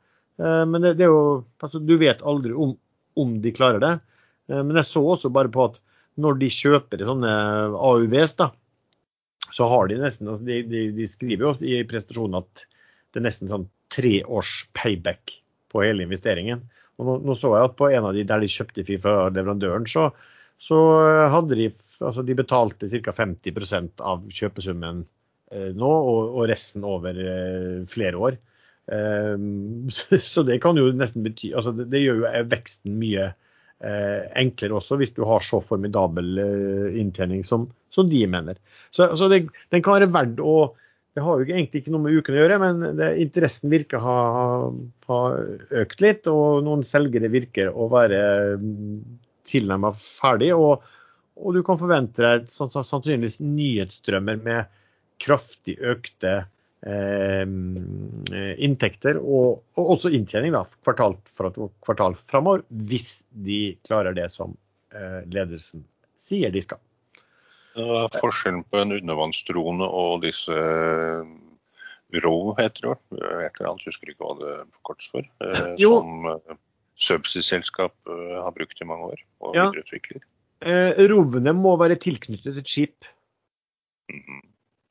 [0.41, 2.75] eh, men det, det, er jo, altså, du vet aldri om,
[3.15, 3.93] om de klarer det.
[4.51, 5.79] Eh, men jeg så også bare på at
[6.19, 7.31] når de kjøper sånne
[7.75, 8.51] AUVs, da,
[9.55, 12.65] så har de nesten altså de, de, de, skriver jo i prestasjonen at
[13.13, 15.37] det er nesten sånn tre års payback
[15.71, 16.65] på hele investeringen.
[17.01, 20.09] Nå, nå, så jeg at på en av de der de kjøpte fra leverandøren, så,
[20.61, 20.79] så
[21.33, 21.69] hadde de
[21.99, 23.13] altså de betalte ca.
[23.15, 25.03] 50% av kjøpesummen
[25.51, 28.39] eh, nå, og, og, resten over eh, flere år.
[28.91, 29.35] Eh,
[29.97, 33.33] så, så, det kan jo nesten bety altså det, det gjør jo veksten mye
[33.83, 38.55] Eh, enklere også, hvis du har så formidabel eh, inntjening som, som de mener.
[38.89, 39.41] Så, så det,
[39.75, 40.55] den kan være verdt å
[41.15, 44.03] Det har jo egentlig ikke noe med uken å gjøre, men det, interessen virker å
[44.03, 44.17] ha,
[45.07, 45.19] ha,
[45.83, 46.27] økt litt.
[46.27, 48.19] Og noen selgere virker å være
[48.59, 48.97] mm,
[49.47, 50.51] tilnærmet ferdig.
[50.57, 50.83] Og,
[51.39, 54.75] og, du kan forvente deg sannsynligvis nyhetsstrømmer med
[55.23, 56.41] kraftig økte
[56.85, 57.47] Eh,
[58.61, 64.53] inntekter og, og, også inntjening da, kvartal for kvartal framover, hvis de klarer det som
[64.93, 65.81] eh, ledelsen
[66.13, 66.77] sier de skal.
[67.75, 71.33] Hva er forskjellen på en undervannsdrone og disse eh,
[72.23, 72.95] ROV, heter det?
[73.19, 75.27] Et eller annet, husker ikke hva det forkortes for.
[75.81, 76.29] som
[76.95, 79.67] Subsea-selskap har brukt i mange år og ja.
[79.67, 80.23] videreutvikler.
[81.11, 83.09] Rovene må være tilknyttet et skip.
[84.07, 84.45] Mm.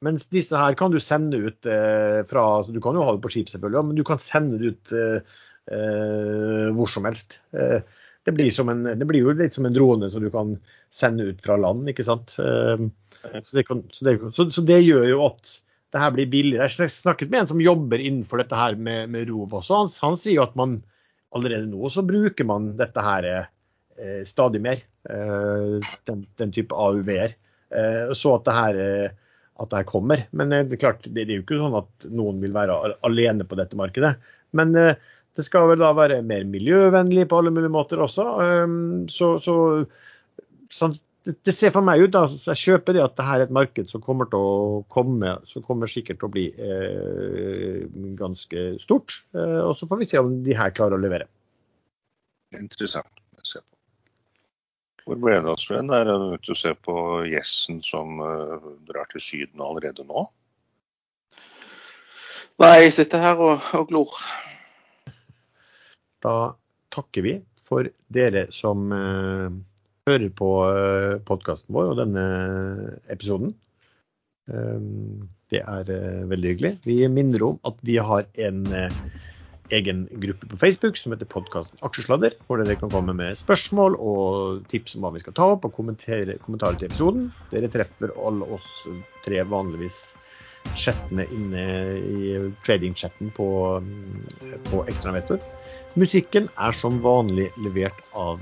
[0.05, 3.33] Mens disse her kan du sende ut eh, fra Du kan jo ha det på
[3.33, 5.37] skip, selvfølgelig, men du kan sende det ut eh,
[5.73, 7.39] eh, hvor som helst.
[7.57, 7.81] Eh,
[8.25, 10.55] det, blir en, det, blir jo litt som en drone som du kan
[10.95, 12.37] sende ut fra land, ikke sant.
[12.41, 12.87] Eh,
[13.21, 15.53] så det, kan, så, det, så, så, det, gjør jo at
[15.95, 16.69] det her blir billigere.
[16.69, 19.83] Jeg snakket med en som jobber innenfor dette her med, med ROV også.
[19.85, 20.81] Han, han, sier jo at man
[21.35, 24.83] allerede nå så bruker man dette her eh, stadig mer.
[25.05, 27.35] den, den type AUV-er.
[28.17, 28.79] så at det her
[29.61, 30.25] at det her kommer.
[30.31, 33.47] Men eh, det er klart, det, er jo ikke sånn at noen vil være alene
[33.47, 34.15] på dette markedet.
[34.57, 34.97] Men eh,
[35.35, 38.29] det skal vel da være mer miljøvennlig på alle mulige måter også.
[39.11, 39.57] Så, så,
[40.71, 43.45] så sånn, det ser for meg ut, da, så jeg kjøper det at dette er
[43.47, 47.87] et marked som kommer til å komme, som kommer sikkert til å bli eh,
[48.19, 49.23] ganske stort.
[49.33, 51.31] Eh, og så får vi se om de her klarer å levere.
[52.59, 53.09] Interessant.
[53.41, 53.73] å se på.
[55.05, 55.93] Hvor ble det av Sven?
[55.93, 56.97] Er du ute og ser på
[57.29, 60.23] gjessen som uh, drar til Syden allerede nå?
[62.63, 64.15] Nei, jeg sitter her og, og glor.
[66.25, 66.55] Da
[66.95, 67.35] takker vi
[67.65, 69.53] for dere som uh,
[70.09, 72.25] hører på eh, podkasten vår og denne
[73.13, 73.55] episoden.
[74.53, 75.89] Um, det er
[76.29, 76.73] veldig hyggelig.
[76.85, 78.67] Vi minner om at vi har en
[79.73, 84.67] egen gruppe på Facebook som heter podkasten Aksjesladder, hvor dere kan komme med spørsmål og
[84.73, 86.37] tips om hva vi skal ta opp, og kommentarer
[86.77, 87.31] til episoden.
[87.53, 88.85] Dere treffer alle oss
[89.25, 90.01] tre vanligvis
[90.75, 91.65] chattene inne
[92.03, 92.35] i
[92.67, 93.49] trading-chatten på,
[94.71, 95.41] på Ekstrainvestor.
[95.95, 98.41] Musikken er som vanlig levert av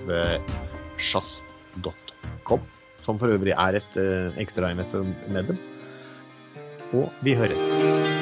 [0.96, 5.60] sjazz.com, eh, som for øvrig er et eh, ekstrainvestormedlem.
[6.96, 8.21] Og vi høres.